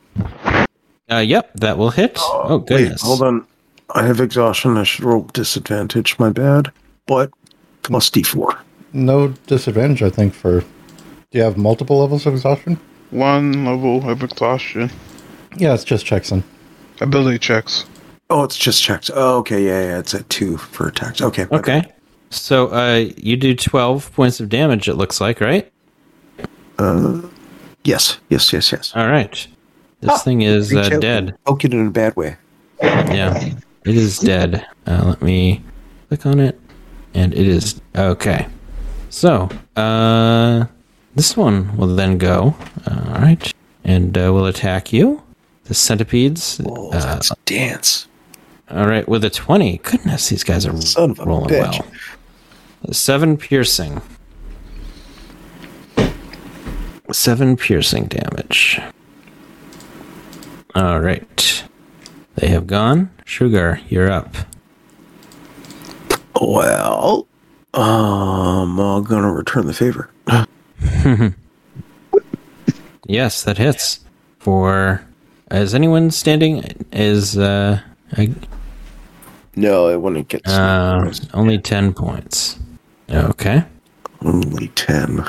[1.10, 2.18] Uh, yep, that will hit.
[2.20, 3.02] Oh, Wait, goodness.
[3.02, 3.46] hold on.
[3.94, 4.76] I have exhaustion.
[4.76, 6.18] I should roll disadvantage.
[6.18, 6.70] My bad.
[7.06, 7.30] But
[7.82, 8.58] plus D4.
[8.92, 10.34] No disadvantage, I think.
[10.34, 10.66] For do
[11.32, 12.78] you have multiple levels of exhaustion?
[13.10, 14.90] one level of exhaustion.
[15.56, 16.44] Yeah, it's just checks in.
[17.00, 17.86] Ability checks.
[18.30, 19.10] Oh, it's just checks.
[19.14, 19.64] Oh, okay.
[19.64, 19.98] Yeah, yeah.
[19.98, 21.22] It's at two for attacks.
[21.22, 21.46] Okay.
[21.50, 21.82] Okay.
[22.30, 24.88] So uh, you do twelve points of damage.
[24.88, 25.70] It looks like, right?
[26.78, 27.22] Uh,
[27.84, 28.18] yes.
[28.28, 28.52] Yes.
[28.52, 28.70] Yes.
[28.70, 28.92] Yes.
[28.94, 29.46] All right.
[30.00, 31.36] This thing is uh, dead.
[31.44, 32.36] Poke it in a bad way.
[32.80, 33.34] Yeah,
[33.84, 34.64] it is dead.
[34.86, 35.62] Uh, let me
[36.08, 36.60] click on it,
[37.14, 38.46] and it is okay.
[39.10, 40.66] So, uh,
[41.16, 42.54] this one will then go.
[42.86, 43.52] All right,
[43.82, 45.20] and uh, will attack you.
[45.64, 46.60] The centipedes.
[46.64, 48.06] Oh, Uh, dance.
[48.70, 49.78] All right, with a twenty.
[49.78, 51.84] Goodness, these guys are Son rolling well.
[52.92, 54.00] Seven piercing.
[57.12, 58.80] Seven piercing damage.
[60.74, 61.64] All right.
[62.36, 63.10] They have gone.
[63.24, 64.34] Sugar, you're up.
[66.40, 67.26] Well,
[67.74, 70.10] um, I'm gonna return the favor.
[73.08, 74.00] Yes, that hits.
[74.38, 75.02] For
[75.50, 76.86] is anyone standing?
[76.92, 77.80] Is uh,
[78.12, 78.34] I,
[79.58, 82.60] No, it wouldn't get uh only ten points.
[83.10, 83.64] Okay.
[84.22, 85.24] only ten.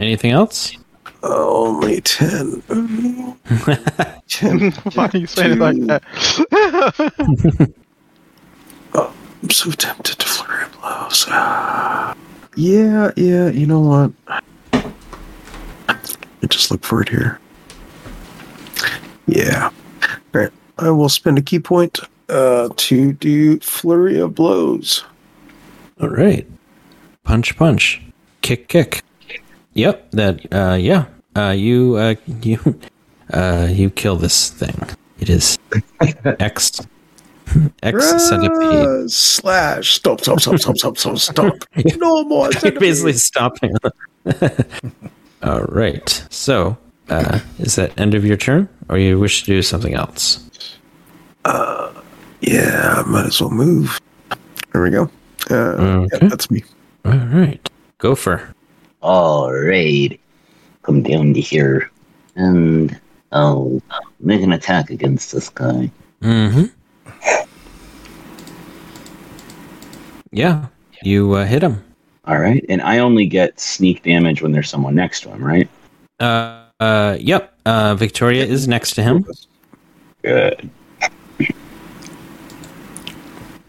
[0.00, 0.72] Anything else?
[1.22, 2.62] Only ten.
[4.28, 4.72] ten.
[4.94, 6.02] Why are you saying it like that?
[8.94, 11.26] I'm so tempted to flurry of blows.
[12.58, 13.50] Yeah, yeah.
[13.50, 14.12] You know what?
[14.72, 16.00] I
[16.48, 17.38] just look for it here.
[19.26, 19.70] Yeah.
[20.02, 20.50] All right.
[20.78, 25.04] I will spend a ki point uh, to do flurry of blows.
[26.00, 26.46] All right.
[27.24, 28.02] Punch, punch.
[28.42, 29.02] Kick, kick.
[29.74, 30.10] Yep.
[30.12, 30.52] That.
[30.52, 30.74] Uh.
[30.74, 31.06] Yeah.
[31.34, 31.50] Uh.
[31.50, 31.96] You.
[31.96, 32.14] Uh.
[32.42, 32.80] You.
[33.32, 33.68] Uh.
[33.70, 34.78] You kill this thing.
[35.18, 35.58] It is
[36.24, 36.80] X.
[37.82, 38.86] X centipede.
[38.86, 39.94] Ah, slash.
[39.94, 41.54] Stop, stop, stop, stop, stop, stop, stop.
[41.96, 42.50] No more.
[42.62, 43.74] You're basically stopping.
[45.42, 46.26] All right.
[46.30, 46.76] So,
[47.08, 50.42] uh, is that end of your turn, or you wish to do something else?
[52.40, 53.98] Yeah, might as well move.
[54.72, 55.10] There we go.
[55.50, 56.18] Uh, Okay.
[56.22, 56.62] yeah, that's me.
[57.04, 57.70] All right.
[57.98, 58.52] Gopher.
[59.02, 60.18] All right.
[60.82, 61.90] Come down to here.
[62.36, 62.98] and
[63.32, 63.80] I'll
[64.20, 65.90] make an attack against this guy.
[66.22, 66.64] Mm-hmm.
[70.32, 70.66] Yeah,
[71.02, 71.82] you uh, hit him.
[72.26, 75.68] All right, and I only get sneak damage when there's someone next to him, right?
[76.20, 77.54] Uh, uh, yep.
[77.64, 79.24] Uh, Victoria is next to him.
[80.22, 80.68] Good.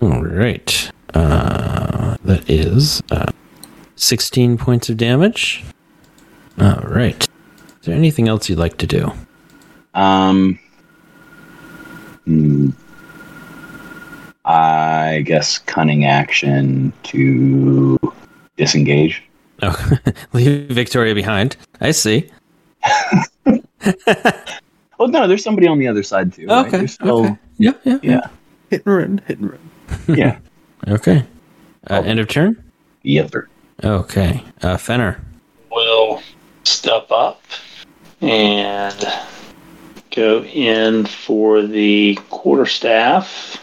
[0.02, 0.92] All right.
[1.14, 3.32] Uh, that is uh,
[3.96, 5.64] 16 points of damage.
[6.60, 7.24] All right.
[7.24, 9.12] Is there anything else you'd like to do?
[9.94, 10.60] Um,
[12.26, 12.70] hmm,
[14.46, 17.98] I guess cunning action to
[18.58, 19.24] disengage.
[19.64, 19.90] Oh,
[20.34, 21.58] leave Victoria behind.
[21.82, 22.30] I see.
[25.00, 26.48] Oh no, there's somebody on the other side too.
[26.48, 26.66] right?
[26.68, 27.38] Okay, There's still- okay.
[27.60, 28.28] Yeah, yeah, yeah,
[28.72, 29.67] Hit and run, hit and run.
[30.08, 30.40] Yeah.
[30.88, 31.26] Okay.
[31.90, 32.64] Uh, end of turn?
[33.04, 33.34] Yep.
[33.84, 34.44] Okay.
[34.62, 35.20] Uh, Fenner.
[35.72, 36.22] will
[36.64, 37.42] step up
[38.22, 38.96] and
[40.16, 43.58] go in for the quarterstaff.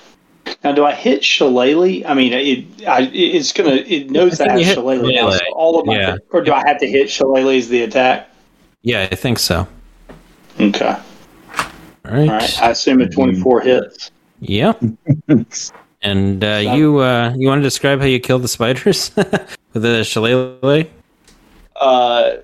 [0.65, 2.05] Now, do I hit Shillelagh?
[2.05, 5.15] I mean, it, I, it's gonna, it knows I that think you has hit Shillelagh.
[5.15, 6.17] now, so all of my, Yeah.
[6.31, 8.29] or do I have to hit Shillelagh as the attack?
[8.83, 9.67] Yeah, I think so.
[10.61, 10.97] Okay, All
[12.05, 12.29] right.
[12.29, 12.63] all right.
[12.63, 14.11] I assume a twenty-four hits.
[14.41, 14.83] Yep.
[16.05, 20.05] and uh, you uh, you want to describe how you kill the spiders with the
[20.05, 20.87] shillelagh?
[21.77, 22.37] uh,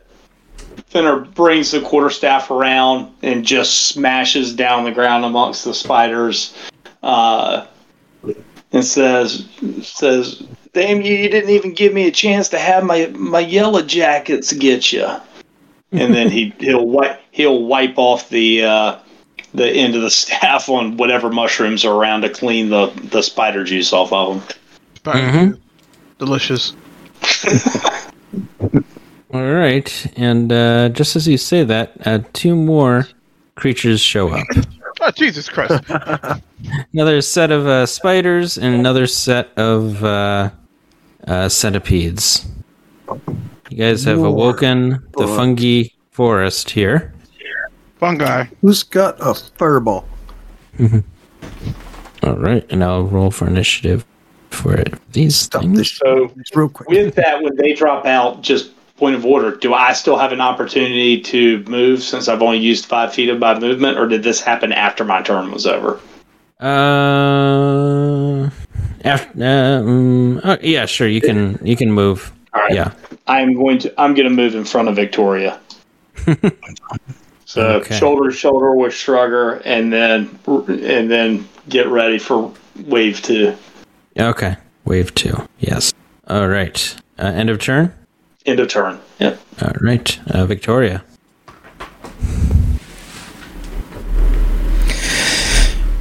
[0.87, 6.57] Finner brings the quarterstaff around and just smashes down the ground amongst the spiders,
[7.03, 7.67] uh,
[8.73, 9.47] and says,
[9.83, 10.43] "says
[10.73, 11.15] Damn you!
[11.15, 15.07] You didn't even give me a chance to have my my yellow jackets get you."
[15.93, 18.99] And then he he'll wipe he'll wipe off the uh,
[19.55, 23.65] the end of the staff on whatever mushrooms are around to clean the the spider
[23.65, 24.57] juice off of them.
[24.97, 25.59] Spider-
[26.19, 26.75] Delicious.
[29.33, 30.07] All right.
[30.17, 33.07] And uh, just as you say that, uh, two more
[33.55, 34.47] creatures show up.
[35.03, 35.83] Oh Jesus Christ!
[36.93, 40.51] Another set of uh, spiders and another set of uh,
[41.27, 42.47] uh, centipedes.
[43.71, 47.15] You guys have awoken the fungi forest here.
[48.01, 48.47] Fungi.
[48.63, 50.09] Who's got a fireball?
[52.23, 54.07] All right, and I'll roll for initiative
[54.49, 54.95] for it.
[55.13, 55.77] These Stop things.
[55.79, 56.89] this So real quick.
[56.89, 60.41] with that, when they drop out, just point of order, do I still have an
[60.41, 64.41] opportunity to move since I've only used five feet of my movement, or did this
[64.41, 66.01] happen after my turn was over?
[66.61, 68.49] Uh,
[69.05, 69.83] after, uh,
[70.45, 71.09] oh, yeah, sure.
[71.09, 72.33] You can you can move.
[72.55, 72.73] All right.
[72.73, 72.93] Yeah.
[73.27, 75.61] I'm going to I'm going to move in front of Victoria.
[77.51, 77.99] so Okay.
[77.99, 82.53] shoulder to shoulder with Shrugger, and then and then get ready for
[82.87, 83.57] wave two.
[84.17, 84.57] Okay.
[84.85, 85.35] Wave two.
[85.59, 85.93] Yes.
[86.29, 86.95] All right.
[87.19, 87.93] Uh, end of turn.
[88.47, 89.01] End of turn.
[89.19, 89.41] Yep.
[89.63, 90.21] All right.
[90.31, 91.03] Uh, Victoria.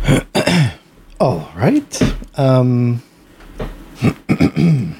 [1.19, 2.01] All right.
[2.37, 3.01] Um,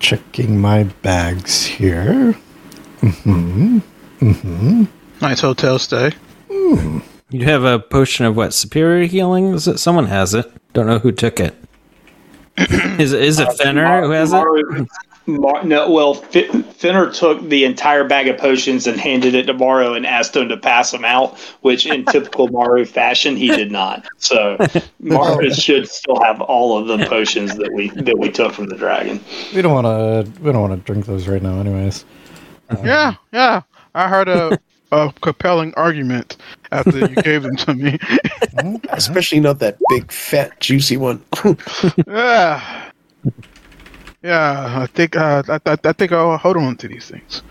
[0.00, 2.32] checking my bags here.
[3.00, 3.78] hmm
[4.22, 4.84] hmm
[5.20, 6.12] Nice hotel stay.
[6.50, 8.52] You have a potion of what?
[8.54, 9.54] Superior healing?
[9.54, 9.78] Is it?
[9.78, 10.50] Someone has it.
[10.72, 11.54] Don't know who took it.
[12.56, 14.88] is is it Fenner who has it?
[15.26, 19.54] Mar- no, well, Fi- Finner took the entire bag of potions and handed it to
[19.54, 23.70] Maru and asked him to pass them out, which in typical Maru fashion, he did
[23.70, 24.04] not.
[24.18, 24.58] So
[25.00, 28.76] Maru should still have all of the potions that we that we took from the
[28.76, 29.20] dragon.
[29.54, 30.42] We don't want to.
[30.42, 32.04] We don't want to drink those right now, anyways.
[32.84, 33.62] Yeah, yeah.
[33.94, 34.58] I heard a,
[34.90, 36.36] a compelling argument
[36.70, 37.98] after you gave them to me.
[38.90, 41.22] Especially not that big, fat, juicy one.
[42.06, 42.90] yeah,
[44.22, 44.80] yeah.
[44.82, 47.42] I think uh, I, I, I think I'll hold on to these things.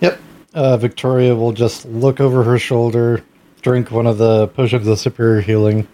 [0.00, 0.20] Yep.
[0.54, 3.22] Uh, Victoria will just look over her shoulder,
[3.62, 5.88] drink one of the potions of superior healing.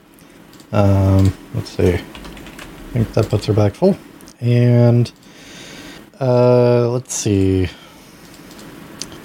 [0.72, 1.94] Um, let's see.
[1.94, 3.96] I think that puts her back full.
[4.40, 5.10] And
[6.20, 7.68] uh, let's see.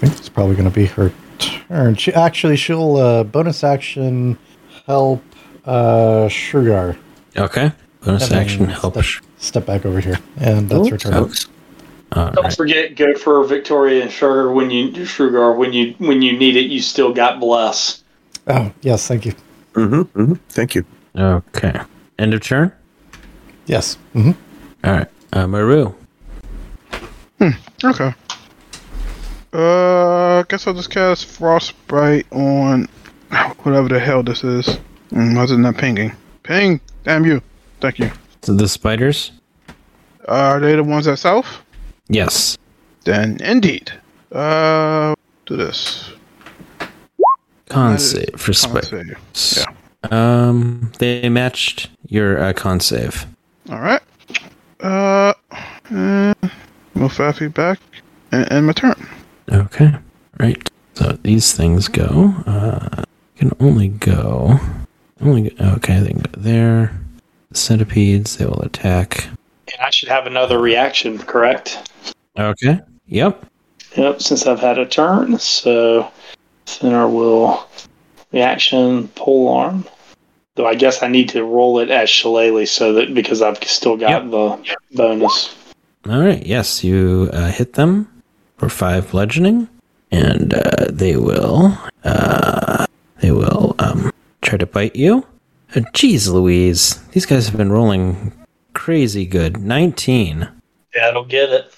[0.03, 1.95] I think it's probably going to be her turn.
[1.95, 4.37] She actually she'll uh, bonus action
[4.85, 5.23] help
[5.63, 6.97] uh, Sugar.
[7.37, 7.71] Okay.
[8.01, 9.01] Bonus And action help.
[9.01, 11.13] Step, step back over here, and that's her turn.
[11.23, 11.47] Oops.
[12.11, 12.53] All Don't right.
[12.55, 16.65] forget, Gopher Victoria and Sugar when you Sugar when you when you need it.
[16.65, 18.03] You still got bless.
[18.47, 19.33] Oh yes, thank you.
[19.71, 20.33] mm-hmm, mm-hmm.
[20.49, 20.83] Thank you.
[21.15, 21.79] Okay.
[22.19, 22.73] End of turn.
[23.67, 23.95] Yes.
[24.11, 24.31] hmm
[24.83, 25.07] All right.
[25.31, 25.93] Uh, Maru.
[27.85, 28.13] Okay.
[29.53, 32.87] Uh, I guess I'll just cast Frostbite on
[33.61, 34.65] whatever the hell this is.
[35.11, 36.11] Mm, why is it not pinging?
[36.41, 36.81] Ping!
[37.03, 37.41] Damn you!
[37.79, 38.11] Thank you.
[38.41, 39.31] So the spiders.
[40.27, 41.61] are they the ones at south?
[42.07, 42.57] Yes.
[43.03, 43.91] Then indeed.
[44.31, 45.13] Uh,
[45.45, 46.11] do this.
[47.69, 49.17] Con That save for spiders.
[49.33, 49.65] save.
[50.11, 53.25] Um, they matched your uh, con save.
[53.69, 54.01] All right.
[54.79, 55.33] Uh,
[55.91, 56.33] uh
[56.95, 57.79] move feet back
[58.31, 58.95] and, and my turn.
[59.51, 59.93] Okay,
[60.39, 60.69] right.
[60.95, 62.33] So these things go.
[62.45, 63.03] Uh,
[63.35, 64.59] can only go.
[65.21, 65.99] Only go, okay.
[65.99, 66.99] They can go there.
[67.51, 68.37] Centipedes.
[68.37, 69.27] They will attack.
[69.71, 71.89] And I should have another reaction, correct?
[72.37, 72.79] Okay.
[73.07, 73.45] Yep.
[73.95, 75.37] Yep, since I've had a turn.
[75.39, 76.11] So
[76.65, 77.67] Center will
[78.31, 79.85] reaction, pole arm.
[80.55, 83.97] Though I guess I need to roll it as Shillelagh so that because I've still
[83.97, 85.55] got the bonus.
[86.07, 86.45] All right.
[86.45, 88.07] Yes, you uh, hit them
[88.63, 89.67] for five bludgeoning,
[90.09, 91.77] and uh, they will.
[92.05, 92.85] Uh,
[93.19, 94.09] they will um,
[94.41, 95.25] try to bite you.
[95.75, 98.31] Uh, Jeez, Louise, these guys have been rolling
[98.73, 99.57] crazy good.
[99.57, 100.47] Nineteen
[100.93, 101.73] That'll get it.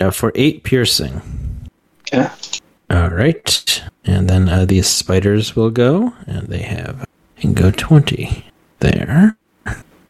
[0.00, 1.20] uh, for eight piercing.
[2.10, 2.30] Okay.
[2.88, 7.04] All right, and then uh, these spiders will go, and they have
[7.42, 8.46] and go twenty
[8.80, 9.36] there.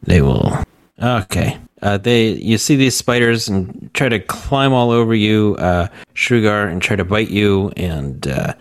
[0.04, 0.62] They will.
[1.02, 1.58] Okay.
[1.82, 6.70] Uh, they you see these spiders and try to climb all over you, uh, Shrugar,
[6.70, 8.54] and try to bite you, and uh,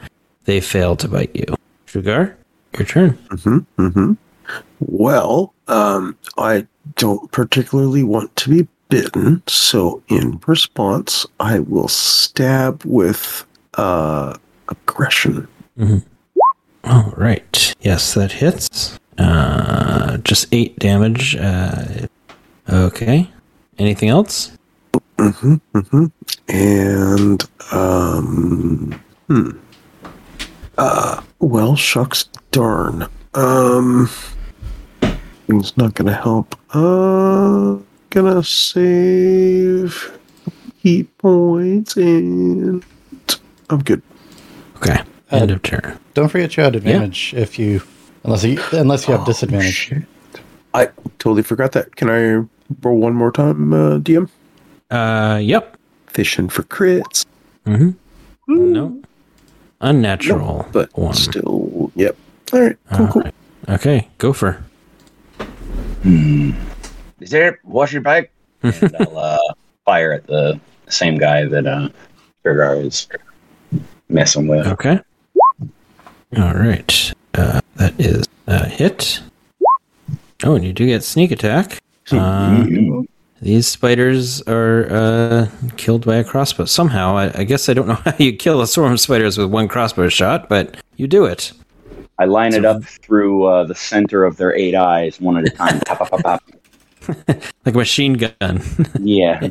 [0.46, 1.46] they fail to bite you.
[1.86, 2.34] Shrugar,
[2.78, 3.12] your turn.
[3.30, 3.82] Mm-hmm.
[3.88, 4.14] Mm-hmm.
[4.80, 12.84] Well, um, I don't particularly want to be bitten, so in response, I will stab
[12.84, 13.46] with
[13.76, 14.36] uh,
[14.68, 15.48] aggression.
[15.78, 16.00] Mm-hmm.
[16.84, 17.76] All right.
[17.82, 19.00] Yes, that hits.
[19.18, 21.36] Uh, just eight damage.
[21.36, 22.08] Uh,
[22.70, 23.30] okay.
[23.78, 24.58] Anything else?
[25.18, 25.56] Mm-hmm.
[25.76, 26.06] Mm-hmm.
[26.50, 29.50] And um, hmm.
[30.78, 33.08] Uh, well, shucks, darn.
[33.34, 34.10] Um,
[35.48, 36.56] it's not gonna help.
[36.74, 37.78] Uh,
[38.10, 40.18] gonna save
[40.78, 42.84] heat points and
[43.70, 44.02] I'm good.
[44.78, 45.00] Okay.
[45.30, 45.98] End of turn.
[46.14, 47.82] Don't forget you had advantage if you,
[48.24, 49.74] unless you unless you have Oh, disadvantage.
[49.74, 50.04] shit.
[50.74, 50.88] I
[51.20, 51.96] totally forgot that.
[51.96, 52.48] Can I
[52.82, 54.30] roll one more time, uh, DM?
[54.90, 55.78] Uh, yep.
[56.08, 57.26] Fishing for crits.
[57.66, 57.92] Mm-hmm.
[58.48, 59.02] No.
[59.82, 60.68] Unnatural.
[60.72, 61.14] but one.
[61.14, 62.16] still, yep.
[62.54, 63.22] All right, cool, All cool.
[63.24, 63.34] right.
[63.70, 64.64] Okay, go for.
[66.04, 68.32] Is there wash your bike?
[68.64, 69.38] and I'll uh,
[69.86, 71.90] fire at the same guy that uh,
[72.44, 73.08] Sugar is
[74.10, 74.68] messing with.
[74.68, 75.00] Okay.
[76.38, 77.14] All right.
[77.34, 79.22] Uh, that is a hit.
[80.44, 81.82] Oh, and you do get sneak attack.
[82.12, 82.66] Uh,
[83.42, 85.48] these spiders are uh,
[85.78, 86.66] killed by a crossbow.
[86.66, 89.50] Somehow, I, I guess I don't know how you kill a swarm of spiders with
[89.50, 91.52] one crossbow shot, but you do it.
[92.20, 95.50] I line it up through uh, the center of their eight eyes, one at a
[95.50, 95.80] time.
[95.82, 96.44] pop, pop, pop.
[97.66, 98.62] Like a machine gun.
[99.00, 99.48] Yeah,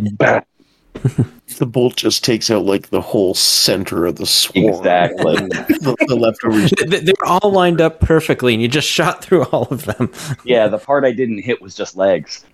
[1.59, 4.67] The bolt just takes out like the whole center of the swarm.
[4.69, 5.35] exactly.
[5.35, 6.73] the, the leftovers.
[6.87, 10.11] They- They're all lined up perfectly, and you just shot through all of them.
[10.45, 12.45] Yeah, the part I didn't hit was just legs.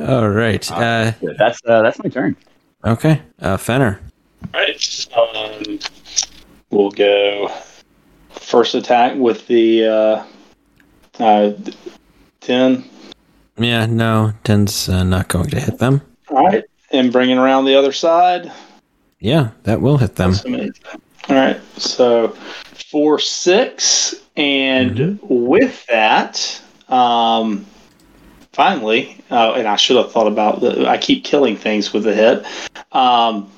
[0.00, 0.70] All right.
[0.72, 2.36] Uh, That's uh, that's my turn.
[2.84, 3.20] okay.
[3.40, 4.00] Uh, Fenner.
[4.54, 5.06] Right.
[5.16, 5.78] Um,
[6.70, 7.48] we'll go
[8.30, 10.24] first attack with the uh,
[11.20, 11.52] uh,
[12.40, 12.84] 10.
[13.56, 16.00] Yeah, no, ten's uh, not going to hit them.
[16.28, 16.64] All right.
[16.90, 18.50] And bringing around the other side.
[19.20, 20.34] Yeah, that will hit them.
[21.28, 21.60] All right.
[21.76, 22.28] So
[22.90, 24.14] four, six.
[24.36, 27.66] And with that, um,
[28.52, 32.14] finally, uh, and I should have thought about the, I keep killing things with the
[32.14, 32.46] hit.
[32.92, 33.50] Um,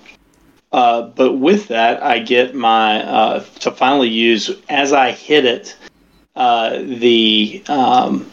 [0.73, 5.77] uh, but with that, I get my, uh, to finally use, as I hit it,
[6.35, 8.29] uh, the, um,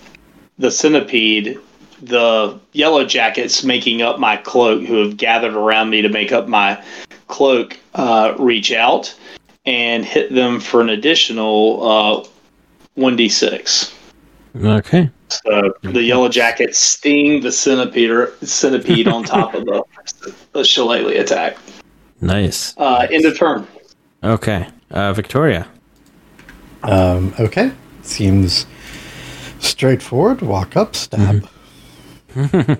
[0.62, 1.60] the centipede,
[2.02, 6.48] the yellow jackets making up my cloak, who have gathered around me to make up
[6.48, 6.82] my
[7.28, 9.14] cloak, uh, reach out
[9.66, 12.28] and hit them for an additional uh,
[12.98, 13.94] 1d6.
[14.64, 15.10] Okay.
[15.30, 19.84] So the yellow jackets sting the centipede, centipede on top of the,
[20.54, 21.58] the shillelagh attack.
[22.20, 22.76] Nice.
[22.78, 23.68] Uh, end of turn.
[24.24, 24.68] Okay.
[24.92, 25.68] Uh, Victoria.
[26.84, 27.72] Um, okay,
[28.02, 28.66] seems
[29.62, 30.42] straightforward.
[30.42, 31.48] Walk up, stab.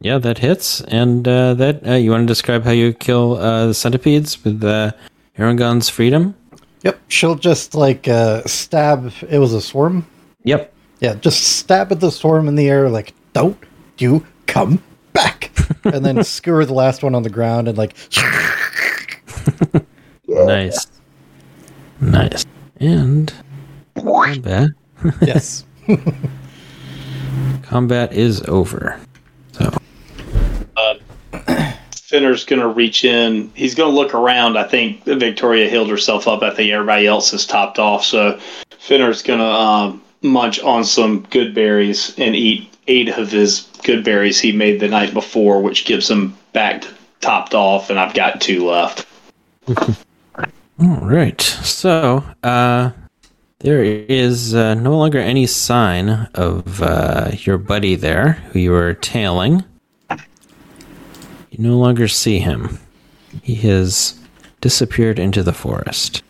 [0.00, 0.80] Yeah, that hits.
[0.82, 4.62] And uh, that uh, you want to describe how you kill uh, the centipedes with
[4.62, 4.92] uh,
[5.36, 6.36] Aragon's freedom?
[6.82, 9.12] Yep, she'll just like uh, stab.
[9.28, 10.06] It was a swarm.
[10.44, 10.72] Yep.
[11.00, 13.58] Yeah, just stab at the swarm in the air, like, don't
[13.98, 14.82] you come
[15.12, 15.50] back.
[15.84, 17.96] and then skewer the last one on the ground and, like,
[20.28, 20.86] Nice.
[22.00, 22.46] Nice.
[22.80, 23.32] And
[24.02, 24.70] combat.
[25.20, 25.64] yes.
[27.62, 28.98] Combat is over.
[29.52, 29.70] So
[31.94, 33.50] Finner's going to reach in.
[33.54, 34.56] He's going to look around.
[34.56, 36.42] I think Victoria healed herself up.
[36.42, 38.04] I think everybody else is topped off.
[38.04, 38.38] So
[38.78, 44.02] Finner's going to um, munch on some good berries and eat eight of his good
[44.04, 46.88] berries he made the night before, which gives him back to
[47.20, 49.06] topped off, and I've got two left.
[49.68, 51.40] All right.
[51.40, 52.90] So, uh,
[53.60, 58.94] there is uh, no longer any sign of uh, your buddy there, who you were
[58.94, 59.64] tailing.
[60.10, 62.78] You no longer see him.
[63.42, 64.18] He has
[64.60, 66.22] disappeared into the forest.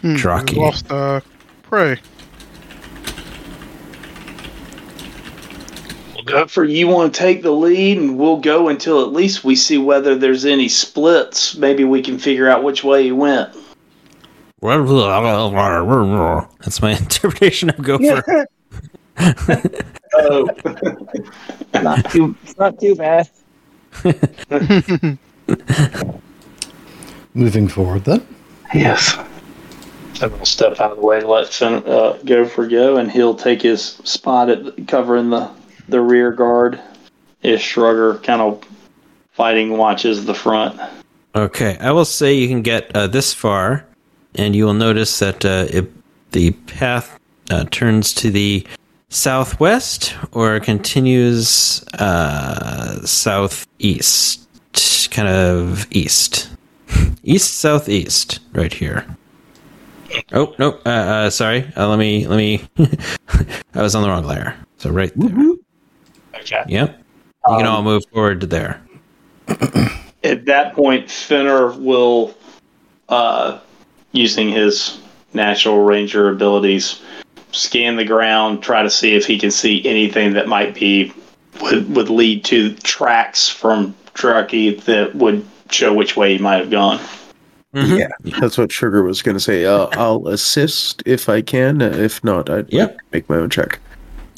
[0.00, 0.56] Hmm, we Droki.
[0.56, 1.20] Lost uh,
[1.62, 2.00] prey.
[6.14, 9.54] Well, Gopher you want to take the lead, and we'll go until at least we
[9.54, 11.56] see whether there's any splits.
[11.56, 13.54] Maybe we can figure out which way he went.
[14.62, 14.80] That's
[16.82, 18.46] my interpretation of Gopher.
[20.18, 20.48] Oh,
[21.74, 23.28] Not too, it's not too bad.
[27.34, 28.26] Moving forward, then.
[28.74, 29.16] Yes.
[30.22, 33.34] I'm gonna step out of the way and let Finn, uh, Gopher go, and he'll
[33.34, 35.50] take his spot at covering the
[35.88, 36.80] the rear guard.
[37.42, 38.62] Is Shrugar kind of
[39.32, 40.80] fighting watches the front?
[41.34, 43.85] Okay, I will say you can get uh, this far,
[44.36, 45.90] and you will notice that uh, it,
[46.32, 47.18] the path
[47.50, 48.66] uh, turns to the
[49.08, 54.48] southwest or continues uh, southeast,
[55.10, 56.50] kind of east,
[57.22, 59.06] east southeast, right here.
[60.32, 60.78] Oh no!
[60.86, 61.70] Uh, uh, sorry.
[61.76, 62.26] Uh, let me.
[62.26, 62.66] Let me.
[63.74, 64.56] I was on the wrong layer.
[64.78, 65.54] So right there.
[66.36, 66.64] Okay.
[66.68, 67.02] Yep.
[67.48, 68.80] You can all move forward to there.
[70.24, 72.34] At that point, Finner will,
[73.08, 73.60] uh,
[74.16, 74.98] using his
[75.34, 77.00] natural ranger abilities,
[77.52, 81.12] scan the ground, try to see if he can see anything that might be
[81.60, 86.70] would, would lead to tracks from Droki that would show which way he might have
[86.70, 86.98] gone.
[87.74, 87.98] Mhm.
[87.98, 89.66] Yeah, that's what Sugar was going to say.
[89.66, 91.82] Uh, I'll assist if I can.
[91.82, 92.90] If not, I'd Yep.
[92.92, 93.78] like make my own check.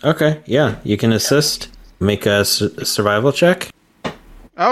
[0.05, 1.68] Okay, yeah, you can assist.
[2.00, 3.68] Make a su- survival check,
[4.05, 4.12] Oh,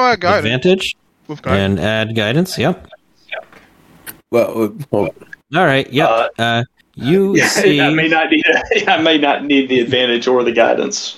[0.00, 0.38] I got it.
[0.38, 0.94] advantage,
[1.26, 1.78] With guidance.
[1.80, 2.56] and add guidance.
[2.58, 2.88] Yep.
[4.30, 5.10] Well, uh, well
[5.54, 5.90] All right.
[5.92, 6.30] Yep.
[6.38, 8.44] Uh, you see, I may not need.
[8.88, 11.16] I may not need the advantage or the guidance.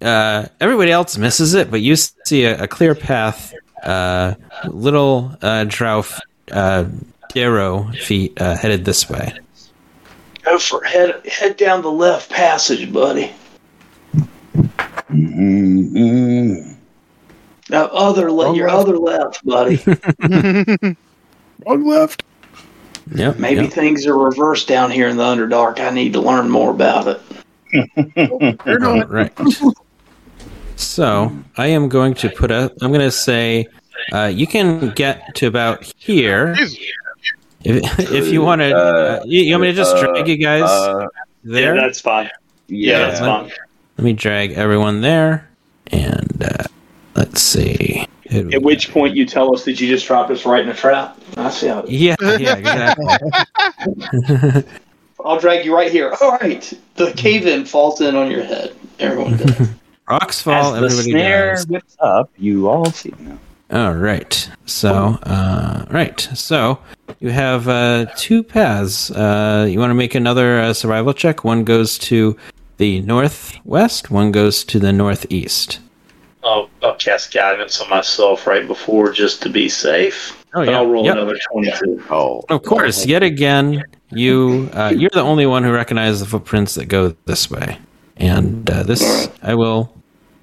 [0.00, 3.52] uh, everybody else misses it, but you see a, a clear path.
[3.82, 4.34] Uh,
[4.68, 6.18] little uh, Drouf
[6.50, 6.86] uh,
[7.34, 9.32] Derro feet uh, headed this way.
[10.42, 13.32] Gopher head head down the left passage, buddy.
[15.10, 16.72] Mm-hmm.
[17.68, 19.78] Now, other le- your other left, buddy.
[21.66, 22.22] wrong left.
[23.14, 23.38] Yep.
[23.38, 23.72] Maybe yep.
[23.72, 25.78] things are reversed down here in the Underdark.
[25.78, 27.20] I need to learn more about it.
[28.68, 29.32] All right.
[30.76, 32.72] So I am going to put a.
[32.80, 33.66] I'm going to say
[34.12, 36.54] uh, you can get to about here
[37.60, 38.76] if, if you want to.
[38.76, 41.06] Uh, you, you want me to just drag you guys Uh,
[41.44, 41.76] there?
[41.76, 42.30] Yeah, that's fine.
[42.66, 43.06] Yeah, yeah.
[43.06, 43.52] that's fine.
[43.98, 45.48] Let me drag everyone there,
[45.86, 46.64] and uh,
[47.14, 48.06] let's see.
[48.36, 50.62] Who do we At which point you tell us that you just dropped us right
[50.62, 51.18] in a trap.
[51.36, 51.84] I see how.
[51.86, 54.64] Yeah, yeah, exactly.
[55.24, 56.14] I'll drag you right here.
[56.20, 56.72] All right.
[56.94, 58.76] The cave in falls in on your head.
[58.98, 59.68] Everyone does.
[60.08, 61.66] Rocks fall, As the everybody snare dies.
[61.66, 63.38] whips up, you all see now.
[63.72, 64.48] All right.
[64.66, 66.20] So, uh, right.
[66.34, 66.78] So
[67.18, 69.10] you have uh, two paths.
[69.10, 71.42] Uh, you want to make another uh, survival check.
[71.42, 72.36] One goes to
[72.76, 74.12] the northwest.
[74.12, 75.80] One goes to the northeast.
[76.46, 80.42] I'll, I'll cast guidance on myself right before just to be safe.
[80.54, 80.72] Oh, yeah.
[80.78, 81.14] I'll roll Yep.
[81.16, 82.04] another 22.
[82.10, 83.04] Oh, Of course.
[83.04, 87.50] Yet again, you uh, you're the only one who recognizes the footprints that go this
[87.50, 87.78] way.
[88.16, 89.92] And uh, this, I will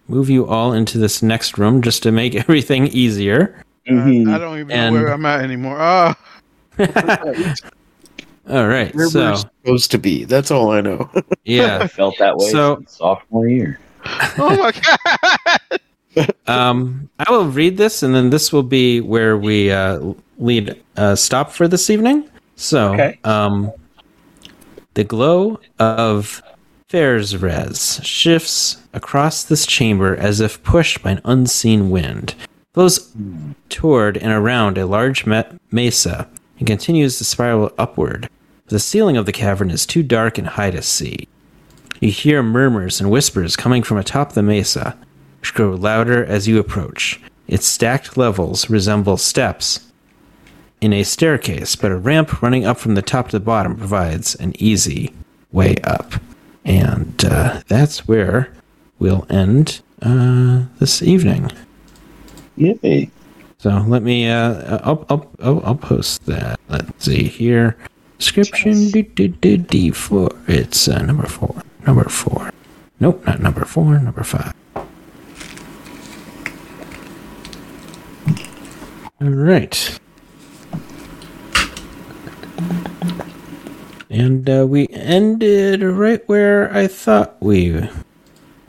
[0.08, 3.64] move you all into this next room just to make everything easier.
[3.90, 4.30] Mm-hmm.
[4.34, 5.78] I don't even And- know where I'm at anymore.
[5.80, 6.16] Ah,
[8.50, 8.94] All right.
[8.94, 10.26] where So we're supposed to be.
[10.26, 11.10] That's all I know.
[11.46, 11.80] yeah.
[11.82, 13.80] I felt that way So- sophomore year.
[14.06, 14.72] oh my
[15.72, 15.80] god!
[16.48, 21.16] Um, I will read this, and then this will be where we uh, lead uh,
[21.16, 22.30] stop for this evening.
[22.56, 23.18] So, Okay.
[23.24, 23.72] um,
[24.94, 26.42] the glow of
[26.90, 32.36] Faerzress shifts across this chamber as if pushed by an unseen wind,
[32.74, 33.12] flows
[33.70, 36.28] toward and around a large me- mesa,
[36.60, 38.30] and continues to spiral upward.
[38.68, 41.28] The ceiling of the cavern is too dark and high to see.
[42.00, 44.98] You hear murmurs and whispers coming from atop the mesa,
[45.52, 47.20] grow louder as you approach.
[47.48, 49.92] Its stacked levels resemble steps
[50.80, 54.36] in a staircase, but a ramp running up from the top to the bottom provides
[54.36, 55.14] an easy
[55.52, 56.14] way up.
[56.66, 58.54] And uh, that's where
[59.00, 61.52] we'll end uh, this evening.
[62.58, 63.10] Yippee.
[63.58, 64.28] So let me.
[64.28, 66.60] Uh, I'll, I'll I'll I'll post that.
[66.70, 67.78] Let's see here.
[68.18, 70.30] Description D D D D four.
[70.48, 71.62] It's uh, number four.
[71.88, 72.52] Number four.
[73.00, 74.00] Nope, not number four.
[74.00, 74.54] Number five.
[79.24, 80.00] All right.
[84.10, 87.88] And uh, we ended right where I thought we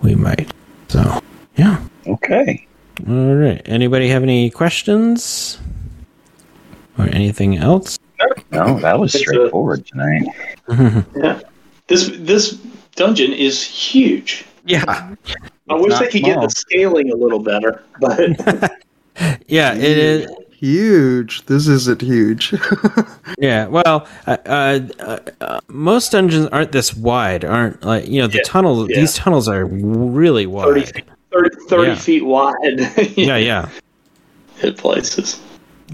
[0.00, 0.52] we might.
[0.88, 1.20] So
[1.56, 1.82] yeah.
[2.06, 2.66] Okay.
[3.08, 3.60] All right.
[3.66, 5.58] Anybody have any questions
[6.98, 7.98] or anything else?
[8.52, 10.22] No, that was It's a- straightforward tonight.
[11.16, 11.40] Yeah.
[11.88, 12.52] This this
[12.94, 14.44] dungeon is huge.
[14.64, 14.84] yeah.
[15.68, 18.18] I wish not they could get the scaling a little better, but
[19.48, 19.74] Yeah.
[19.74, 20.30] It is.
[20.64, 21.44] Huge.
[21.46, 22.54] This isn't huge.
[23.38, 23.66] Yeah.
[23.66, 27.44] Well, uh, uh, uh, most dungeons aren't this wide.
[27.44, 28.88] Aren't like you know the Yeah, tunnels.
[28.88, 29.00] yeah.
[29.00, 30.88] These tunnels are really 30 wide.
[30.88, 31.94] feet, 30, 30 Yeah.
[31.96, 32.78] feet wide.
[33.16, 33.36] Yeah.
[33.36, 33.68] Yeah.
[34.56, 35.40] Hit places.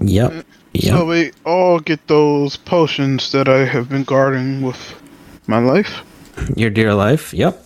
[0.01, 0.45] Yep.
[0.73, 0.93] Yep.
[0.97, 4.79] So we all get those potions that I have been guarding with
[5.47, 6.03] my life.
[6.55, 7.33] Your dear life.
[7.33, 7.65] Yep.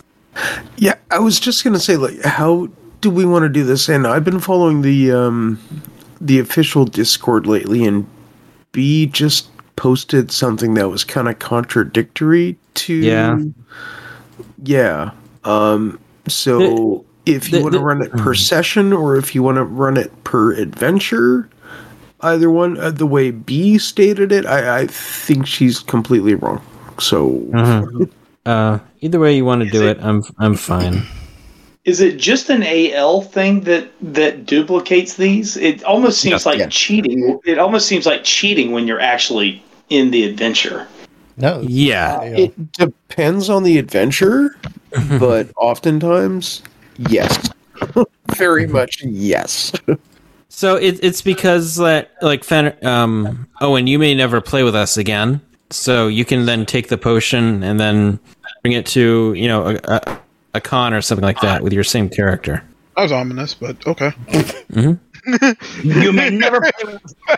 [0.78, 2.68] yeah, I was just gonna say, like, how
[3.02, 3.88] do we want to do this?
[3.88, 5.58] And I've been following the um
[6.20, 8.06] the official Discord lately, and
[8.72, 13.38] B just posted something that was kind of contradictory to Yeah.
[14.62, 15.10] yeah.
[15.44, 15.98] Um.
[16.28, 19.96] So if you want to run it per session, or if you want to run
[19.96, 21.48] it per adventure.
[22.22, 26.62] Either one, uh, the way B stated it, I, I think she's completely wrong.
[26.98, 28.08] So,
[28.46, 31.02] Uh, either way you want to do it, I'm I'm fine.
[31.86, 35.56] Is it just an AL thing that that duplicates these?
[35.56, 36.68] It almost seems Yeah, like yeah.
[36.68, 37.38] cheating.
[37.44, 40.88] It almost seems like cheating when you're actually in the adventure.
[41.36, 41.60] No.
[41.60, 42.22] Yeah.
[42.22, 44.56] It depends on the adventure,
[45.18, 46.62] but oftentimes,
[46.98, 47.50] yes.
[48.36, 49.72] Very much yes.
[50.48, 54.96] So it, it's because that like Fen, um Owen, you may never play with us
[54.96, 55.40] again.
[55.70, 58.18] So you can then take the potion and then
[58.62, 60.18] bring it to you know a, a,
[60.56, 62.62] a con or something like that with your same character.
[62.96, 64.12] That was ominous, but okay.
[65.82, 66.64] You may never.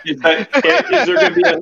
[0.04, 0.50] is, that-
[0.92, 1.42] is there going to be?
[1.48, 1.54] A,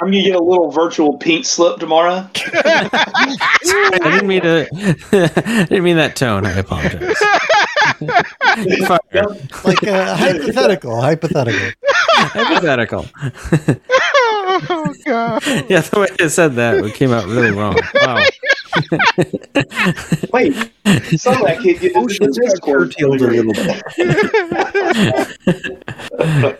[0.00, 2.26] I'm going to get a little virtual pink slip tomorrow.
[2.34, 4.66] I didn't mean to.
[5.12, 6.46] I didn't mean that tone.
[6.46, 7.14] I apologize.
[8.86, 9.26] Fire.
[9.64, 11.70] Like uh, hypothetical, hypothetical.
[12.16, 13.06] Hypothetical.
[13.26, 15.42] Oh god.
[15.68, 17.78] Yeah, the way I said that it came out really wrong.
[17.94, 18.24] Wow.
[20.32, 20.54] Wait,
[21.18, 22.94] some of that kid get into the Discord.
[22.96, 23.82] curtailed a little bit.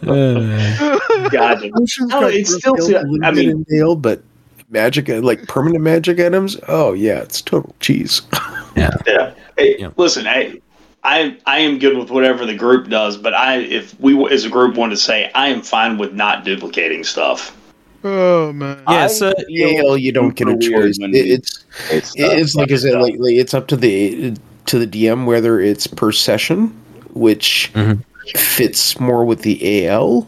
[1.30, 4.22] God, it's still- curtailed a little I mean- in Dale, but
[4.70, 8.22] magic, uh, like permanent magic items, oh yeah, it's total cheese.
[8.76, 8.90] yeah.
[9.06, 9.34] Yeah.
[9.56, 9.90] Hey, Yeah.
[9.96, 10.60] Listen, I,
[11.04, 14.50] I, I am good with whatever the group does, but I, if we as a
[14.50, 17.56] group want to say, I am fine with not duplicating stuff.
[18.04, 18.82] Oh man.
[18.88, 19.06] Yeah.
[19.06, 20.98] So Dale, you don't get a super choice.
[21.00, 24.34] It- It's It's, it's like I said, like, like, it's up to the
[24.66, 26.68] to the DM whether it's per session,
[27.14, 28.02] which Mhm.
[28.36, 30.26] fits more with the AL,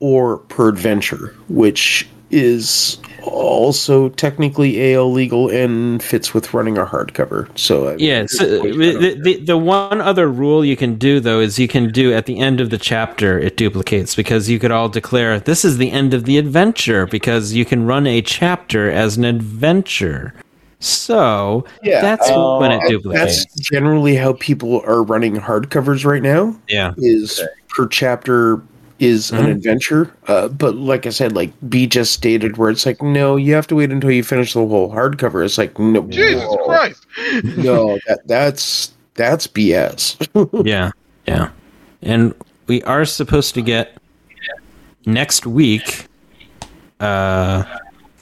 [0.00, 7.46] or per adventure, which is also technically AL legal and fits with running a hardcover.
[7.58, 11.58] So I- Yeah, so the, the the one other rule you can do though is
[11.58, 14.88] you can do at the end of the chapter it duplicates because you could all
[14.88, 19.16] declare this is the end of the adventure because you can run a chapter as
[19.16, 20.34] an adventure.
[20.80, 23.44] So Yeah, that's uh, when it duplicates.
[23.44, 26.56] That's generally how people are running hardcovers right now.
[26.68, 26.94] Yeah.
[26.96, 28.60] Is per chapter
[29.02, 29.50] is an Mhm.
[29.50, 30.10] adventure.
[30.28, 33.66] Uh, but like I said, like B just stated, where it's like, no, you have
[33.66, 35.44] to wait until you finish the whole hardcover.
[35.44, 36.64] It's like, no, Jesus whoa.
[36.64, 37.04] Christ.
[37.56, 40.16] no, that that's that's BS.
[40.66, 40.90] Yeah.
[41.26, 41.48] Yeah.
[42.02, 42.32] And
[42.68, 43.96] we are supposed to get
[45.04, 46.06] next week
[47.00, 47.64] uh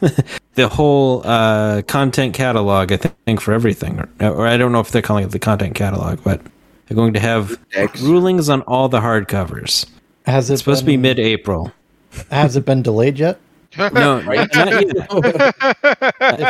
[0.54, 4.90] the whole uh content catalog I think for everything or, or I don't know if
[4.90, 6.40] they're calling it the content catalog but
[6.88, 8.00] they're going to have X.
[8.00, 9.84] rulings on all the hardcovers.
[10.26, 11.72] Has it It's supposed to be mid-April.
[12.30, 13.38] Has it been delayed yet?
[13.78, 15.56] No, not yet.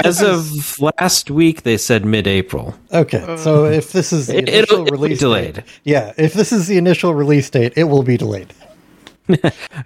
[0.06, 2.74] As of last week, they said mid-April.
[2.94, 3.36] Okay, uh.
[3.36, 6.32] so if this is the It, initial it'll, it'll be release delayed date, yeah, if
[6.32, 8.54] this is the initial release date, it will be delayed.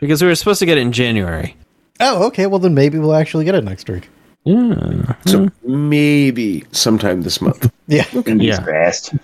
[0.01, 1.57] because we were supposed to get it in January.
[2.01, 2.47] Oh, okay.
[2.47, 4.09] Well, then maybe we'll actually get it next week.
[4.45, 5.15] Yeah.
[5.27, 7.71] So maybe sometime this month.
[7.89, 8.07] Yeah.
[8.27, 8.63] Yeah.
[8.63, 9.15] Fast.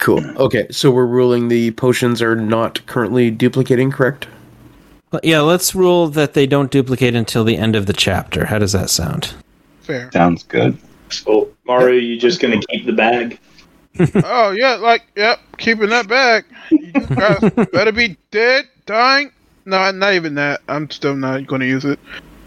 [0.00, 0.24] Cool.
[0.38, 4.26] Okay, so we're ruling the potions are not currently duplicating, correct?
[5.22, 8.46] Yeah, let's rule that they don't duplicate until the end of the chapter.
[8.46, 9.34] How does that sound?
[9.82, 10.10] Fair.
[10.12, 10.78] Sounds good.
[11.10, 13.38] So Mario, you just going to keep the bag?
[14.24, 16.44] oh yeah, like yep, keeping that bag.
[16.70, 17.40] You guys
[17.72, 19.32] better be dead, dying.
[19.66, 20.60] No, not even that.
[20.68, 21.98] I'm still not going to use it.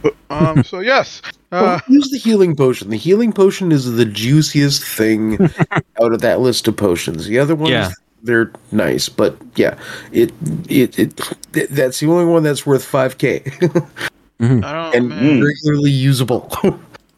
[0.02, 0.64] But, um.
[0.64, 1.22] So yes.
[1.54, 2.90] Well, Uh, use the healing potion.
[2.90, 5.38] The healing potion is the juiciest thing
[6.02, 7.26] out of that list of potions.
[7.28, 7.92] The other ones, Yeah.
[8.24, 9.76] they're nice, but yeah,
[10.12, 10.32] it
[10.68, 11.22] it it
[11.54, 13.44] th- that's the only one that's worth five k
[14.40, 14.64] don't.
[14.96, 15.44] and man.
[15.44, 16.52] regularly usable.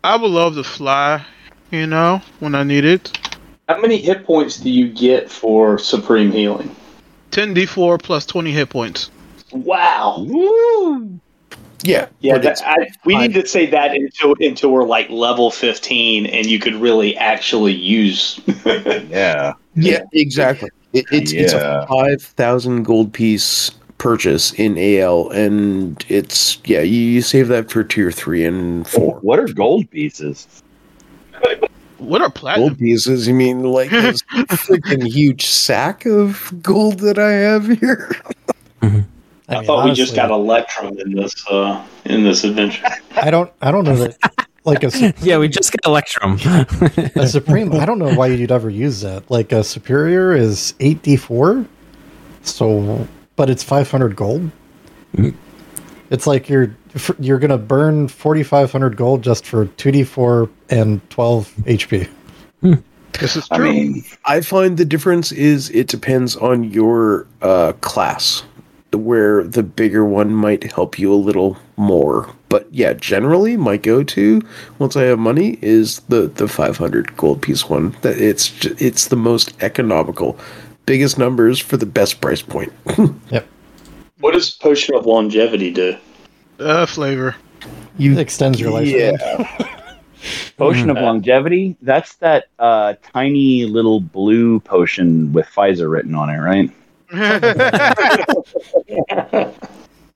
[0.04, 1.26] I would love to fly.
[1.72, 3.18] You know, when I need it.
[3.68, 6.74] How many hit points do you get for Supreme Healing?
[7.32, 9.10] 10d4 plus 20 hit points.
[9.52, 10.24] Wow.
[11.86, 16.26] Yeah, Yeah, that, I, we need to say that until until we're like level fifteen,
[16.26, 18.40] and you could really actually use.
[19.10, 19.54] Yeah.
[19.76, 20.70] yeah, exactly.
[20.94, 27.00] It, it's it's a five thousand gold piece purchase in AL, and it's yeah, you,
[27.00, 29.20] you save that for tier three and four.
[29.20, 30.64] What are gold pieces?
[31.98, 32.70] What are platinum?
[32.70, 33.28] gold pieces.
[33.28, 38.16] You mean like this freaking huge sack of gold that I have here?
[39.48, 42.88] I, mean, thought we just got Electrum in this uh, in this adventure.
[43.16, 43.52] I don't.
[43.62, 44.18] I don't know that.
[44.64, 46.40] Like a, Yeah, we just got Electrum.
[47.16, 47.74] a supreme.
[47.74, 49.30] I don't know why you'd ever use that.
[49.30, 51.66] Like a superior is eight d four,
[52.42, 54.50] so but it's five hundred gold.
[56.10, 56.76] It's like you're
[57.20, 62.10] you're gonna burn forty five hundred gold just for two d four and twelve HP.
[63.20, 68.44] This is I mean, I find the difference is it depends on your uh, class,
[68.96, 72.30] where the bigger one might help you a little more.
[72.50, 74.42] But yeah, generally my go-to
[74.80, 77.96] once I have money is the the 500 gold piece one.
[78.02, 80.38] That it's ju- it's the most economical,
[80.86, 82.72] biggest numbers for the best price point.
[83.32, 83.48] Yep,
[84.20, 85.96] What does Potion of Longevity do?
[86.60, 87.36] uh, flavor.
[87.98, 88.88] you it extends your life.
[88.88, 89.68] Yeah.
[90.58, 91.76] potion of Uh, longevity.
[91.82, 96.72] That's that uh, tiny little blue potion with Pfizer written on it, right?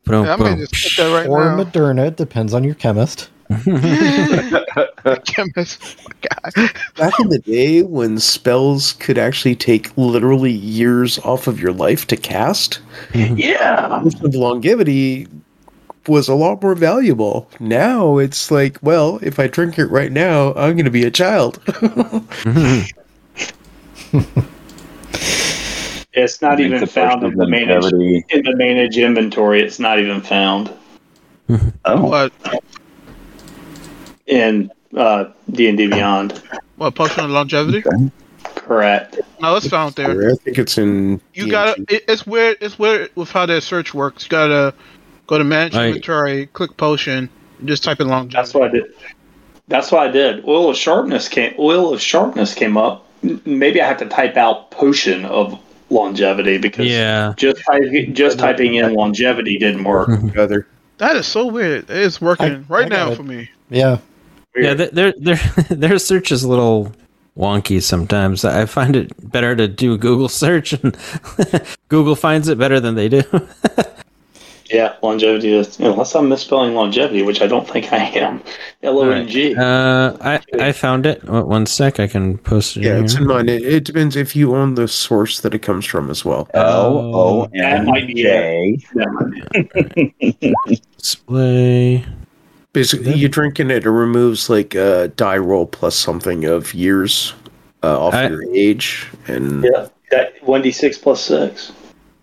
[0.06, 1.64] Boom, I may just put that right Or now.
[1.64, 3.30] Moderna, it depends on your chemist.
[5.26, 5.98] Chemist.
[6.22, 6.72] God.
[6.96, 12.06] Back in the day when spells could actually take literally years off of your life
[12.08, 12.80] to cast,
[13.14, 14.02] Yeah.
[14.04, 15.28] Potion of longevity
[16.08, 17.50] was a lot more valuable.
[17.60, 21.12] Now it's like, well, if I drink it right now, I'm going to be a
[21.12, 21.60] child.
[26.24, 29.62] It's not even found in the manage in the manage inventory.
[29.62, 30.72] It's not even found
[31.86, 32.34] Oh, What?
[34.28, 36.42] in uh, D and D Beyond.
[36.76, 37.84] What potion of longevity?
[38.44, 39.20] Correct.
[39.42, 40.32] No, it's found there.
[40.32, 41.20] I think it's in.
[41.34, 41.82] You gotta.
[41.90, 42.58] It, it's weird.
[42.62, 44.24] It's weird with how that search works.
[44.26, 44.74] You gotta
[45.28, 45.88] go to manage Right.
[45.88, 47.30] inventory, click potion,
[47.60, 48.36] and just type in longevity.
[48.38, 48.84] That's what I did.
[49.68, 50.46] That's what I did.
[50.46, 51.54] Oil of sharpness came.
[51.58, 53.06] Oil of sharpness came up.
[53.46, 55.60] Maybe I have to type out potion of
[55.90, 57.34] longevity because Yeah.
[57.38, 60.10] just typing just typing in longevity didn't work.
[60.38, 60.68] Other.
[60.98, 61.90] That is so weird.
[61.90, 63.16] It's working I- right I now it.
[63.16, 63.50] for me.
[63.70, 63.98] Yeah,
[64.56, 65.36] Yeah, their their their,
[65.70, 66.92] their search is a little
[67.38, 68.44] wonky sometimes.
[68.44, 70.98] I find it better to do a Google search, and
[71.88, 73.24] Google finds it better than they do.
[74.70, 78.42] Yeah, longevity is unless I'm misspelling longevity, which I don't think I am.
[78.84, 79.56] L O N G.
[79.56, 81.24] Uh, I I found it.
[81.24, 82.84] One one sec, I can post it.
[82.84, 83.50] Yeah, in it's in mine.
[83.50, 86.48] It, it depends if you own the source that it comes from as well.
[86.54, 88.78] O O That N might be J.
[90.98, 92.06] display.
[92.72, 97.34] Basically, you drink in it, it removes like a die roll plus something of years
[97.82, 99.08] uh, off I- your age.
[99.28, 101.72] And Yeah, that one d six plus six.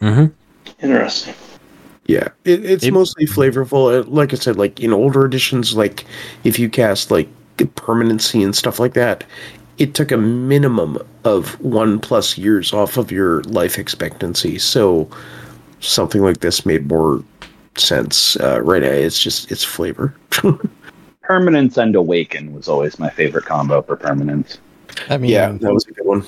[0.01, 0.27] Mm-hmm.
[0.85, 1.35] Interesting.
[2.09, 4.01] Yeah, it, it's It- mostly flavorful.
[4.01, 6.05] Uh, Like I said, like in older editions, like
[6.45, 7.29] if you cast like
[7.75, 9.25] permanency and stuff like that,
[9.79, 14.59] it took a minimum of one plus years off of your life expectancy.
[14.59, 15.09] So
[15.81, 17.23] something like this made more
[17.77, 18.37] sense.
[18.37, 20.15] Uh, right now, it's just it's flavor.
[21.23, 24.59] Permanence and Awaken was always my favorite combo for permanence.
[25.09, 26.25] I mean, yeah, that was a good one.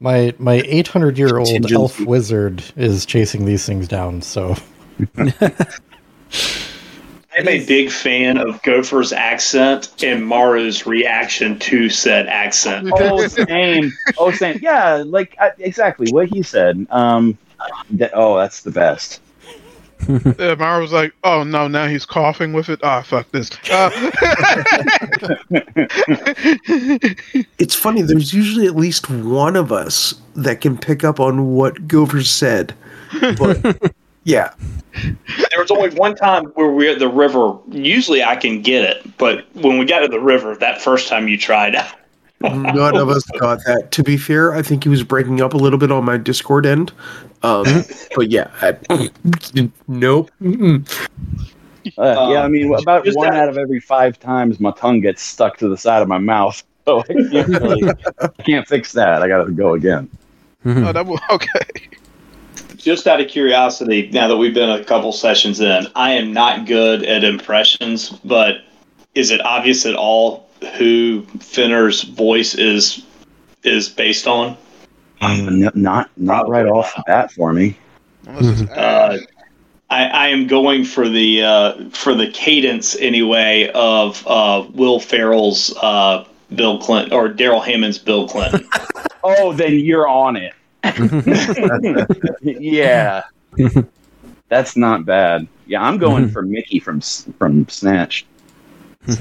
[0.00, 4.22] my my eight hundred year old elf wizard is chasing these things down.
[4.22, 4.56] So
[7.36, 12.90] I'm a big fan of Gopher's accent and Mara's reaction to said accent.
[12.94, 13.92] Oh, same.
[14.18, 14.60] Oh, same.
[14.62, 16.86] Yeah, like uh, exactly what he said.
[16.90, 17.36] Um,
[17.90, 19.20] that, oh, that's the best.
[20.08, 22.80] Uh, Mara was like, "Oh no, now he's coughing with it.
[22.82, 23.90] Ah, fuck this." Uh,
[27.58, 28.02] It's funny.
[28.02, 32.74] There's usually at least one of us that can pick up on what Gopher said.
[33.20, 33.92] But
[34.24, 34.52] yeah,
[35.02, 37.56] There was only one time where we were at the river.
[37.70, 41.28] Usually I can get it, but when we got to the river, that first time
[41.28, 41.74] you tried,
[42.40, 43.90] None of us got that.
[43.92, 46.66] To be fair, I think he was breaking up a little bit on my Discord
[46.66, 46.92] end.
[47.42, 47.64] Um,
[48.16, 49.10] but yeah, I,
[49.88, 50.30] nope.
[51.98, 54.72] Uh, yeah, I mean, Um, about just one that- out of every five times my
[54.72, 56.62] tongue gets stuck to the side of my mouth.
[56.86, 57.90] So I can't, really,
[58.20, 59.22] I can't fix that.
[59.22, 60.06] I got to go again.
[60.66, 61.88] Oh, that was okay.
[62.84, 66.66] Just out of curiosity, now that we've been a couple sessions in, I am not
[66.66, 68.56] good at impressions, but
[69.14, 70.46] is it obvious at all
[70.76, 73.02] who Finner's voice is
[73.62, 74.58] is based on?
[75.22, 77.74] N- not not right off the bat for me.
[78.26, 79.16] Uh,
[79.88, 85.74] I, I am going for the uh, for the cadence anyway of uh, Will Ferrell's
[85.80, 88.68] uh, Bill Clinton or Darrell Hammond's Bill Clinton.
[89.26, 90.52] Oh, then you're on it.
[92.42, 93.22] Yeah,
[94.48, 95.46] that's not bad.
[95.66, 98.26] Yeah, I'm going for Mickey from from Snatch.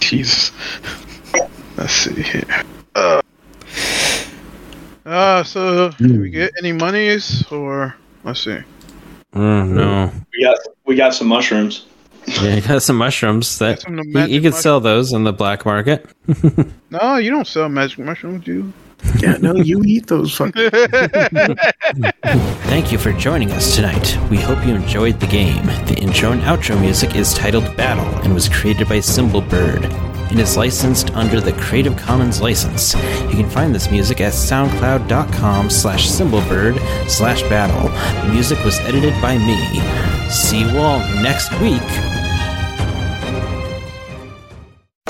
[0.00, 0.52] Jesus.
[1.76, 2.64] Let's see here.
[2.94, 3.20] Uh,
[5.04, 7.94] uh so did we get any monies or
[8.24, 8.58] let's see.
[9.34, 10.12] Oh no.
[10.32, 11.86] we got we got some mushrooms.
[12.26, 15.32] Yeah, you got some mushrooms that Some you, you could mush- sell those on the
[15.32, 16.06] black market.
[16.90, 18.72] No, you don't sell magic mushrooms, do you?
[19.20, 20.36] Yeah, no, you eat those.
[22.68, 24.16] Thank you for joining us tonight.
[24.30, 25.66] We hope you enjoyed the game.
[25.86, 29.84] The intro and outro music is titled Battle and was created by Symbolbird.
[30.32, 32.94] It is licensed under the Creative Commons license.
[32.94, 37.90] You can find this music at soundcloud.com slash symbolbird slash battle.
[38.26, 39.58] The music was edited by me.
[40.30, 42.11] See you all next week.